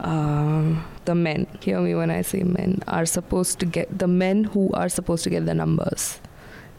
Um, 0.00 0.84
the 1.04 1.14
men, 1.14 1.46
hear 1.60 1.80
me 1.80 1.94
when 1.94 2.10
I 2.10 2.22
say 2.22 2.42
men, 2.42 2.82
are 2.88 3.06
supposed 3.06 3.60
to 3.60 3.66
get 3.66 4.00
the 4.00 4.08
men 4.08 4.42
who 4.42 4.72
are 4.72 4.88
supposed 4.88 5.22
to 5.22 5.30
get 5.30 5.46
the 5.46 5.54
numbers 5.54 6.18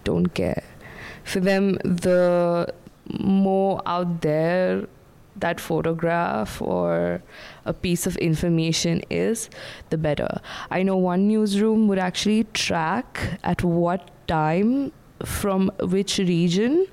don't 0.04 0.34
care. 0.34 0.64
For 1.28 1.42
them, 1.42 1.74
the 1.84 2.74
more 3.20 3.82
out 3.86 4.22
there 4.22 4.88
that 5.36 5.60
photograph 5.60 6.62
or 6.62 7.22
a 7.66 7.74
piece 7.74 8.08
of 8.08 8.16
information 8.18 9.02
is, 9.10 9.50
the 9.90 9.98
better. 9.98 10.40
I 10.72 10.84
know 10.84 10.96
one 10.96 11.28
newsroom 11.28 11.90
would 11.90 12.00
actually 12.00 12.46
track 12.54 13.40
at 13.44 13.62
what 13.62 14.10
time 14.28 14.94
from 15.26 15.70
which 15.82 16.18
region 16.18 16.88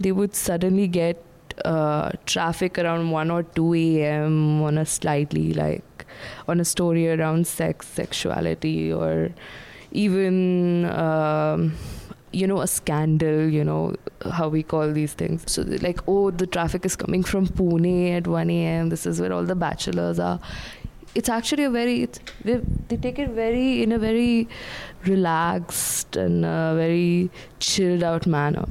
they 0.00 0.10
would 0.10 0.34
suddenly 0.34 0.88
get 0.88 1.22
uh, 1.64 2.12
traffic 2.24 2.78
around 2.78 3.10
1 3.10 3.30
or 3.30 3.42
2 3.42 3.74
a.m. 3.74 4.62
on 4.62 4.78
a 4.78 4.86
slightly 4.86 5.52
like 5.52 6.06
on 6.48 6.60
a 6.60 6.64
story 6.64 7.10
around 7.10 7.46
sex, 7.46 7.86
sexuality, 7.86 8.90
or 8.90 9.30
even 9.92 10.86
um, 10.86 11.74
you 12.32 12.46
know 12.46 12.60
a 12.60 12.66
scandal 12.66 13.48
you 13.48 13.64
know 13.64 13.94
how 14.32 14.48
we 14.48 14.62
call 14.62 14.92
these 14.92 15.14
things. 15.14 15.44
So 15.50 15.62
like 15.62 16.00
oh 16.08 16.30
the 16.30 16.46
traffic 16.46 16.84
is 16.84 16.96
coming 16.96 17.22
from 17.22 17.46
pune 17.46 18.16
at 18.16 18.26
1 18.26 18.50
a.m 18.50 18.88
this 18.88 19.06
is 19.06 19.20
where 19.20 19.32
all 19.32 19.44
the 19.44 19.54
bachelors 19.54 20.18
are. 20.18 20.40
It's 21.14 21.30
actually 21.30 21.64
a 21.64 21.70
very 21.70 22.08
they, 22.44 22.60
they 22.88 22.96
take 22.96 23.18
it 23.18 23.30
very 23.30 23.82
in 23.82 23.92
a 23.92 23.98
very 23.98 24.48
relaxed 25.04 26.16
and 26.16 26.42
very 26.42 27.30
chilled 27.58 28.02
out 28.02 28.26
manner. 28.26 28.66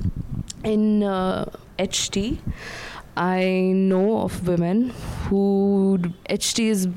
In 0.64 1.03
uh, 1.03 1.45
ht 1.78 2.39
i 3.18 3.72
know 3.74 4.20
of 4.22 4.47
women 4.47 4.91
who 5.24 5.97
ht 6.30 6.60
is 6.60 6.88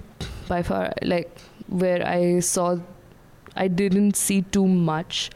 by 0.49 0.63
far 0.63 0.93
like 1.03 1.31
where 1.69 2.07
i 2.07 2.41
saw 2.41 2.77
i 3.57 3.69
didn't 3.69 4.17
see 4.17 4.43
too 4.43 4.67
much 4.67 5.31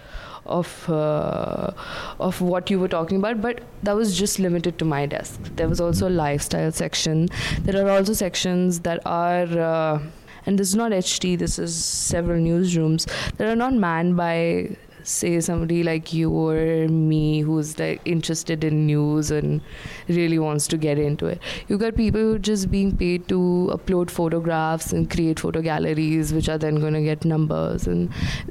of 0.47 0.89
uh, 0.89 1.71
of 2.19 2.41
what 2.41 2.71
you 2.71 2.81
were 2.81 2.89
talking 2.89 3.19
about 3.19 3.41
but 3.41 3.61
that 3.83 3.95
was 3.95 4.19
just 4.19 4.39
limited 4.39 4.79
to 4.79 4.85
my 4.85 5.07
desk. 5.07 5.41
There 5.57 5.69
was 5.69 5.81
also 5.81 6.09
a 6.09 6.11
lifestyle 6.11 6.73
section. 6.73 7.29
There 7.61 7.87
are 7.87 7.91
also 7.91 8.13
sections 8.13 8.81
that 8.81 9.01
are 9.07 9.59
uh, 9.59 10.03
and 10.47 10.59
this 10.59 10.69
is 10.69 10.75
not 10.77 10.93
ht 10.93 11.39
this 11.39 11.59
is 11.59 11.75
several 11.75 12.41
newsrooms 12.41 13.07
that 13.37 13.47
are 13.47 13.57
not 13.57 13.75
manned 13.75 14.17
by 14.17 14.77
say 15.03 15.41
somebody 15.41 15.83
like 15.83 16.13
you 16.13 16.31
or 16.31 16.89
me 16.89 17.41
who's 17.41 17.79
like 17.79 18.01
interested 18.05 18.65
in 18.65 18.87
news 18.87 19.31
and 19.31 19.61
really 20.09 20.39
wants 20.39 20.67
to 20.69 20.77
get 20.77 20.99
into 20.99 21.27
it. 21.27 21.41
You've 21.69 21.81
got 21.81 21.97
people 21.97 22.21
who 22.21 22.35
are 22.35 22.39
just 22.39 22.71
being 22.71 22.97
paid 22.97 23.29
to 23.29 23.71
upload 23.73 24.11
photographs 24.11 24.93
and 24.93 25.11
create 25.11 25.41
photo 25.41 25.63
galleries 25.63 26.33
which 26.33 26.49
are 26.49 26.59
then 26.59 26.77
going 26.77 26.95
to 26.95 27.03
get 27.03 27.25
numbers. 27.25 27.87
And 27.87 28.11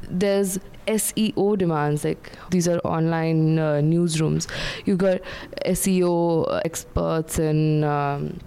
there's 0.10 0.60
SEO 0.88 1.58
demands 1.58 2.04
like 2.04 2.32
these 2.50 2.68
are 2.68 2.80
online 2.80 3.60
uh, 3.60 3.82
newsrooms. 3.84 4.48
You've 4.86 4.98
got 4.98 5.22
SEO 5.66 6.62
experts 6.66 7.40
and 7.40 7.86
um, 7.86 8.40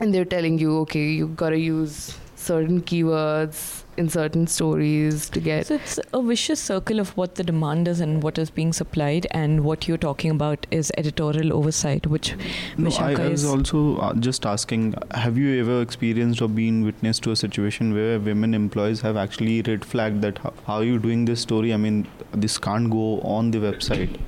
and 0.00 0.14
they're 0.14 0.24
telling 0.24 0.58
you 0.58 0.78
okay 0.80 1.10
you've 1.10 1.36
got 1.36 1.50
to 1.50 1.58
use 1.58 2.16
certain 2.36 2.80
keywords 2.80 3.82
in 4.00 4.08
certain 4.08 4.46
stories 4.46 5.28
to 5.30 5.40
get. 5.40 5.66
So 5.66 5.74
it's 5.76 6.00
a 6.12 6.22
vicious 6.22 6.60
circle 6.60 7.00
of 7.00 7.16
what 7.16 7.34
the 7.36 7.44
demand 7.44 7.88
is 7.92 8.00
and 8.00 8.22
what 8.22 8.38
is 8.38 8.50
being 8.50 8.72
supplied, 8.72 9.26
and 9.30 9.64
what 9.64 9.86
you're 9.86 10.02
talking 10.06 10.30
about 10.30 10.66
is 10.70 10.92
editorial 10.98 11.52
oversight, 11.52 12.06
which 12.06 12.34
no, 12.76 12.90
I, 12.98 13.12
I 13.12 13.28
was 13.28 13.44
is 13.44 13.50
also 13.50 13.84
uh, 13.98 14.14
just 14.14 14.46
asking 14.46 14.94
have 15.12 15.38
you 15.38 15.60
ever 15.60 15.80
experienced 15.82 16.42
or 16.42 16.48
been 16.48 16.84
witness 16.84 17.20
to 17.20 17.30
a 17.30 17.36
situation 17.36 17.94
where 17.94 18.18
women 18.18 18.54
employees 18.54 19.00
have 19.02 19.16
actually 19.16 19.62
red 19.62 19.84
flagged 19.84 20.22
that 20.22 20.38
how, 20.38 20.52
how 20.66 20.74
are 20.76 20.84
you 20.84 20.98
doing 20.98 21.24
this 21.26 21.40
story? 21.40 21.74
I 21.74 21.76
mean, 21.76 22.06
this 22.32 22.58
can't 22.58 22.90
go 22.90 23.20
on 23.20 23.50
the 23.50 23.58
website. 23.58 24.18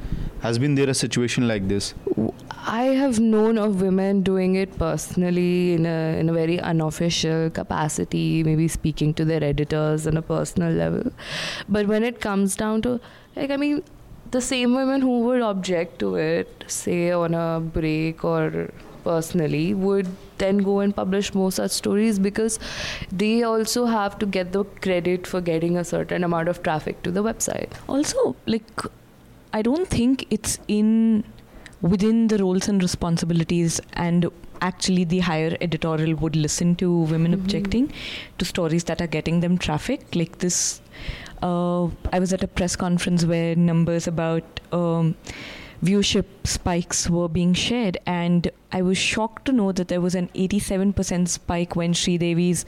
Has 0.43 0.59
been 0.59 0.75
there 0.75 0.91
a 0.91 0.95
situation 0.95 1.47
like 1.47 1.69
this? 1.69 1.95
I 2.67 2.83
have 3.01 3.21
known 3.21 3.59
of 3.59 3.81
women 3.81 4.23
doing 4.23 4.57
it 4.57 4.77
personally 4.77 5.75
in 5.75 5.87
a 5.87 6.19
in 6.19 6.29
a 6.29 6.33
very 6.33 6.59
unofficial 6.59 7.51
capacity, 7.59 8.43
maybe 8.43 8.67
speaking 8.67 9.13
to 9.21 9.25
their 9.25 9.45
editors 9.49 10.07
on 10.13 10.17
a 10.17 10.23
personal 10.31 10.73
level. 10.73 11.13
But 11.69 11.87
when 11.87 12.03
it 12.03 12.21
comes 12.21 12.57
down 12.57 12.83
to 12.83 12.95
like 13.37 13.53
I 13.53 13.57
mean 13.57 13.85
the 14.33 14.41
same 14.41 14.75
women 14.75 15.01
who 15.01 15.21
would 15.27 15.43
object 15.43 16.01
to 16.01 16.17
it, 16.17 16.65
say 16.67 17.13
on 17.13 17.35
a 17.35 17.61
break 17.61 18.25
or 18.25 18.71
personally, 19.05 19.75
would 19.75 20.09
then 20.39 20.59
go 20.71 20.81
and 20.81 20.97
publish 20.97 21.33
more 21.35 21.53
such 21.53 21.71
stories 21.71 22.19
because 22.19 22.59
they 23.13 23.45
also 23.45 23.85
have 23.93 24.19
to 24.25 24.27
get 24.39 24.51
the 24.59 24.65
credit 24.89 25.31
for 25.35 25.41
getting 25.41 25.77
a 25.77 25.85
certain 25.85 26.25
amount 26.25 26.49
of 26.49 26.63
traffic 26.65 27.01
to 27.05 27.13
the 27.13 27.23
website. 27.23 27.79
also 27.89 28.35
like 28.47 28.85
I 29.53 29.63
don't 29.63 29.89
think 29.89 30.27
it's 30.31 30.59
in 30.69 31.25
within 31.81 32.29
the 32.29 32.39
roles 32.39 32.69
and 32.69 32.81
responsibilities 32.83 33.81
and 33.95 34.27
actually 34.61 35.03
the 35.05 35.19
higher 35.19 35.57
editorial 35.61 36.15
would 36.17 36.37
listen 36.37 36.77
to 36.77 36.89
women 37.13 37.33
Mhm. 37.33 37.41
objecting 37.41 37.93
to 38.39 38.45
stories 38.45 38.85
that 38.85 39.01
are 39.03 39.09
getting 39.09 39.41
them 39.41 39.59
traffic 39.59 40.05
like 40.15 40.39
this 40.39 40.81
uh, 41.43 41.87
i 42.13 42.21
was 42.25 42.33
at 42.33 42.45
a 42.45 42.47
press 42.61 42.77
conference 42.77 43.25
where 43.33 43.57
numbers 43.57 44.07
about 44.07 44.61
um, 44.71 45.17
viewership 45.85 46.25
spikes 46.45 47.11
were 47.11 47.29
being 47.29 47.53
shared 47.53 47.99
and 48.07 48.49
i 48.71 48.81
was 48.81 48.97
shocked 48.97 49.45
to 49.47 49.53
know 49.61 49.73
that 49.73 49.89
there 49.89 50.01
was 50.01 50.15
an 50.15 50.29
87% 50.37 51.29
spike 51.29 51.75
when 51.75 51.93
sri 51.93 52.17
Devi's 52.17 52.65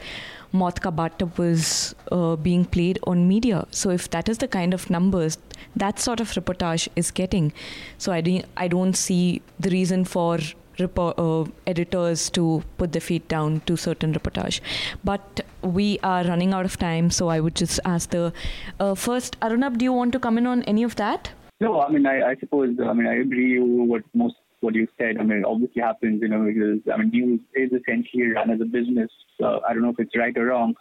Maut 0.54 0.80
Ka 0.80 0.90
was 1.36 1.94
uh, 2.12 2.36
being 2.36 2.64
played 2.64 2.98
on 3.08 3.26
media. 3.28 3.66
So 3.70 3.90
if 3.90 4.08
that 4.10 4.28
is 4.28 4.38
the 4.38 4.46
kind 4.46 4.72
of 4.72 4.88
numbers 4.88 5.36
that 5.74 5.98
sort 5.98 6.20
of 6.20 6.30
reportage 6.30 6.88
is 6.94 7.10
getting, 7.10 7.52
so 7.98 8.12
I 8.12 8.20
don't, 8.20 8.44
I 8.56 8.68
don't 8.68 8.94
see 8.94 9.42
the 9.58 9.70
reason 9.70 10.04
for 10.04 10.38
uh, 10.78 11.44
editors 11.66 12.30
to 12.30 12.62
put 12.78 12.92
their 12.92 13.00
feet 13.00 13.26
down 13.28 13.60
to 13.66 13.76
certain 13.76 14.14
reportage. 14.14 14.60
But 15.02 15.40
we 15.62 15.98
are 16.04 16.24
running 16.24 16.52
out 16.52 16.64
of 16.64 16.78
time, 16.78 17.10
so 17.10 17.28
I 17.28 17.40
would 17.40 17.56
just 17.56 17.80
ask 17.84 18.10
the 18.10 18.32
uh, 18.78 18.94
first 18.94 19.38
Arunabh, 19.40 19.78
do 19.78 19.84
you 19.84 19.92
want 19.92 20.12
to 20.12 20.20
come 20.20 20.38
in 20.38 20.46
on 20.46 20.62
any 20.64 20.84
of 20.84 20.96
that? 20.96 21.30
No, 21.60 21.80
I 21.80 21.90
mean, 21.90 22.06
I, 22.06 22.30
I 22.30 22.34
suppose, 22.38 22.76
I 22.80 22.92
mean, 22.92 23.06
I 23.06 23.14
agree 23.14 23.58
with 23.58 23.88
what 23.88 24.02
most 24.14 24.36
what 24.64 24.74
you 24.74 24.88
said. 24.98 25.18
I 25.18 25.22
mean, 25.22 25.38
it 25.38 25.44
obviously 25.44 25.82
happens, 25.82 26.22
you 26.22 26.28
know, 26.28 26.42
because 26.42 26.80
I 26.92 26.96
mean, 26.96 27.10
news 27.10 27.40
is 27.54 27.70
essentially 27.80 28.32
run 28.32 28.50
as 28.50 28.60
a 28.60 28.64
business. 28.64 29.10
I 29.42 29.72
don't 29.72 29.82
know 29.82 29.90
if 29.90 30.00
it's 30.00 30.16
right 30.16 30.36
or 30.36 30.46
wrong, 30.46 30.74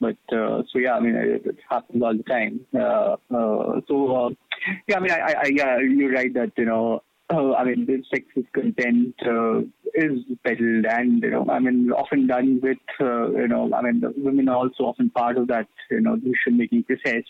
but 0.00 0.16
uh, 0.32 0.62
so 0.70 0.78
yeah, 0.78 0.94
I 0.94 1.00
mean, 1.00 1.16
it, 1.16 1.46
it 1.46 1.58
happens 1.68 2.02
all 2.02 2.16
the 2.16 2.22
time. 2.22 2.60
Uh, 2.74 3.16
uh, 3.34 3.80
so 3.88 4.16
uh, 4.16 4.30
yeah, 4.86 4.96
I 4.96 5.00
mean, 5.00 5.10
I, 5.10 5.34
I, 5.44 5.50
yeah, 5.52 5.78
you're 5.78 6.12
right 6.12 6.32
that 6.34 6.52
you 6.56 6.64
know, 6.64 7.02
uh, 7.30 7.52
I 7.54 7.64
mean, 7.64 7.86
the 7.86 8.02
sexist 8.12 8.50
content 8.54 9.14
uh, 9.26 9.60
is 9.94 10.20
peddled, 10.44 10.86
and 10.86 11.22
you 11.22 11.30
know, 11.30 11.46
I 11.50 11.58
mean, 11.58 11.90
often 11.92 12.26
done 12.26 12.60
with, 12.62 12.78
you 13.00 13.48
know, 13.48 13.70
I 13.74 13.82
mean, 13.82 14.02
women 14.16 14.48
are 14.48 14.56
also 14.56 14.84
often 14.84 15.10
part 15.10 15.36
of 15.36 15.48
that, 15.48 15.68
you 15.90 16.00
know, 16.00 16.16
decision 16.16 16.56
making 16.56 16.84
process 16.84 17.24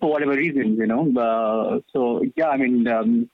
for 0.00 0.10
whatever 0.10 0.32
reasons, 0.32 0.78
you 0.78 0.86
know. 0.86 1.82
So 1.92 2.22
yeah, 2.36 2.48
I 2.48 2.56
mean, 2.56 2.86
um, 2.88 3.30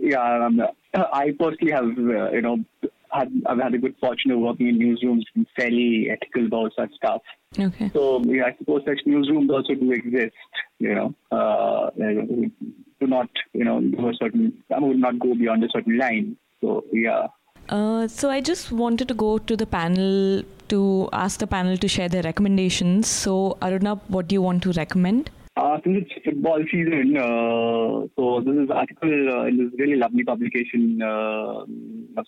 yeah, 0.00 0.46
um, 0.46 0.60
I 0.94 1.32
personally 1.38 1.72
have, 1.72 1.84
uh, 1.84 2.30
you 2.30 2.42
know, 2.42 2.64
had 3.12 3.30
I've 3.46 3.58
had 3.58 3.72
the 3.72 3.78
good 3.78 3.94
fortune 4.00 4.30
of 4.30 4.40
working 4.40 4.68
in 4.68 4.78
newsrooms 4.78 5.22
and 5.34 5.46
fairly 5.56 6.08
ethical 6.10 6.46
about 6.46 6.72
such 6.76 6.92
stuff. 6.94 7.22
Okay. 7.58 7.90
So 7.92 8.22
yeah, 8.24 8.44
I 8.46 8.56
suppose 8.58 8.82
such 8.86 9.00
newsrooms 9.06 9.50
also 9.50 9.74
do 9.74 9.92
exist. 9.92 10.36
You 10.78 10.94
know, 10.94 11.14
uh, 11.30 11.90
do 11.96 13.06
not 13.06 13.28
you 13.52 13.64
know 13.64 13.80
do 13.80 14.08
a 14.08 14.14
certain 14.14 14.52
I 14.74 14.78
would 14.78 14.98
not 14.98 15.18
go 15.18 15.34
beyond 15.34 15.64
a 15.64 15.68
certain 15.70 15.98
line. 15.98 16.36
So 16.60 16.84
yeah. 16.92 17.28
Uh, 17.68 18.08
so 18.08 18.30
I 18.30 18.40
just 18.40 18.72
wanted 18.72 19.08
to 19.08 19.14
go 19.14 19.38
to 19.38 19.56
the 19.56 19.66
panel 19.66 20.42
to 20.68 21.08
ask 21.12 21.38
the 21.38 21.46
panel 21.46 21.76
to 21.76 21.88
share 21.88 22.08
their 22.08 22.22
recommendations. 22.22 23.06
So 23.08 23.58
Arunabh, 23.60 24.00
what 24.08 24.28
do 24.28 24.34
you 24.34 24.42
want 24.42 24.62
to 24.62 24.72
recommend? 24.72 25.30
Uh, 25.58 25.76
since 25.82 26.06
it's 26.06 26.24
football 26.24 26.60
season, 26.70 27.16
uh, 27.16 28.06
so 28.14 28.40
this 28.46 28.54
is 28.62 28.70
article 28.70 29.10
uh, 29.28 29.46
in 29.46 29.56
this 29.58 29.72
really 29.76 29.96
lovely 29.96 30.22
publication 30.22 31.02
uh, 31.02 31.64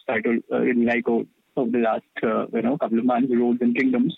titled 0.09 0.43
uh, 0.53 0.63
in 0.63 0.85
Lyco 0.85 1.25
of 1.57 1.71
the 1.71 1.79
last 1.79 2.03
uh, 2.25 2.47
you 2.53 2.63
know 2.63 2.77
couple 2.77 2.99
of 2.99 3.05
months, 3.05 3.33
Roads 3.33 3.59
and 3.61 3.77
Kingdoms. 3.77 4.17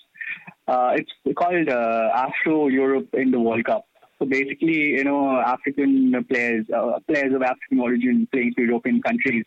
Uh, 0.67 0.93
it's 0.95 1.13
called 1.37 1.69
uh, 1.69 2.09
Afro 2.15 2.69
Europe 2.69 3.09
in 3.13 3.31
the 3.31 3.39
World 3.39 3.67
Cup. 3.67 3.85
So 4.19 4.25
basically, 4.25 4.81
you 4.97 5.05
know, 5.05 5.39
African 5.41 6.25
players, 6.31 6.65
uh, 6.75 6.99
players 7.07 7.35
of 7.35 7.43
African 7.43 7.81
origin 7.81 8.27
playing 8.33 8.55
for 8.55 8.63
European 8.63 9.03
countries. 9.03 9.45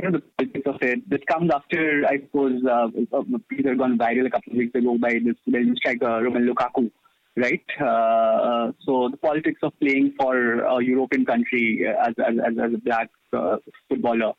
You 0.00 0.08
know, 0.08 0.18
the 0.18 0.22
politics 0.38 0.66
of 0.66 0.76
it. 0.82 1.10
This 1.10 1.20
comes 1.28 1.50
after, 1.52 2.04
I 2.06 2.20
suppose, 2.20 2.62
uh, 2.64 2.86
a 3.12 3.38
piece 3.48 3.66
had 3.66 3.76
gone 3.76 3.98
viral 3.98 4.26
a 4.26 4.30
couple 4.30 4.52
of 4.52 4.58
weeks 4.58 4.74
ago 4.76 4.96
by 4.98 5.14
this 5.14 5.36
Belgian 5.48 5.74
striker, 5.74 6.06
Romelu 6.06 6.54
Lukaku 6.54 6.92
right? 7.40 7.64
Uh, 7.80 8.72
so 8.84 9.08
the 9.10 9.16
politics 9.16 9.60
of 9.62 9.72
playing 9.80 10.14
for 10.18 10.60
a 10.60 10.84
European 10.84 11.24
country 11.24 11.86
as 11.86 12.14
as, 12.18 12.34
as, 12.64 12.74
a 12.74 12.78
black 12.78 13.10
uh, 13.32 13.56
footballer, 13.88 14.32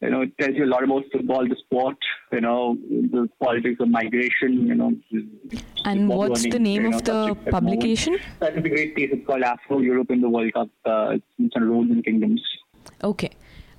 you 0.00 0.10
know, 0.10 0.22
it 0.22 0.36
tells 0.38 0.56
you 0.56 0.64
a 0.64 0.72
lot 0.74 0.82
about 0.82 1.04
football, 1.12 1.46
the 1.48 1.56
sport, 1.64 1.96
you 2.32 2.40
know, 2.40 2.76
the 3.12 3.28
politics 3.40 3.78
of 3.80 3.88
migration, 3.88 4.66
you 4.66 4.74
know. 4.74 4.92
And 5.84 6.08
what's 6.08 6.42
the 6.42 6.58
name 6.58 6.82
you 6.82 6.90
know, 6.90 6.96
of 6.96 7.04
the 7.04 7.12
subject 7.12 7.38
at 7.38 7.44
the 7.44 7.52
moment. 7.52 7.80
publication? 7.80 8.18
That 8.40 8.54
would 8.54 8.64
be 8.64 8.70
great 8.70 8.96
piece. 8.96 9.10
It's 9.12 9.26
called 9.26 9.42
Afro 9.42 9.78
Europe 9.78 10.10
in 10.10 10.20
the 10.20 10.28
World 10.28 10.52
Cup. 10.54 10.68
Uh, 10.84 11.18
it's 11.38 11.56
on 11.56 11.68
Roads 11.70 11.90
and 11.90 12.04
Kingdoms. 12.04 12.42
Okay. 13.02 13.30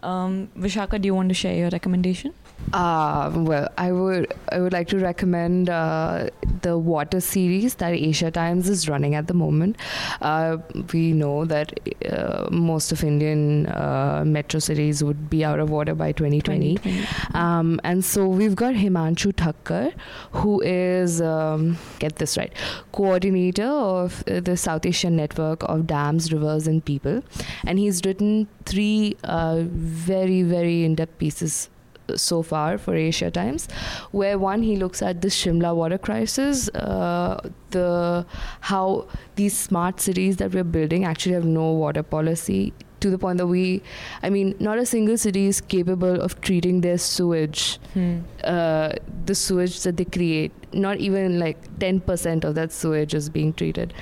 Um, 0.01 0.49
Vishaka, 0.57 1.01
do 1.01 1.07
you 1.07 1.15
want 1.15 1.29
to 1.29 1.35
share 1.35 1.55
your 1.55 1.69
recommendation? 1.69 2.33
Uh, 2.71 3.31
well, 3.35 3.69
I 3.77 3.91
would 3.91 4.33
I 4.49 4.59
would 4.59 4.73
like 4.73 4.87
to 4.89 4.99
recommend 4.99 5.69
uh, 5.69 6.29
the 6.61 6.77
water 6.77 7.19
series 7.19 7.75
that 7.75 7.93
Asia 7.93 8.31
Times 8.31 8.69
is 8.69 8.87
running 8.89 9.15
at 9.15 9.27
the 9.27 9.33
moment. 9.33 9.77
Uh, 10.21 10.57
we 10.93 11.13
know 11.13 11.45
that 11.45 11.79
uh, 12.11 12.47
most 12.51 12.91
of 12.91 13.03
Indian 13.03 13.67
uh, 13.67 14.23
metro 14.25 14.59
cities 14.59 15.03
would 15.03 15.29
be 15.29 15.43
out 15.43 15.59
of 15.59 15.69
water 15.69 15.95
by 15.95 16.11
2020. 16.11 16.63
2020. 16.77 17.07
Um, 17.33 17.79
and 17.83 18.03
so 18.03 18.27
we've 18.27 18.55
got 18.55 18.73
Himanshu 18.73 19.33
Thakkar, 19.33 19.93
who 20.31 20.61
is, 20.61 21.21
um, 21.21 21.77
get 21.99 22.17
this 22.17 22.37
right, 22.37 22.53
coordinator 22.91 23.63
of 23.63 24.23
uh, 24.27 24.39
the 24.39 24.57
South 24.57 24.85
Asian 24.85 25.15
Network 25.15 25.63
of 25.63 25.87
Dams, 25.87 26.31
Rivers, 26.31 26.67
and 26.67 26.83
People. 26.83 27.23
And 27.65 27.79
he's 27.79 28.01
written 28.05 28.47
three 28.65 29.15
uh, 29.23 29.63
very, 29.65 30.43
very 30.43 30.83
in 30.83 30.95
depth 30.95 31.17
pieces 31.17 31.69
so 32.15 32.41
far 32.43 32.77
for 32.77 32.95
Asia 32.95 33.31
Times, 33.31 33.67
where 34.11 34.37
one 34.37 34.61
he 34.61 34.75
looks 34.75 35.01
at 35.01 35.21
the 35.21 35.27
Shimla 35.29 35.75
water 35.75 35.97
crisis, 35.97 36.69
uh, 36.69 37.49
the 37.71 38.25
how 38.61 39.07
these 39.35 39.57
smart 39.57 39.99
cities 39.99 40.37
that 40.37 40.53
we're 40.53 40.63
building 40.63 41.05
actually 41.05 41.33
have 41.33 41.45
no 41.45 41.71
water 41.71 42.03
policy 42.03 42.73
to 42.99 43.09
the 43.09 43.17
point 43.17 43.37
that 43.37 43.47
we, 43.47 43.81
I 44.21 44.29
mean, 44.29 44.55
not 44.61 44.77
a 44.77 44.85
single 44.85 45.17
city 45.17 45.47
is 45.47 45.59
capable 45.59 46.21
of 46.21 46.39
treating 46.39 46.79
their 46.79 46.97
sewage, 46.97 47.77
Hmm. 47.93 48.19
uh, 48.45 48.93
the 49.25 49.35
sewage 49.35 49.81
that 49.83 49.97
they 49.97 50.05
create. 50.05 50.53
Not 50.71 50.97
even 50.97 51.37
like 51.37 51.57
10% 51.79 52.45
of 52.45 52.55
that 52.55 52.71
sewage 52.71 53.13
is 53.13 53.29
being 53.29 53.51
treated. 53.51 53.93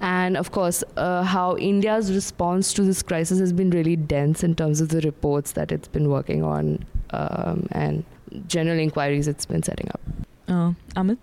And 0.00 0.36
of 0.36 0.52
course, 0.52 0.84
uh, 0.98 1.22
how 1.22 1.56
India's 1.56 2.12
response 2.12 2.74
to 2.74 2.82
this 2.82 3.02
crisis 3.02 3.38
has 3.40 3.54
been 3.54 3.70
really 3.70 3.96
dense 3.96 4.44
in 4.44 4.54
terms 4.54 4.82
of 4.82 4.90
the 4.90 5.00
reports 5.00 5.52
that 5.52 5.72
it's 5.72 5.88
been 5.88 6.10
working 6.10 6.44
on 6.44 6.84
um, 7.12 7.66
and 7.72 8.04
general 8.46 8.78
inquiries 8.78 9.28
it's 9.28 9.46
been 9.46 9.62
setting 9.62 9.88
up. 9.88 10.00
Uh, 10.48 10.72
Amit? 10.96 11.18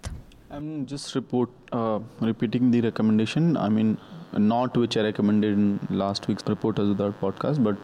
I'm 0.49 0.85
just 0.85 1.13
report 1.15 1.49
uh, 1.71 1.99
repeating 2.21 2.71
the 2.71 2.81
recommendation. 2.81 3.57
I 3.57 3.69
mean, 3.69 3.97
not 4.33 4.75
which 4.77 4.97
I 4.97 5.01
recommended 5.01 5.53
in 5.53 5.79
last 5.89 6.27
week's 6.27 6.43
report 6.43 6.77
Reporters 6.77 6.89
Without 6.89 7.21
podcast, 7.21 7.63
but 7.63 7.77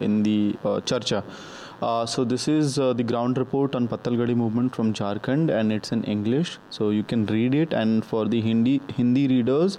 in 0.00 0.22
the 0.22 0.56
uh, 0.64 0.80
Charcha. 0.80 1.24
Uh, 1.80 2.06
so 2.06 2.24
this 2.24 2.46
is 2.46 2.78
uh, 2.78 2.92
the 2.92 3.02
ground 3.02 3.38
report 3.38 3.74
on 3.74 3.88
Patalgadi 3.88 4.36
movement 4.36 4.74
from 4.74 4.92
Jharkhand, 4.92 5.50
and 5.50 5.72
it's 5.72 5.90
in 5.90 6.04
English, 6.04 6.58
so 6.70 6.90
you 6.90 7.02
can 7.02 7.26
read 7.26 7.54
it. 7.54 7.72
And 7.72 8.04
for 8.04 8.26
the 8.26 8.40
Hindi 8.40 8.80
Hindi 8.96 9.26
readers, 9.28 9.78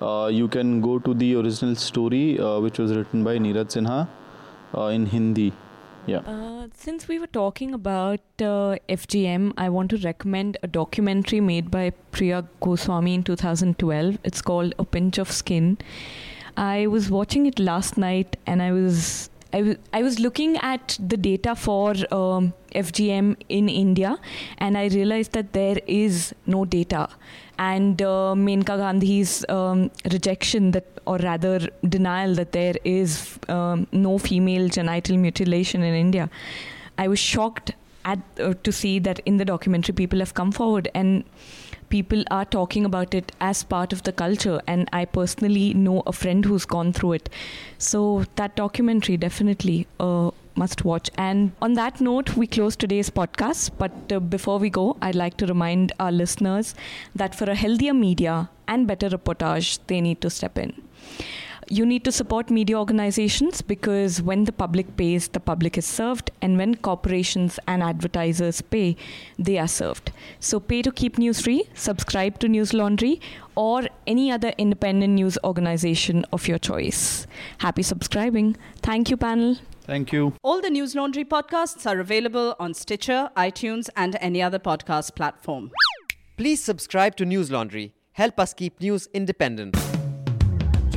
uh, 0.00 0.30
you 0.32 0.46
can 0.48 0.80
go 0.80 0.98
to 0.98 1.14
the 1.14 1.34
original 1.36 1.74
story, 1.74 2.38
uh, 2.38 2.60
which 2.60 2.78
was 2.78 2.94
written 2.94 3.24
by 3.24 3.38
Neeraj 3.38 3.74
Sinha 3.76 4.08
uh, 4.76 4.86
in 4.86 5.06
Hindi. 5.06 5.52
Yeah. 6.10 6.22
Uh, 6.26 6.66
since 6.74 7.06
we 7.06 7.20
were 7.20 7.28
talking 7.28 7.72
about 7.72 8.18
uh, 8.40 8.78
FGM, 8.88 9.52
I 9.56 9.68
want 9.68 9.90
to 9.90 9.98
recommend 9.98 10.56
a 10.64 10.66
documentary 10.66 11.40
made 11.40 11.70
by 11.70 11.90
Priya 12.10 12.48
Goswami 12.60 13.14
in 13.14 13.22
2012. 13.22 14.18
It's 14.24 14.42
called 14.42 14.74
A 14.80 14.84
Pinch 14.84 15.18
of 15.18 15.30
Skin. 15.30 15.78
I 16.56 16.88
was 16.88 17.12
watching 17.12 17.46
it 17.46 17.60
last 17.60 17.96
night 17.96 18.36
and 18.44 18.60
I 18.60 18.72
was. 18.72 19.29
I 19.52 19.62
was, 19.62 19.76
was 19.92 20.18
looking 20.20 20.56
at 20.58 20.96
the 21.00 21.16
data 21.16 21.54
for 21.54 21.90
um, 22.12 22.52
FGM 22.74 23.36
in 23.48 23.68
India 23.68 24.18
and 24.58 24.78
I 24.78 24.86
realized 24.88 25.32
that 25.32 25.52
there 25.52 25.78
is 25.86 26.34
no 26.46 26.64
data. 26.64 27.08
And 27.58 28.00
uh, 28.00 28.34
Maneka 28.36 28.78
Gandhi's 28.78 29.44
um, 29.48 29.90
rejection 30.10 30.70
that, 30.70 30.86
or 31.06 31.18
rather 31.18 31.68
denial 31.88 32.34
that 32.36 32.52
there 32.52 32.74
is 32.84 33.38
um, 33.48 33.86
no 33.92 34.18
female 34.18 34.68
genital 34.68 35.16
mutilation 35.16 35.82
in 35.82 35.94
India, 35.94 36.30
I 36.96 37.08
was 37.08 37.18
shocked 37.18 37.72
at 38.04 38.18
uh, 38.38 38.54
to 38.62 38.72
see 38.72 38.98
that 39.00 39.20
in 39.26 39.36
the 39.36 39.44
documentary 39.44 39.94
people 39.94 40.20
have 40.20 40.34
come 40.34 40.52
forward 40.52 40.88
and 40.94 41.24
people 41.90 42.24
are 42.30 42.44
talking 42.44 42.84
about 42.84 43.14
it 43.14 43.32
as 43.40 43.62
part 43.64 43.92
of 43.92 44.02
the 44.04 44.12
culture 44.12 44.60
and 44.66 44.88
i 44.98 45.04
personally 45.04 45.74
know 45.74 46.02
a 46.06 46.12
friend 46.12 46.44
who's 46.44 46.64
gone 46.64 46.92
through 46.92 47.12
it. 47.12 47.28
So 47.78 48.24
that 48.36 48.56
documentary 48.56 49.16
definitely 49.16 49.86
uh, 49.98 50.30
must 50.56 50.84
watch. 50.84 51.10
And 51.16 51.52
on 51.62 51.74
that 51.74 52.00
note 52.00 52.36
we 52.36 52.46
close 52.46 52.76
today's 52.76 53.10
podcast 53.10 53.70
but 53.78 54.12
uh, 54.12 54.20
before 54.20 54.58
we 54.58 54.70
go 54.70 54.96
i'd 55.02 55.14
like 55.14 55.36
to 55.42 55.46
remind 55.46 55.92
our 55.98 56.12
listeners 56.12 56.74
that 57.14 57.34
for 57.34 57.50
a 57.50 57.54
healthier 57.54 57.94
media 57.94 58.48
and 58.68 58.86
better 58.86 59.08
reportage 59.08 59.78
they 59.86 60.00
need 60.00 60.20
to 60.20 60.30
step 60.30 60.58
in 60.58 60.72
you 61.70 61.86
need 61.86 62.02
to 62.04 62.10
support 62.10 62.50
media 62.50 62.76
organizations 62.76 63.62
because 63.62 64.20
when 64.20 64.44
the 64.44 64.52
public 64.52 64.96
pays, 64.96 65.28
the 65.28 65.38
public 65.38 65.78
is 65.78 65.86
served, 65.86 66.30
and 66.42 66.58
when 66.58 66.74
corporations 66.74 67.60
and 67.68 67.80
advertisers 67.82 68.60
pay, 68.60 68.96
they 69.38 69.56
are 69.56 69.68
served. 69.68 70.10
So 70.40 70.58
pay 70.58 70.82
to 70.82 70.90
keep 70.90 71.16
news 71.16 71.40
free, 71.40 71.64
subscribe 71.74 72.40
to 72.40 72.48
News 72.48 72.74
Laundry, 72.74 73.20
or 73.54 73.86
any 74.06 74.32
other 74.32 74.52
independent 74.58 75.14
news 75.14 75.38
organization 75.44 76.26
of 76.32 76.48
your 76.48 76.58
choice. 76.58 77.28
Happy 77.58 77.84
subscribing. 77.84 78.56
Thank 78.82 79.08
you, 79.08 79.16
panel. 79.16 79.56
Thank 79.82 80.12
you. 80.12 80.34
All 80.42 80.60
the 80.60 80.70
News 80.70 80.96
Laundry 80.96 81.24
podcasts 81.24 81.86
are 81.86 82.00
available 82.00 82.56
on 82.58 82.74
Stitcher, 82.74 83.30
iTunes, 83.36 83.88
and 83.96 84.16
any 84.20 84.42
other 84.42 84.58
podcast 84.58 85.14
platform. 85.14 85.70
Please 86.36 86.60
subscribe 86.60 87.14
to 87.16 87.24
News 87.24 87.50
Laundry. 87.50 87.92
Help 88.12 88.40
us 88.40 88.54
keep 88.54 88.80
news 88.80 89.08
independent. 89.14 89.76